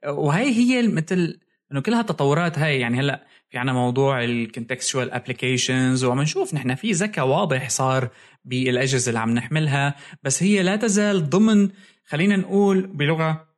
وهي 0.08 0.50
هي 0.50 0.88
مثل 0.88 1.40
إنه 1.72 1.80
كلها 1.80 2.02
تطورات 2.02 2.58
هاي 2.58 2.80
يعني 2.80 3.00
هلأ 3.00 3.24
في 3.50 3.58
عنا 3.58 3.72
موضوع 3.72 4.24
ال 4.24 4.32
contextual 4.32 5.10
applications 5.10 6.04
وعم 6.04 6.20
نشوف 6.20 6.54
نحن 6.54 6.74
في 6.74 6.92
ذكاء 6.92 7.26
واضح 7.26 7.68
صار 7.68 8.08
بالأجهزة 8.44 9.08
اللي 9.08 9.20
عم 9.20 9.30
نحملها 9.30 9.94
بس 10.22 10.42
هي 10.42 10.62
لا 10.62 10.76
تزال 10.76 11.30
ضمن 11.30 11.68
خلينا 12.04 12.36
نقول 12.36 12.86
بلغة 12.86 13.48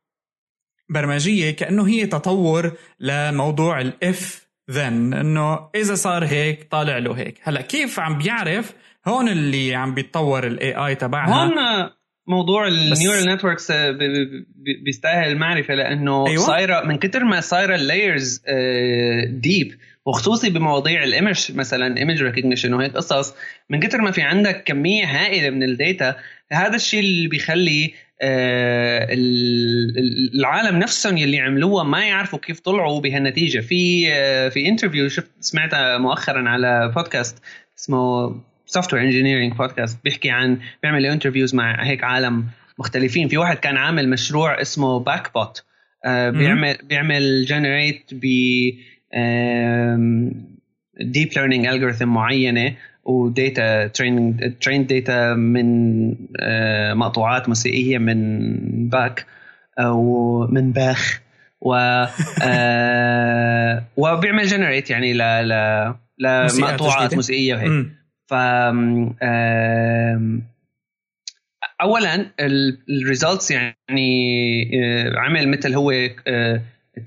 برمجية 0.89 1.51
كأنه 1.51 1.87
هي 1.87 2.05
تطور 2.05 2.71
لموضوع 2.99 3.81
ال 3.81 4.03
if 4.03 4.47
then 4.71 5.13
إنه 5.13 5.69
إذا 5.75 5.95
صار 5.95 6.25
هيك 6.25 6.71
طالع 6.71 6.97
له 6.97 7.13
هيك. 7.13 7.39
هلأ 7.43 7.61
كيف 7.61 7.99
عم 7.99 8.17
بيعرف؟ 8.17 8.73
هون 9.07 9.29
اللي 9.29 9.75
عم 9.75 9.93
بيتطور 9.93 10.47
ال 10.47 10.75
AI 10.75 10.95
تبعها. 10.95 11.43
هون 11.43 11.51
موضوع 12.31 12.67
ال 12.67 12.76
neural 12.76 13.29
networks 13.29 13.71
بيستاهل 14.85 15.31
المعرفة 15.31 15.73
لأنه 15.73 16.27
أيوة؟ 16.27 16.45
صايرة 16.45 16.81
من 16.81 16.97
كثر 16.97 17.23
ما 17.23 17.41
صايرة 17.41 17.75
ال 17.75 17.84
layers 17.84 18.41
deep 19.25 19.73
وخصوصي 20.05 20.49
بمواضيع 20.49 21.03
ال 21.03 21.11
image 21.11 21.51
مثلا 21.55 21.97
image 21.97 22.23
recognition 22.23 22.73
وهيك 22.73 22.93
قصص 22.93 23.33
من 23.69 23.79
كثر 23.79 24.01
ما 24.01 24.11
في 24.11 24.21
عندك 24.21 24.63
كمية 24.63 25.05
هائلة 25.05 25.49
من 25.49 25.63
ال 25.63 25.73
data 25.73 26.15
هذا 26.51 26.75
الشيء 26.75 26.99
اللي 26.99 27.27
بيخلي 27.27 27.93
آه، 28.23 29.07
العالم 30.33 30.79
نفسهم 30.79 31.17
يلي 31.17 31.39
عملوها 31.39 31.83
ما 31.83 32.05
يعرفوا 32.05 32.39
كيف 32.39 32.59
طلعوا 32.59 33.01
بهالنتيجة 33.01 33.59
في 33.59 34.13
آه، 34.13 34.49
في 34.49 34.67
interview 34.67 35.09
شفت 35.09 35.31
سمعتها 35.39 35.97
مؤخرا 35.97 36.49
على 36.49 36.91
بودكاست 36.95 37.37
اسمه 37.79 38.35
Software 38.71 39.03
Engineering 39.03 39.53
podcast 39.53 40.03
بيحكي 40.03 40.29
عن 40.29 40.57
بيعمل 40.83 41.05
interviews 41.05 41.55
مع 41.55 41.83
هيك 41.83 42.03
عالم 42.03 42.45
مختلفين. 42.79 43.27
في 43.27 43.37
واحد 43.37 43.57
كان 43.57 43.77
عامل 43.77 44.09
مشروع 44.09 44.61
اسمه 44.61 44.99
Bach 44.99 45.33
Bot 45.33 45.63
بيعمل 46.05 46.77
بيعمل 46.83 47.45
generate 47.45 48.03
ب 48.11 48.25
deep 51.01 51.29
learning 51.35 51.65
algorithm 51.65 52.07
معينة 52.07 52.75
و 53.03 53.20
data 53.20 53.87
training 53.87 54.53
train 54.61 54.85
data 54.85 55.33
من 55.33 56.15
آه، 56.39 56.93
مقطوعات 56.93 57.47
موسيقية 57.47 57.97
من 57.97 58.89
Bach 58.89 59.25
أو 59.79 60.47
من 60.51 60.71
باخ. 60.71 61.21
و 61.61 61.73
آه، 62.43 63.83
وبيعمل 63.97 64.43
generate 64.43 64.89
يعني 64.89 65.13
ل 65.13 65.17
ل 65.17 65.53
لمقطوعات 66.19 67.13
موسيقية 67.13 67.55
وهيك. 67.55 68.00
اولا 71.81 72.31
ال 72.89 72.97
results 72.97 73.51
يعني 73.51 74.71
آه، 74.83 75.19
عمل 75.19 75.47
مثل 75.49 75.73
هو 75.73 75.89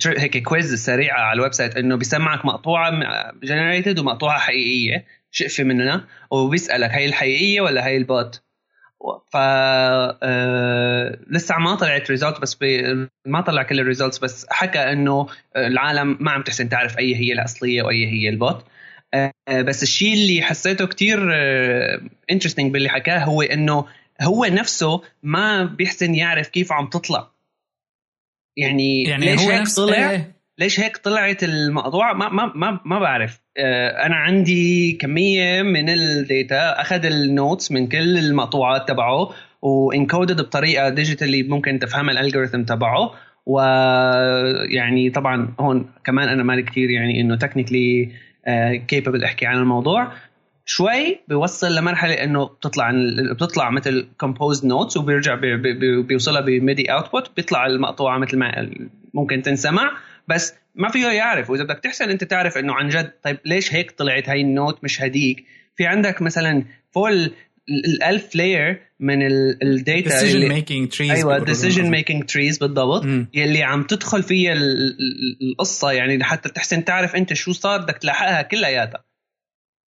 هيك 0.05 0.43
quiz 0.43 0.75
سريعه 0.75 1.21
على 1.21 1.37
ال 1.37 1.53
website 1.53 1.77
إنه 1.77 1.97
بيسمعك 1.97 2.45
مقطوعة 2.47 2.91
generated 3.43 3.99
ومقطوعة 3.99 4.39
حقيقية. 4.39 5.05
شقفه 5.31 5.65
منها 5.65 6.05
وبيسألك 6.31 6.91
هي 6.91 7.07
الحقيقية 7.07 7.61
ولا 7.61 7.87
هي 7.87 7.97
ال 7.97 8.06
bot. 8.06 8.43
ف 9.33 9.37
آه، 9.37 11.19
لسه 11.31 11.59
ما 11.59 11.75
طلعت 11.75 12.11
result 12.11 12.41
بس 12.41 12.55
بي... 12.55 12.83
ما 13.27 13.41
طلع 13.41 13.63
كل 13.63 13.81
ال 13.81 13.86
results 13.86 14.19
بس 14.19 14.47
حكى 14.51 14.79
إنه 14.79 15.27
العالم 15.57 16.17
ما 16.21 16.31
عم 16.31 16.43
تحسن 16.43 16.69
تعرف 16.69 16.99
أي 16.99 17.17
هي 17.17 17.33
الأصلية 17.33 17.83
وأي 17.83 18.07
هي 18.07 18.29
البوت. 18.29 18.57
آه، 18.57 18.74
بس 19.49 19.83
الشيء 19.83 20.15
اللي 20.15 20.43
حسيته 20.43 20.87
كتير 20.87 21.19
interesting 22.31 22.67
آه، 22.67 22.73
باللي 22.73 22.89
حكاه 22.89 23.19
هو 23.19 23.43
إنه 23.43 23.85
هو 24.23 24.45
نفسه 24.45 25.03
ما 25.23 25.65
بيحسن 25.65 26.15
يعرف 26.15 26.49
كيف 26.49 26.73
عم 26.73 26.87
تطلع. 26.87 27.31
يعني, 28.57 29.03
يعني 29.03 29.25
ليش 29.25 29.41
هو 29.41 29.51
هيك 29.51 29.69
طلع؟ 29.77 30.11
إيه؟ 30.11 30.35
ليش 30.59 30.81
هيك 30.81 30.97
طلعت 30.97 31.45
المقطوعه 31.45 32.13
ما 32.13 32.29
ما 32.29 32.53
ما, 32.55 32.81
ما 32.85 32.99
بعرف. 32.99 33.41
آه، 33.57 34.07
أنا 34.07 34.15
عندي 34.15 34.93
كمية 34.93 35.63
من 35.63 35.89
ال 35.89 36.07
data 36.07 36.81
أخذ 36.81 37.05
ال 37.05 37.16
notes 37.16 37.73
من 37.73 37.89
كل 37.89 38.19
المقطوعات 38.19 38.89
تبعه 38.89 39.31
و 39.63 39.72
encoded 39.73 40.41
بطريقة 40.41 40.89
digitally 40.89 41.43
ممكن 41.43 41.79
تفهمها 41.79 42.13
ال 42.13 42.18
algorithm 42.18 42.63
تبعه. 42.63 43.15
ويعني 43.47 45.11
طبعا 45.11 45.55
هون 45.61 45.91
كمان 46.05 46.29
أنا 46.29 46.43
مالي 46.43 46.63
كثير 46.63 46.91
يعني 46.91 47.21
إنه 47.21 47.37
technically 47.37 48.13
capable 48.89 49.25
أحكي 49.25 49.47
عن 49.47 49.59
الموضوع. 49.59 50.13
شوي 50.67 51.21
بيوصل 51.29 51.75
لمرحلة 51.75 52.15
إنه 52.15 52.45
بتطلع 52.45 52.93
بتطلع 53.33 53.71
مثل 53.71 54.07
compose 54.19 54.67
notes 54.67 54.97
وبيرجع 54.97 55.35
بي 55.35 55.57
بي 55.57 56.03
بيوصلها 56.03 56.41
ب 56.41 56.51
MIDI 56.51 56.93
output 56.93 57.31
بيطلع 57.37 57.67
المقطوعة 57.67 58.19
مثل 58.19 58.39
ما 58.39 58.71
ممكن 59.15 59.43
تنسمع. 59.43 59.93
بس 60.29 60.55
ما 60.75 60.89
فيه 60.89 61.07
يعرف. 61.07 61.51
وإذا 61.51 61.65
بدك 61.65 61.79
تحسن 61.79 62.11
أنت 62.11 62.25
تعرف 62.25 62.59
إنه 62.59 62.75
عن 62.75 62.89
جد 62.89 63.13
طيب 63.23 63.39
ليش 63.45 63.75
هيك 63.75 63.91
طلعت 63.91 64.29
هاي 64.29 64.41
ال 64.41 64.50
note 64.50 64.85
مش 64.85 65.03
هديك؟ 65.03 65.45
في 65.77 65.87
عندك 65.87 66.23
مثلا 66.23 66.65
فوق 66.91 67.11
الألف 67.69 68.35
layer 68.35 68.81
من 69.01 69.19
ال 69.63 69.74
data 69.74 70.21
decision 70.21 70.53
making 70.53 70.97
trees 70.97 71.11
أيوه 71.11 71.45
decision 71.45 71.95
making 71.95 72.23
trees 72.23 72.61
بالضبط 72.61 73.05
م. 73.05 73.27
يلي 73.35 73.63
عم 73.63 73.83
تدخل 73.83 74.23
فيها 74.23 74.55
القصة 75.43 75.93
يعني 75.93 76.19
لحتى 76.19 76.49
تحسن 76.49 76.85
تعرف 76.85 77.17
أنت 77.17 77.33
شو 77.33 77.53
صار 77.53 77.81
بدك 77.81 77.99
تلاحقها 77.99 78.43
كلياتها 78.43 79.05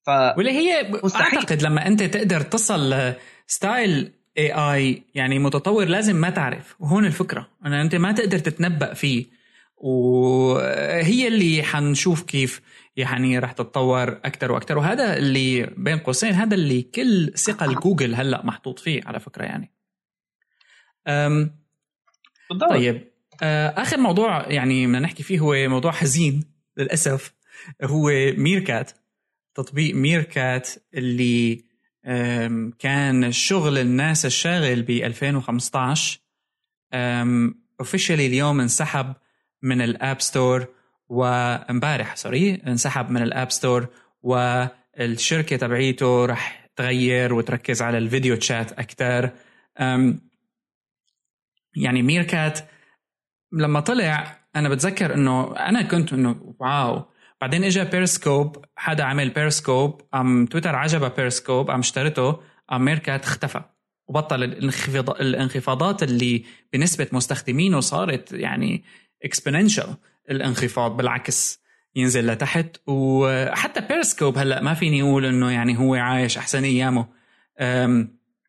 ف 0.05 0.09
واللي 0.09 0.51
هي 0.51 0.91
مستحيل. 1.03 1.37
أعتقد 1.37 1.61
لما 1.61 1.87
أنت 1.87 2.03
تقدر 2.03 2.41
تصل 2.41 3.13
لستايل 3.47 4.11
AI 4.37 5.03
يعني 5.15 5.39
متطور 5.39 5.85
لازم 5.85 6.15
ما 6.15 6.29
تعرف 6.29 6.75
وهون 6.79 7.05
الفكرة 7.05 7.47
إنه 7.65 7.81
أنت 7.81 7.95
ما 7.95 8.11
تقدر 8.11 8.39
تتنبأ 8.39 8.93
فيه 8.93 9.25
وهي 9.77 11.27
اللي 11.27 11.63
حنشوف 11.63 12.23
كيف 12.23 12.61
يعني 12.97 13.39
رح 13.39 13.51
تتطور 13.51 14.09
أكثر 14.09 14.51
وأكثر 14.51 14.77
وهذا 14.77 15.17
اللي 15.17 15.73
بين 15.77 15.97
قوسين 15.97 16.33
هذا 16.33 16.55
اللي 16.55 16.81
كل 16.81 17.33
ثقل 17.35 17.75
جوجل 17.75 18.15
هلأ 18.15 18.45
محطوط 18.45 18.79
فيه 18.79 19.01
على 19.05 19.19
فكرة 19.19 19.43
يعني. 19.43 19.71
أم 21.07 21.57
طيب. 22.69 23.11
آه، 23.43 23.67
آخر 23.81 23.97
موضوع 23.97 24.51
يعني 24.51 24.87
بدنا 24.87 24.99
نحكي 24.99 25.23
فيه 25.23 25.39
هو 25.39 25.69
موضوع 25.69 25.91
حزين 25.91 26.43
للأسف. 26.77 27.33
هو 27.83 28.09
ميركات 28.37 28.91
تطبيق 29.55 29.95
ميركات 29.95 30.69
اللي 30.93 31.67
كان 32.79 33.31
شغل 33.31 33.77
الناس 33.77 34.25
الشاغل 34.25 34.81
ب 34.81 34.89
2015 34.89 36.19
officially 37.79 38.25
اليوم 38.25 38.59
انسحب 38.61 39.13
من 39.61 39.81
ال 39.81 39.91
App 39.91 40.21
Store. 40.21 40.76
وامبارح 41.09 42.15
sorry 42.15 42.55
انسحب 42.67 43.09
من 43.09 43.21
ال 43.21 43.29
App 43.29 43.51
Store 43.51 43.87
والشركة 44.21 45.55
تبعيته 45.55 46.25
رح 46.25 46.69
تغير 46.75 47.33
وتركز 47.33 47.81
على 47.81 47.97
ال 47.97 48.03
video 48.03 48.35
chat 48.35 48.71
أكثر 48.71 49.31
يعني 51.75 52.01
ميركات 52.01 52.59
لما 53.51 53.79
طلع 53.79 54.37
أنا 54.55 54.69
بتذكر 54.69 55.13
إنه 55.13 55.55
أنا 55.55 55.81
كنت 55.81 56.13
إنه 56.13 56.55
wow. 56.59 57.05
بعدين 57.41 57.63
اجى 57.63 57.83
بيرسكوب 57.83 58.65
حدا 58.75 59.03
عمل 59.03 59.29
بيرسكوب 59.29 60.01
أم 60.15 60.45
تويتر 60.45 60.75
عجبه 60.75 61.07
بيرسكوب 61.07 61.69
أم 61.69 61.79
اشترته 61.79 62.39
أم 62.71 62.85
ميركات 62.85 63.23
اختفى. 63.23 63.61
وبطل 64.07 64.43
الانخفاضات 65.19 66.03
اللي 66.03 66.43
بنسبة 66.73 67.07
مستخدمينه 67.11 67.79
صارت 67.79 68.31
يعني 68.31 68.83
exponential 69.23 69.95
الانخفاض 70.29 70.97
بالعكس 70.97 71.61
ينزل 71.95 72.27
لتحت. 72.27 72.77
وحتى 72.87 73.81
بيرسكوب 73.81 74.37
هلأ 74.37 74.61
ما 74.61 74.73
فيني 74.73 75.01
أقول 75.01 75.25
إنه 75.25 75.51
يعني 75.51 75.79
هو 75.79 75.95
عايش 75.95 76.37
أحسن 76.37 76.63
أيامه. 76.63 77.07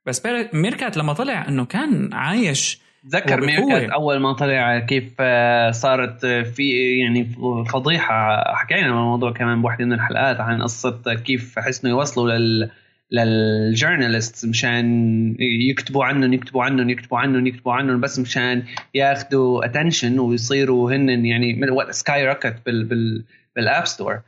بس 0.06 0.22
ميركات 0.52 0.96
لما 0.96 1.12
طلع 1.12 1.48
إنه 1.48 1.64
كان 1.64 2.14
عايش 2.14 2.80
تذكر 3.10 3.40
ميركات 3.40 3.90
أول 3.90 4.20
ما 4.20 4.32
طلع 4.32 4.78
كيف 4.78 5.12
آه، 5.20 5.70
صارت 5.70 6.26
في 6.26 6.98
يعني 6.98 7.24
فضيحة. 7.72 8.44
حكينا 8.54 8.82
عن 8.82 8.90
الموضوع 8.90 9.32
كمان 9.32 9.62
بوحدة 9.62 9.84
من 9.84 9.92
الحلقات 9.92 10.40
عن 10.40 10.62
قصة 10.62 11.14
كيف 11.14 11.58
حسنوا 11.58 11.92
يوصلوا 11.92 12.30
لل 12.30 12.70
لل 13.10 13.33
journalist 13.33 14.46
مشان 14.46 15.36
يكتبوا 15.40 16.04
عنهم 16.04 16.32
يكتبوا 16.32 16.64
عنهم 16.64 16.90
يكتبوا 16.90 17.18
عنهم 17.18 17.46
يكتبوا 17.46 17.72
عنهم 17.72 18.00
بس 18.00 18.18
مشان 18.18 18.62
ياخذوا 18.94 19.64
attention 19.64 20.18
ويصيروا 20.18 20.92
هن 20.92 21.26
يعني 21.26 21.60
skyrocket 21.90 22.56
بال 22.66 22.84
بال 22.84 23.24
بال 23.56 23.68
App 23.68 23.86
Store 23.86 24.20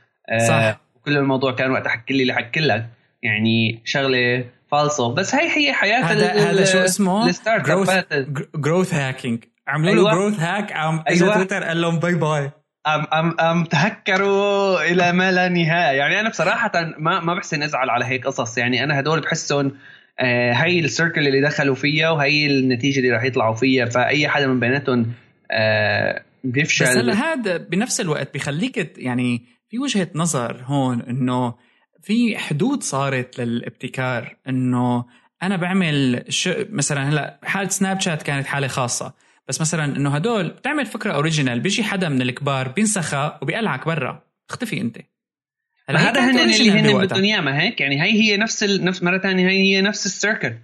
صح. 0.49 0.55
آه 0.55 0.81
كل 1.05 1.17
الموضوع 1.17 1.53
كان 1.53 1.71
وقت 1.71 1.89
حكي 1.89 2.15
لي 2.15 2.23
اللي 2.23 2.35
حكي 2.35 2.61
لك 2.61 2.87
يعني 3.23 3.81
شغلة 3.85 4.45
فالصو 4.71 5.15
بس 5.15 5.35
هي 5.35 5.49
هي 5.57 5.73
حياة 5.73 6.01
هذا 6.01 6.51
هذا 6.51 6.65
شو 6.65 6.79
اسمه؟ 6.79 7.29
ال 7.29 7.35
start 7.35 7.67
growth 8.57 8.95
hacking 8.95 9.45
عملوا 9.69 9.95
له 9.95 10.11
growth 10.11 10.41
hack 10.41 10.73
قام 10.73 11.05
اجى 11.07 11.25
تويتر 11.25 11.65
قال 11.65 11.81
لهم 11.81 11.99
bye 11.99 12.15
bye 12.15 12.51
ام 12.87 13.07
ام 13.13 13.41
أم 13.41 13.65
تهكروا 13.65 14.91
إلى 14.91 15.13
ما 15.13 15.33
لا 15.33 15.49
نهاية. 15.49 15.99
يعني 15.99 16.21
أنا 16.21 16.29
بصراحة 16.29 16.73
ما 16.99 17.21
ما 17.21 17.35
بحسن 17.35 17.63
أزعل 17.63 17.91
على 17.91 18.05
هيك 18.05 18.27
قصص. 18.27 18.59
يعني 18.59 18.85
أنا 18.85 19.01
هدول 19.01 19.21
بحسهم 19.21 19.73
آه 20.19 20.53
هي 20.53 20.81
ال 20.81 20.87
circle 20.87 21.27
اللي 21.27 21.41
دخلوا 21.41 21.75
فيها 21.75 22.11
وهي 22.11 22.47
النتيجة 22.47 22.99
اللي 22.99 23.11
راح 23.11 23.25
يطلعوا 23.25 23.55
فيها 23.55 23.87
فأي 23.87 24.29
حدا 24.29 24.47
من 24.47 24.61
بيناتهم 24.61 25.13
آه 25.51 26.23
بيفشل. 26.45 26.85
بس 26.85 26.97
هلا 26.97 27.15
هذا 27.15 27.57
بنفس 27.57 28.01
الوقت 28.01 28.33
بيخليك 28.33 28.99
يعني 28.99 29.43
في 29.69 29.79
وجهة 29.79 30.09
نظر 30.15 30.63
هون 30.65 31.03
إنه 31.03 31.55
في 32.03 32.39
حدود 32.39 32.83
صارت 32.83 33.41
للابتكار. 33.41 34.37
إنه 34.49 35.05
أنا 35.43 35.57
بعمل 35.57 36.25
مثلا 36.71 37.09
هلا 37.09 37.41
حالة 37.45 37.69
سناب 37.69 38.01
شات 38.01 38.23
كانت 38.23 38.47
حالة 38.47 38.67
خاصة. 38.67 39.15
بس 39.51 39.61
مثلا 39.61 39.85
إنه 39.85 40.15
هدول 40.15 40.49
بتعمل 40.49 40.87
فكرة 40.87 41.13
اوريجينال 41.13 41.61
بيجي 41.61 41.85
حدا 41.85 42.09
من 42.09 42.23
الكبار 42.23 42.69
بينسخها 42.69 43.39
وبيقلعك 43.43 43.87
برا. 43.87 44.23
اختفي 44.51 44.81
أنت. 44.81 44.99
هلا 45.89 46.11
هذا 46.11 46.31
هن 46.31 46.39
اللي 46.39 46.71
هن 46.71 46.99
بدهم 46.99 47.25
اياه 47.25 47.41
ما 47.41 47.61
هيك؟ 47.61 47.81
يعني 47.81 48.03
هي 48.03 48.13
هي 48.13 48.37
نفس 48.37 48.63
ال... 48.63 48.85
نفس 48.85 49.03
مرة 49.03 49.19
ثانية 49.19 49.49
هي 49.49 49.77
هي 49.77 49.83
نفس 49.83 50.07
السيركل 50.07 50.55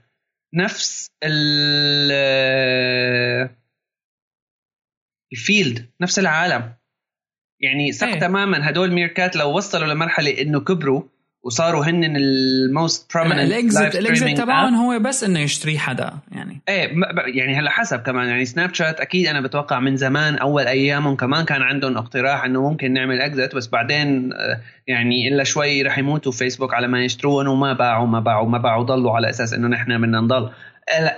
نفس 0.54 1.10
ال 1.24 2.12
ال 5.32 5.42
field 5.42 5.90
نفس 6.00 6.18
العالم. 6.18 6.74
يعني 7.60 7.92
ثق 7.92 8.06
إيه. 8.06 8.20
تماما 8.20 8.70
هدول 8.70 8.92
ميركات 8.92 9.36
لو 9.36 9.56
وصلوا 9.56 9.94
لمرحلة 9.94 10.42
إنه 10.42 10.60
كبروا 10.60 11.02
وصاروا 11.46 11.84
هن 11.84 12.16
ال 12.16 12.36
most 12.36 13.14
prominent 13.14 13.52
ال 13.52 13.61
exit 13.61 13.96
ال 13.96 14.04
exit 14.04 14.38
تبعهم 14.38 14.74
هو 14.74 14.98
بس 14.98 15.24
إنه 15.24 15.40
يشتري 15.40 15.78
حدا 15.78 16.12
يعني. 16.32 16.60
إيه 16.68 16.90
يعني 17.34 17.58
هلا 17.58 17.70
حسب 17.70 17.98
كمان 17.98 18.28
يعني 18.28 18.44
سناب 18.44 18.74
شات 18.74 19.00
أكيد 19.00 19.26
أنا 19.26 19.40
بتوقع 19.40 19.80
من 19.80 19.96
زمان 19.96 20.34
أول 20.34 20.66
أيامهم 20.66 21.16
كمان 21.16 21.44
كان 21.44 21.62
عندهم 21.62 21.96
اقتراح 21.96 22.44
إنه 22.44 22.70
ممكن 22.70 22.92
نعمل 22.92 23.20
exit 23.20 23.54
بس 23.54 23.66
بعدين 23.66 24.32
آه، 24.32 24.60
يعني 24.86 25.28
إلا 25.28 25.44
شوي 25.44 25.82
رح 25.82 25.98
يموتوا 25.98 26.32
فيسبوك 26.32 26.74
على 26.74 26.88
ما 26.88 27.04
يشتروهم 27.04 27.48
وما 27.48 27.72
باعوا 27.72 28.06
ما 28.06 28.20
باعوا 28.20 28.48
ما 28.48 28.58
باعوا 28.58 28.84
ضلوا 28.84 29.12
على 29.12 29.30
أساس 29.30 29.52
إنه 29.52 29.68
نحن 29.68 30.00
بدنا 30.00 30.20
نضل. 30.20 30.50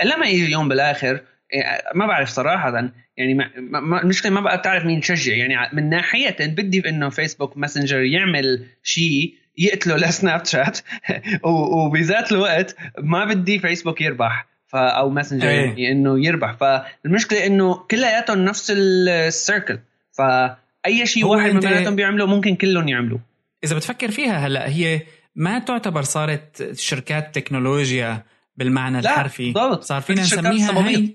لما 0.05 0.27
يجي 0.27 0.47
اليوم 0.47 0.69
بالآخر 0.69 1.21
إيه، 1.55 1.65
ما 1.95 2.07
بعرف 2.07 2.29
صراحة 2.29 2.91
يعني 3.17 3.35
ما 3.35 4.03
المشكلة 4.03 4.33
ما 4.33 4.41
بقى 4.41 4.59
بتعرف 4.59 4.85
مين 4.85 5.01
تشجع 5.01 5.35
يعني 5.35 5.55
من 5.73 5.91
ناحية 5.91 6.37
بدي 6.41 6.89
إنه 6.89 7.09
فيسبوك 7.09 7.57
ماسنجر 7.57 8.03
يعمل 8.03 8.67
شيء 8.83 9.35
يقتله 9.59 9.97
لسناب 9.97 10.45
شات. 10.45 10.79
وبذات 11.45 12.33
الوقت 12.33 12.77
ما 12.99 13.25
بدي 13.25 13.59
فيسبوك 13.59 14.01
يربح. 14.01 14.49
أو 14.75 15.11
ماسنجر 15.11 15.49
أيه. 15.49 15.57
يعني 15.57 15.93
إنه 15.93 16.27
يربح. 16.27 16.57
فالمشكلة 16.61 17.47
إنه 17.47 17.75
كلياتهم 17.75 18.39
نفس 18.39 18.73
ال 18.77 18.91
circle 18.91 19.79
فاي 20.13 21.07
شيء 21.07 21.25
واحد 21.25 21.51
من 21.51 21.61
بيناتهم 21.61 21.97
بيعملوا 21.97 22.27
ممكن 22.27 22.55
كلهم 22.55 22.89
يعملوا 22.89 23.19
إذا 23.65 23.77
بتفكر 23.77 24.11
فيها 24.11 24.47
هلأ 24.47 24.69
هي 24.69 25.01
ما 25.37 25.59
تعتبر 25.59 26.03
صارت 26.03 26.79
شركات 26.79 27.35
تكنولوجيا 27.35 28.25
بالمعنى 28.57 28.99
الحرفي. 28.99 29.53
بالضبط. 29.53 29.83
صار 29.83 30.01
فينا 30.01 30.23
نسميها 30.23 31.09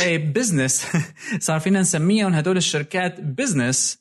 هي 0.00 0.18
business 0.18 0.86
صار 1.46 1.60
فينا 1.60 1.80
نسميهم 1.80 2.32
هدول 2.32 2.56
الشركات 2.56 3.20
business 3.20 3.98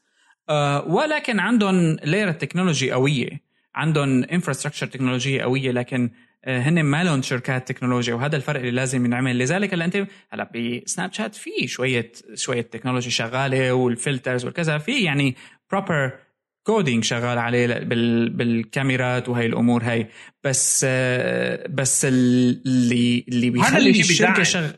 آه 0.49 0.88
ولكن 0.88 1.39
عندهم 1.39 1.97
layer 2.03 2.32
technology 2.32 2.91
قوية. 2.91 3.46
عندهم 3.78 4.23
infrastructure 4.23 4.88
تكنولوجيه 4.88 5.41
قوية 5.41 5.71
لكن 5.71 6.09
آه، 6.45 6.59
هن 6.59 6.84
ما 6.84 7.03
لهم 7.03 7.21
شركات 7.21 7.67
تكنولوجيا 7.67 8.13
وهذا 8.13 8.36
الفرق 8.36 8.59
اللي 8.59 8.71
لازم 8.71 9.05
ينعمل. 9.05 9.38
لذلك 9.38 9.73
هلا 9.73 9.86
أنت 9.86 10.07
هلا 10.30 10.51
بسناب 10.55 11.13
شات 11.13 11.36
في 11.36 11.67
شوية 11.67 12.11
شوية 12.34 12.61
technology 12.61 13.09
شغالة 13.09 13.73
وال 13.73 13.89
filters 13.89 14.45
والكذا 14.45 14.78
في 14.78 15.03
يعني 15.03 15.36
proper 15.71 16.19
coding 16.63 17.03
شغال 17.03 17.38
عليه 17.38 17.67
بال 17.67 18.30
بالكاميرات 18.30 19.30
وهي 19.30 19.45
الأمور 19.45 19.84
هاي. 19.84 20.07
بس 20.43 20.86
آه، 20.89 21.67
بس 21.69 22.05
اللي 22.05 23.25
اللي 23.28 23.49
بيخلي 23.49 23.89
الشركة 23.89 24.43
شغ... 24.43 24.71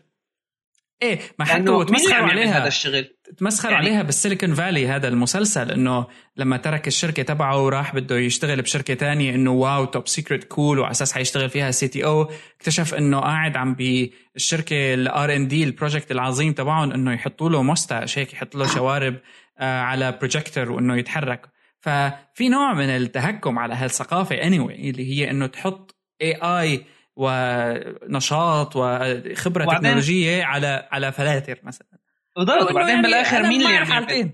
إيه 1.02 1.20
ما 1.40 1.46
حتى 1.46 1.64
تمسخروا 1.64 2.28
عليها. 2.28 2.60
هذا 2.60 2.68
الشغل؟ 2.68 3.19
تمسخر 3.38 3.72
يعني 3.72 3.88
عليها 3.88 4.04
بال 4.04 4.15
Silicon 4.15 4.54
Valley 4.54 4.88
هذا 4.88 5.08
المسلسل 5.08 5.72
إنه 5.72 6.08
لما 6.38 6.58
ترك 6.58 6.88
الشركة 6.88 7.24
تبعه 7.24 7.66
وراح 7.66 7.96
بده 7.96 8.18
يشتغل 8.18 8.62
بشركة 8.62 8.94
تانية 8.94 9.36
إنه 9.36 9.52
wow 9.52 9.86
top 9.86 10.08
secret 10.08 10.44
cool 10.44 10.80
وعلى 10.80 10.92
أساس 10.92 11.14
حيشتغل 11.14 11.50
فيها 11.50 11.72
CTO 11.72 12.32
اكتشف 12.58 12.94
إنه 12.94 13.20
قاعد 13.20 13.58
عم 13.58 13.76
بالشركة 13.76 14.94
ال 14.94 15.36
R&D 15.36 15.48
ال 15.48 15.64
project 15.64 16.12
العظيم 16.12 16.54
تبعهم 16.54 16.92
إنه 16.92 17.14
يحطوا 17.14 17.50
له 17.50 17.64
mustache 17.64 18.20
هيك 18.20 18.34
يحط 18.34 18.56
له 18.56 18.68
شوارب 18.68 19.16
آه 19.60 19.82
على 19.82 20.12
بروجيكتور 20.12 20.72
وإنه 20.72 20.98
يتحرك. 20.98 21.50
ففي 21.80 22.50
نوع 22.50 22.74
من 22.74 22.90
التهكم 22.90 23.60
على 23.60 23.74
هالثقافة 23.74 24.36
anyway 24.36 24.72
اللي 24.72 25.10
هي 25.10 25.32
إنه 25.32 25.48
تحط 25.48 25.96
AI 26.22 26.86
ونشاط 27.16 28.76
وخبرة 28.76 29.66
تكنولوجية 29.66 30.44
على 30.44 30.88
على 30.92 31.12
فلاتر 31.12 31.60
مثلا. 31.64 31.89
بالضبط 32.40 32.72
وبعدين 32.72 32.90
يعني 32.90 33.02
بالآخر 33.02 33.44
مين 33.44 33.62
اللي 33.62 33.78
عم 33.78 33.92
يعمل 33.92 34.30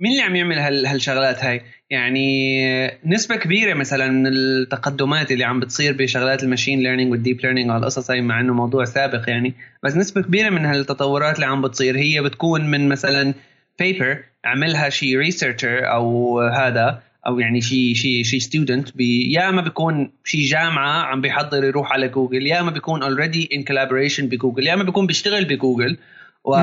مين 0.00 0.12
اللي 0.12 0.22
عم 0.22 0.36
يعمل 0.36 0.58
هالشغلات 0.86 1.44
هاي؟ 1.44 1.62
يعني 1.90 2.98
نسبة 3.06 3.36
كبيرة 3.36 3.74
مثلا 3.74 4.10
من 4.10 4.26
التقدمات 4.26 5.32
اللي 5.32 5.44
عم 5.44 5.60
بتصير 5.60 5.92
بشغلات 5.92 6.42
ال 6.42 6.47
machine 6.47 6.80
learning 6.80 7.12
وال 7.12 7.21
deep 7.21 7.40
learning 7.40 7.70
وهالقصص 7.70 8.10
هاي 8.10 8.20
مع 8.20 8.40
إنه 8.40 8.54
موضوع 8.54 8.84
سابق 8.84 9.28
يعني. 9.28 9.54
بس 9.82 9.96
نسبة 9.96 10.20
كبيرة 10.22 10.50
من 10.50 10.66
هالتطورات 10.66 11.34
اللي 11.34 11.46
عم 11.46 11.62
بتصير 11.62 11.96
هي 11.98 12.22
بتكون 12.22 12.70
من 12.70 12.88
مثلا 12.88 13.34
paper 13.78 14.24
عملها 14.44 14.88
شي 14.88 15.16
researcher 15.16 15.92
أو 15.92 16.40
هذا 16.40 17.02
أو 17.26 17.38
يعني 17.40 17.60
شي 17.60 17.94
شي 17.94 18.24
شي 18.24 18.40
student 18.40 18.88
يا 19.00 19.48
اما 19.48 19.62
بيكون 19.62 20.12
شي 20.24 20.44
جامعة 20.44 21.02
عم 21.02 21.20
بيحضر 21.20 21.64
يروح 21.64 21.92
على 21.92 22.08
جوجل 22.08 22.46
يا 22.46 22.60
اما 22.60 22.70
بيكون 22.70 23.02
already 23.02 23.48
in 23.52 23.64
collaboration 23.64 24.26
بجوجل 24.26 24.66
يا 24.66 24.74
اما 24.74 24.82
بيكون 24.82 25.06
بيشتغل 25.06 25.44
بجوجل. 25.44 25.98
و 26.48 26.56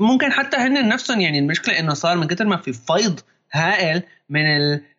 ممكن 0.00 0.32
حتى 0.32 0.56
هن 0.56 0.88
نفسهم 0.88 1.20
يعني 1.20 1.38
المشكلة 1.38 1.78
إنه 1.78 1.94
صار 1.94 2.16
من 2.16 2.26
كثر 2.26 2.44
ما 2.44 2.56
في 2.56 2.72
فيض 2.72 3.20
هائل 3.52 4.02
من 4.30 4.44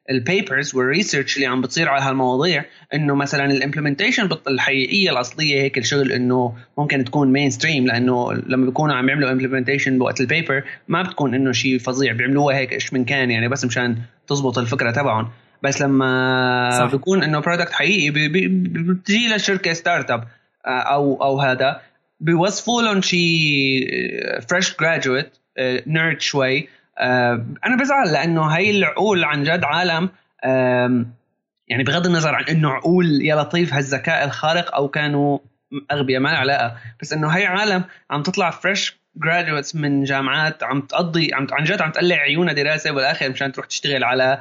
ال 0.09 0.19
papers 0.19 0.75
وال 0.75 0.87
research 0.87 1.35
اللي 1.35 1.47
عم 1.47 1.61
بتصير 1.61 1.89
على 1.89 2.03
هالمواضيع 2.03 2.65
إنه 2.93 3.15
مثلا 3.15 3.45
ال 3.45 3.51
implementation 3.51 4.29
الحقيقية 4.47 5.09
الأصلية 5.09 5.61
هيك 5.61 5.77
الشغل 5.77 6.11
إنه 6.11 6.55
ممكن 6.77 7.03
تكون 7.03 7.31
mainstream 7.31 7.87
لأنه 7.87 8.33
لما 8.33 8.65
بيكونوا 8.65 8.95
عم 8.95 9.09
يعملوا 9.09 9.31
implementation 9.31 9.97
بوقت 9.97 10.21
ال 10.21 10.28
paper 10.28 10.63
ما 10.87 11.01
بتكون 11.01 11.35
إنه 11.35 11.51
شيء 11.51 11.79
فظيع 11.79 12.13
بيعملوها 12.13 12.57
هيك 12.57 12.73
إيش 12.73 12.93
من 12.93 13.05
كان 13.05 13.31
يعني 13.31 13.47
بس 13.47 13.65
مشان 13.65 13.97
تزبط 14.27 14.57
الفكرة 14.57 14.91
تبعهم 14.91 15.29
بس 15.63 15.81
لما 15.81 16.69
صح. 16.79 16.91
بيكون 16.91 17.23
إنه 17.23 17.39
product 17.39 17.71
حقيقي 17.71 18.09
بتجي 18.09 19.27
لشركه 19.35 19.73
startup 19.73 20.23
أو 20.65 21.23
أو 21.23 21.39
هذا 21.39 21.81
بيوصفوا 22.21 22.81
لهم 22.81 23.01
شيء 23.01 23.89
fresh 24.49 24.77
graduate 24.77 25.37
nerd 25.87 26.21
شوي. 26.21 26.69
آه، 26.97 27.45
أنا 27.65 27.77
بزعل 27.77 28.13
لأنه 28.13 28.41
هاي 28.41 28.71
العقول 28.71 29.23
عن 29.23 29.43
جد 29.43 29.63
عالم 29.63 30.09
يعني 31.67 31.83
بغض 31.83 32.05
النظر 32.05 32.35
عن 32.35 32.43
إنه 32.43 32.69
عقول 32.69 33.21
يا 33.21 33.35
لطيف 33.35 33.73
هالذكاء 33.73 34.25
الخارق 34.25 34.75
أو 34.75 34.87
كانوا 34.87 35.39
أغبياء 35.91 36.21
ما 36.21 36.29
علاقة. 36.29 36.75
بس 37.01 37.13
إنه 37.13 37.27
هاي 37.27 37.45
عالم 37.45 37.83
عم 38.11 38.23
تطلع 38.23 38.49
fresh 38.49 38.97
graduates 39.15 39.75
من 39.75 40.03
جامعات 40.03 40.63
عم 40.63 40.81
تقضي 40.81 41.33
عم 41.33 41.47
عن 41.51 41.63
جد 41.63 41.81
عم 41.81 41.91
تقلع 41.91 42.15
عيونها 42.15 42.53
دراسة 42.53 42.91
بالاخر 42.91 43.29
مشان 43.29 43.51
تروح 43.51 43.65
تشتغل 43.65 44.03
على 44.03 44.39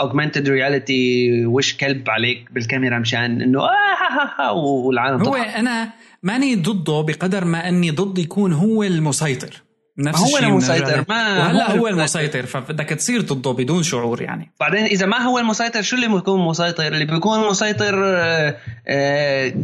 augmented 0.00 0.48
reality 0.48 1.30
وش 1.46 1.76
كلب 1.76 2.10
عليك 2.10 2.52
بالكاميرا 2.52 2.98
مشان 2.98 3.42
إنه 3.42 3.60
آه 3.60 4.52
والعالم 4.52 5.22
هو 5.22 5.34
أنا 5.36 5.92
ماني 6.22 6.54
ضده 6.54 7.00
بقدر 7.00 7.44
ما 7.44 7.68
إني 7.68 7.90
ضد 7.90 8.18
يكون 8.18 8.52
هو 8.52 8.82
المسيطر. 8.82 9.62
نفس 9.98 10.20
هو 10.20 10.38
المسيطر 10.38 11.04
ما 11.08 11.38
وهلا 11.38 11.70
هو, 11.70 11.76
هو 11.76 11.88
المسيطر. 11.88 12.46
فبدك 12.46 12.88
تصير 12.88 13.20
ضده 13.20 13.52
بدون 13.52 13.82
شعور 13.82 14.22
يعني. 14.22 14.52
بعدين 14.60 14.84
إذا 14.84 15.06
ما 15.06 15.18
هو 15.18 15.38
المسيطر 15.38 15.82
شو 15.82 15.96
اللي 15.96 16.08
بيكون 16.08 16.48
مسيطر؟ 16.48 16.86
اللي 16.86 17.04
بيكون 17.04 17.48
مسيطر 17.50 17.94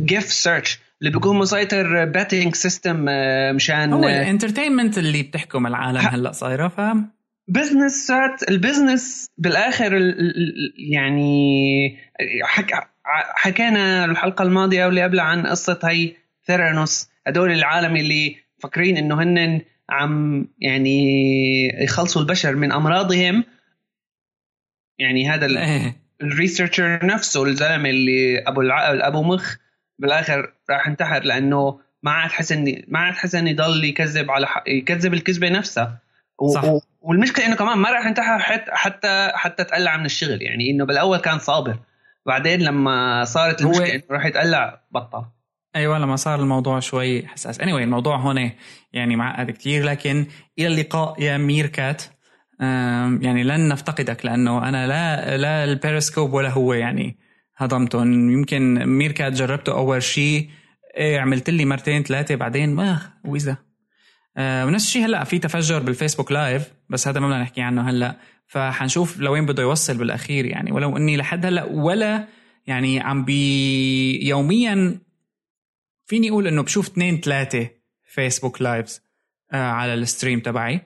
GIF 0.04 0.24
آه، 0.24 0.28
search 0.28 0.74
آه، 0.74 0.98
اللي 1.00 1.12
بيكون 1.12 1.38
مسيطر 1.38 2.04
betting 2.04 2.54
system 2.54 3.06
آه، 3.08 3.52
مشان 3.52 3.92
هو 3.92 4.04
ال 4.04 4.11
entertainment 4.11 4.98
اللي 4.98 5.22
بتحكم 5.22 5.66
العالم 5.66 5.98
هلا 5.98 6.32
صايرة 6.32 6.68
ف 6.68 6.80
business 7.48 8.10
بالآخر 8.50 9.26
بالاخر 9.38 10.14
يعني 10.92 11.98
حكينا 13.34 14.04
الحلقة 14.04 14.42
الماضية 14.42 14.86
واللي 14.86 15.02
قبلها 15.02 15.24
عن 15.24 15.46
قصة 15.46 15.78
هي 15.84 16.12
ثيرانوس 16.46 17.08
هدول 17.26 17.52
العالم 17.52 17.96
اللي 17.96 18.36
فاكرين 18.58 18.96
إنه 18.96 19.22
هن 19.22 19.60
عم 19.90 20.46
يعني 20.58 21.84
يخلصوا 21.84 22.22
البشر 22.22 22.54
من 22.54 22.72
أمراضهم 22.72 23.44
يعني 24.98 25.28
هذا 25.30 25.46
إيه. 25.46 25.96
الريسيرشر 26.22 27.06
نفسه 27.06 27.44
الزلمة 27.44 27.90
اللي 27.90 28.38
أبو 28.38 28.60
العقل 28.60 29.02
أبو 29.02 29.22
مخ 29.22 29.56
بالآخر 29.98 30.54
راح 30.70 30.86
انتحر 30.86 31.22
لأنه 31.24 31.80
ما 32.02 32.10
عاد 32.10 32.30
حسن 32.30 32.82
ما 32.88 32.98
عاد 32.98 33.14
حسن 33.14 33.46
يضل 33.46 33.84
يكذب 33.84 34.30
على. 34.30 34.46
يكذب 34.66 35.14
الكذبة 35.14 35.48
نفسها 35.48 35.98
صح. 36.54 36.91
والمشكلة 37.02 37.46
إنه 37.46 37.56
كمان 37.56 37.78
ما 37.78 37.90
راح 37.90 38.06
ينتحر 38.06 38.38
حتى 38.38 38.70
حتى 38.72 39.30
حتى 39.34 39.64
تقلع 39.64 39.96
من 39.96 40.04
الشغل. 40.04 40.42
يعني 40.42 40.70
إنه 40.70 40.86
بالأول 40.86 41.18
كان 41.18 41.38
صابر. 41.38 41.78
بعدين 42.26 42.60
لما 42.60 43.24
صارت 43.24 43.62
المشكلة 43.62 43.86
هو... 43.86 43.94
إنه 43.94 44.02
راح 44.10 44.26
يتقلع 44.26 44.80
بطل. 44.90 45.24
أيوه 45.76 45.98
لما 45.98 46.16
صار 46.16 46.40
الموضوع 46.40 46.80
شوي 46.80 47.26
حساس. 47.26 47.60
Anyway 47.60 47.64
الموضوع 47.64 48.16
هون 48.16 48.50
يعني 48.92 49.16
معقد 49.16 49.50
كتير. 49.50 49.84
لكن 49.84 50.26
إلى 50.58 50.66
اللقاء 50.66 51.22
يا 51.22 51.38
ميركات. 51.38 52.02
يعني 53.20 53.44
لن 53.44 53.68
نفتقدك 53.68 54.26
لأنه 54.26 54.68
أنا 54.68 54.86
لا 54.86 55.36
لا 55.36 55.64
البيريسكوب 55.64 56.32
ولا 56.32 56.48
هو 56.48 56.74
يعني 56.74 57.18
هضمتهم. 57.56 58.30
يمكن 58.30 58.86
ميركات 58.86 59.32
جربته 59.32 59.72
أول 59.72 60.02
شيء 60.02 60.50
إيه 60.96 61.20
عملت 61.20 61.50
لي 61.50 61.64
مرتين 61.64 62.02
ثلاثة 62.02 62.34
بعدين 62.34 62.74
ما 62.74 62.98
ويزا 63.24 63.52
آه 63.52 63.71
ونفس 64.38 64.86
الشيء 64.86 65.04
هلأ 65.04 65.24
في 65.24 65.38
تفجر 65.38 65.78
بالفيسبوك 65.78 66.32
live 66.32 66.72
بس 66.88 67.08
هذا 67.08 67.20
ما 67.20 67.26
بدنا 67.26 67.42
نحكي 67.42 67.60
عنه 67.60 67.90
هلأ. 67.90 68.16
فحنشوف 68.46 69.18
لوين 69.20 69.46
بده 69.46 69.62
يوصل 69.62 69.96
بالأخير 69.96 70.44
يعني. 70.44 70.72
ولو 70.72 70.96
إني 70.96 71.16
لحد 71.16 71.46
هلأ 71.46 71.64
ولا 71.64 72.28
يعني 72.66 73.00
عم 73.00 73.24
بي 73.24 74.26
يوميا 74.26 74.98
فيني 76.06 76.30
أقول 76.30 76.46
إنه 76.46 76.62
بشوف 76.62 76.88
اثنين 76.88 77.20
ثلاثة 77.20 77.70
فيسبوك 78.04 78.62
lives 78.62 79.02
آه 79.52 79.70
على 79.70 79.94
ال 79.94 80.01
stream 80.01 80.40
تبعي. 80.40 80.80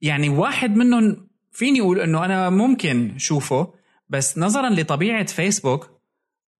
يعني 0.00 0.28
واحد 0.28 0.76
منهم 0.76 1.28
فيني 1.52 1.80
أقول 1.80 2.00
إنه 2.00 2.24
أنا 2.24 2.50
ممكن 2.50 3.18
شوفه 3.18 3.74
بس 4.08 4.38
نظرا 4.38 4.70
لطبيعة 4.70 5.26
فيسبوك 5.26 5.94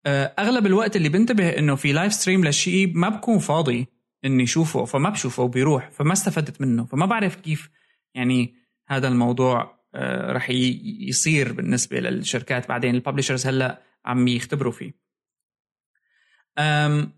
آه، 0.07 0.35
أغلب 0.39 0.67
الوقت 0.67 0.97
اللي 0.97 1.09
بنتبه 1.09 1.49
إنه 1.49 1.75
في 1.75 1.93
live 1.93 2.13
stream 2.13 2.45
لشيء 2.45 2.93
ما 2.95 3.09
بكون 3.09 3.39
فاضي. 3.39 3.87
اني 4.25 4.43
اشوفه 4.43 4.85
فما 4.85 5.11
بشوفه 5.11 5.43
وبيروح 5.43 5.91
فما 5.91 6.13
استفدت 6.13 6.61
منه 6.61 6.85
فما 6.85 7.07
بعرف 7.07 7.37
كيف 7.37 7.71
يعني 8.15 8.55
هذا 8.89 9.09
الموضوع 9.09 9.85
آه، 9.95 10.33
رح 10.33 10.51
يصير 10.51 11.53
بالنسبة 11.53 12.01
للشركات 12.01 12.69
بعدين 12.69 12.95
ال 12.95 12.99
publishers 12.99 13.47
هلأ 13.47 13.83
عم 14.05 14.29
يختبروا 14.29 14.73
فيه. 14.73 14.93
أم 16.59 17.13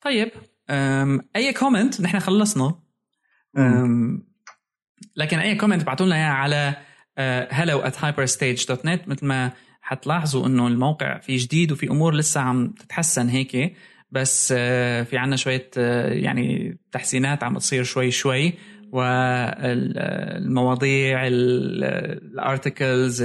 طيب 0.00 0.30
أم 0.70 1.28
أي 1.36 1.52
comment 1.52 2.00
نحن 2.00 2.18
خلصنا. 2.18 2.82
أم 3.58 4.28
لكن 5.16 5.38
أي 5.38 5.54
comment 5.54 5.82
ابعتوا 5.82 6.06
لنا 6.06 6.16
إياه 6.16 6.30
على 6.30 6.76
hello 7.50 7.84
at 7.84 7.94
hyperstage.net 7.94 9.08
مثل 9.08 9.26
ما 9.26 9.52
حتلاحظوا 9.80 10.46
إنه 10.46 10.66
الموقع 10.66 11.18
في 11.18 11.36
جديد 11.36 11.72
وفي 11.72 11.90
أمور 11.90 12.14
لسه 12.14 12.40
عم 12.40 12.68
تتحسن 12.68 13.28
هيك. 13.28 13.76
بس 14.10 14.54
آه، 14.56 15.02
في 15.02 15.16
عنا 15.16 15.36
شوية 15.36 15.70
آه، 15.78 16.12
يعني 16.12 16.78
تحسينات 16.92 17.44
عم 17.44 17.58
تصير 17.58 17.84
شوي 17.84 18.10
شوي 18.10 18.52
والمواضيع 18.92 20.06
ال 21.26 21.48
articles 21.48 23.22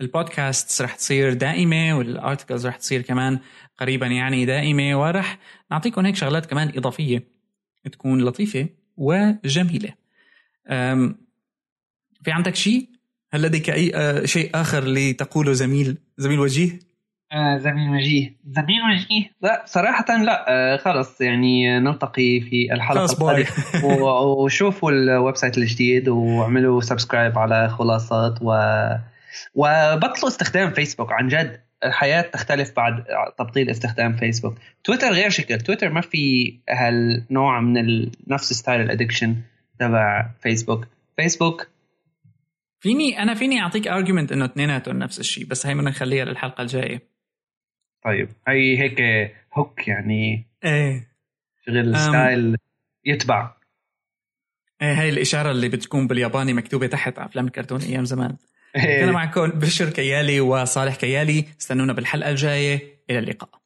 البودكاست 0.00 0.82
رح 0.82 0.94
تصير 0.94 1.32
دائمة 1.34 1.98
وال 1.98 2.12
articles 2.12 2.66
رح 2.66 2.76
تصير 2.76 3.02
كمان 3.02 3.38
قريبا 3.78 4.06
يعني 4.06 4.44
دائمة 4.44 5.00
ورح 5.00 5.38
نعطيكم 5.70 6.06
هيك 6.06 6.16
شغلات 6.16 6.46
كمان 6.46 6.72
إضافية 6.76 7.32
تكون 7.92 8.24
لطيفة 8.24 8.68
وجميلة. 8.96 9.94
في 12.24 12.30
عندك 12.30 12.54
شيء 12.54 12.88
هل 13.32 13.42
لديك 13.42 13.70
أي 13.70 13.92
آه، 13.94 14.24
شيء 14.24 14.50
آخر 14.54 14.84
لتقوله 14.84 15.52
زميل 15.52 15.98
زميل 16.18 16.40
وجيه؟ 16.40 16.78
آه 17.32 17.58
زميل 17.58 17.90
وجيه 17.90 18.36
زميل 18.46 18.82
وجيه 18.82 19.30
لا 19.42 19.62
صراحة 19.66 20.16
لا. 20.16 20.44
آه 20.48 20.76
خلص 20.76 21.20
يعني 21.20 21.78
نلتقي 21.78 22.40
في 22.40 22.72
الحلقة 22.72 23.04
القادمة. 23.04 23.46
وشوفوا 24.42 24.90
ال 24.90 25.36
website 25.36 25.58
الجديد 25.58 26.08
واعملوا 26.08 26.80
subscribe 26.80 27.38
على 27.38 27.68
خلاصات 27.68 28.38
و 28.42 28.52
وبطلوا 29.54 30.28
استخدام 30.28 30.70
فيسبوك 30.70 31.12
عن 31.12 31.28
جد 31.28 31.60
الحياة 31.84 32.22
تختلف 32.22 32.72
بعد 32.76 33.04
تبطيل 33.38 33.70
استخدام 33.70 34.16
فيسبوك 34.16 34.58
تويتر 34.84 35.08
غير 35.12 35.30
شكل. 35.30 35.58
تويتر 35.58 35.88
ما 35.88 36.00
في 36.00 36.54
هالنوع 36.70 37.60
من 37.60 37.78
ال... 37.78 38.10
نفس 38.26 38.52
style 38.52 38.80
ال 38.80 38.86
addiction 38.86 39.36
تبع 39.78 40.30
فيسبوك 40.42 40.86
فيسبوك 41.16 41.68
فيني 42.80 43.22
أنا 43.22 43.34
فيني 43.34 43.60
أعطيك 43.60 43.88
argument 43.88 44.32
إنه 44.32 44.44
اثنيناتهم 44.44 44.98
نفس 44.98 45.20
الشيء 45.20 45.46
بس 45.46 45.66
هي 45.66 45.74
بدنا 45.74 45.90
نخليها 45.90 46.24
للحلقة 46.24 46.62
الجاية. 46.62 47.11
طيب 48.04 48.28
هي 48.48 48.78
هيك 48.78 49.00
هوك 49.54 49.88
يعني 49.88 50.46
إيه. 50.64 51.08
شغل 51.66 51.96
style 51.96 52.56
يتبع. 53.04 53.52
إيه 54.82 55.00
هاي 55.00 55.08
الإشارة 55.08 55.50
اللي 55.50 55.68
بتكون 55.68 56.06
بالياباني 56.06 56.52
مكتوبة 56.52 56.86
تحت 56.86 57.18
على 57.18 57.28
أفلام 57.28 57.46
الكرتون 57.46 57.80
أيام 57.80 58.04
زمان. 58.04 58.36
إيه. 58.76 59.00
كان 59.00 59.12
معكم 59.12 59.46
بشر 59.50 59.90
كيالي 59.90 60.40
وصالح 60.40 60.96
كيالي 60.96 61.44
استنونا 61.60 61.92
بالحلقة 61.92 62.30
الجاية 62.30 62.80
إلى 63.10 63.18
اللقاء. 63.18 63.61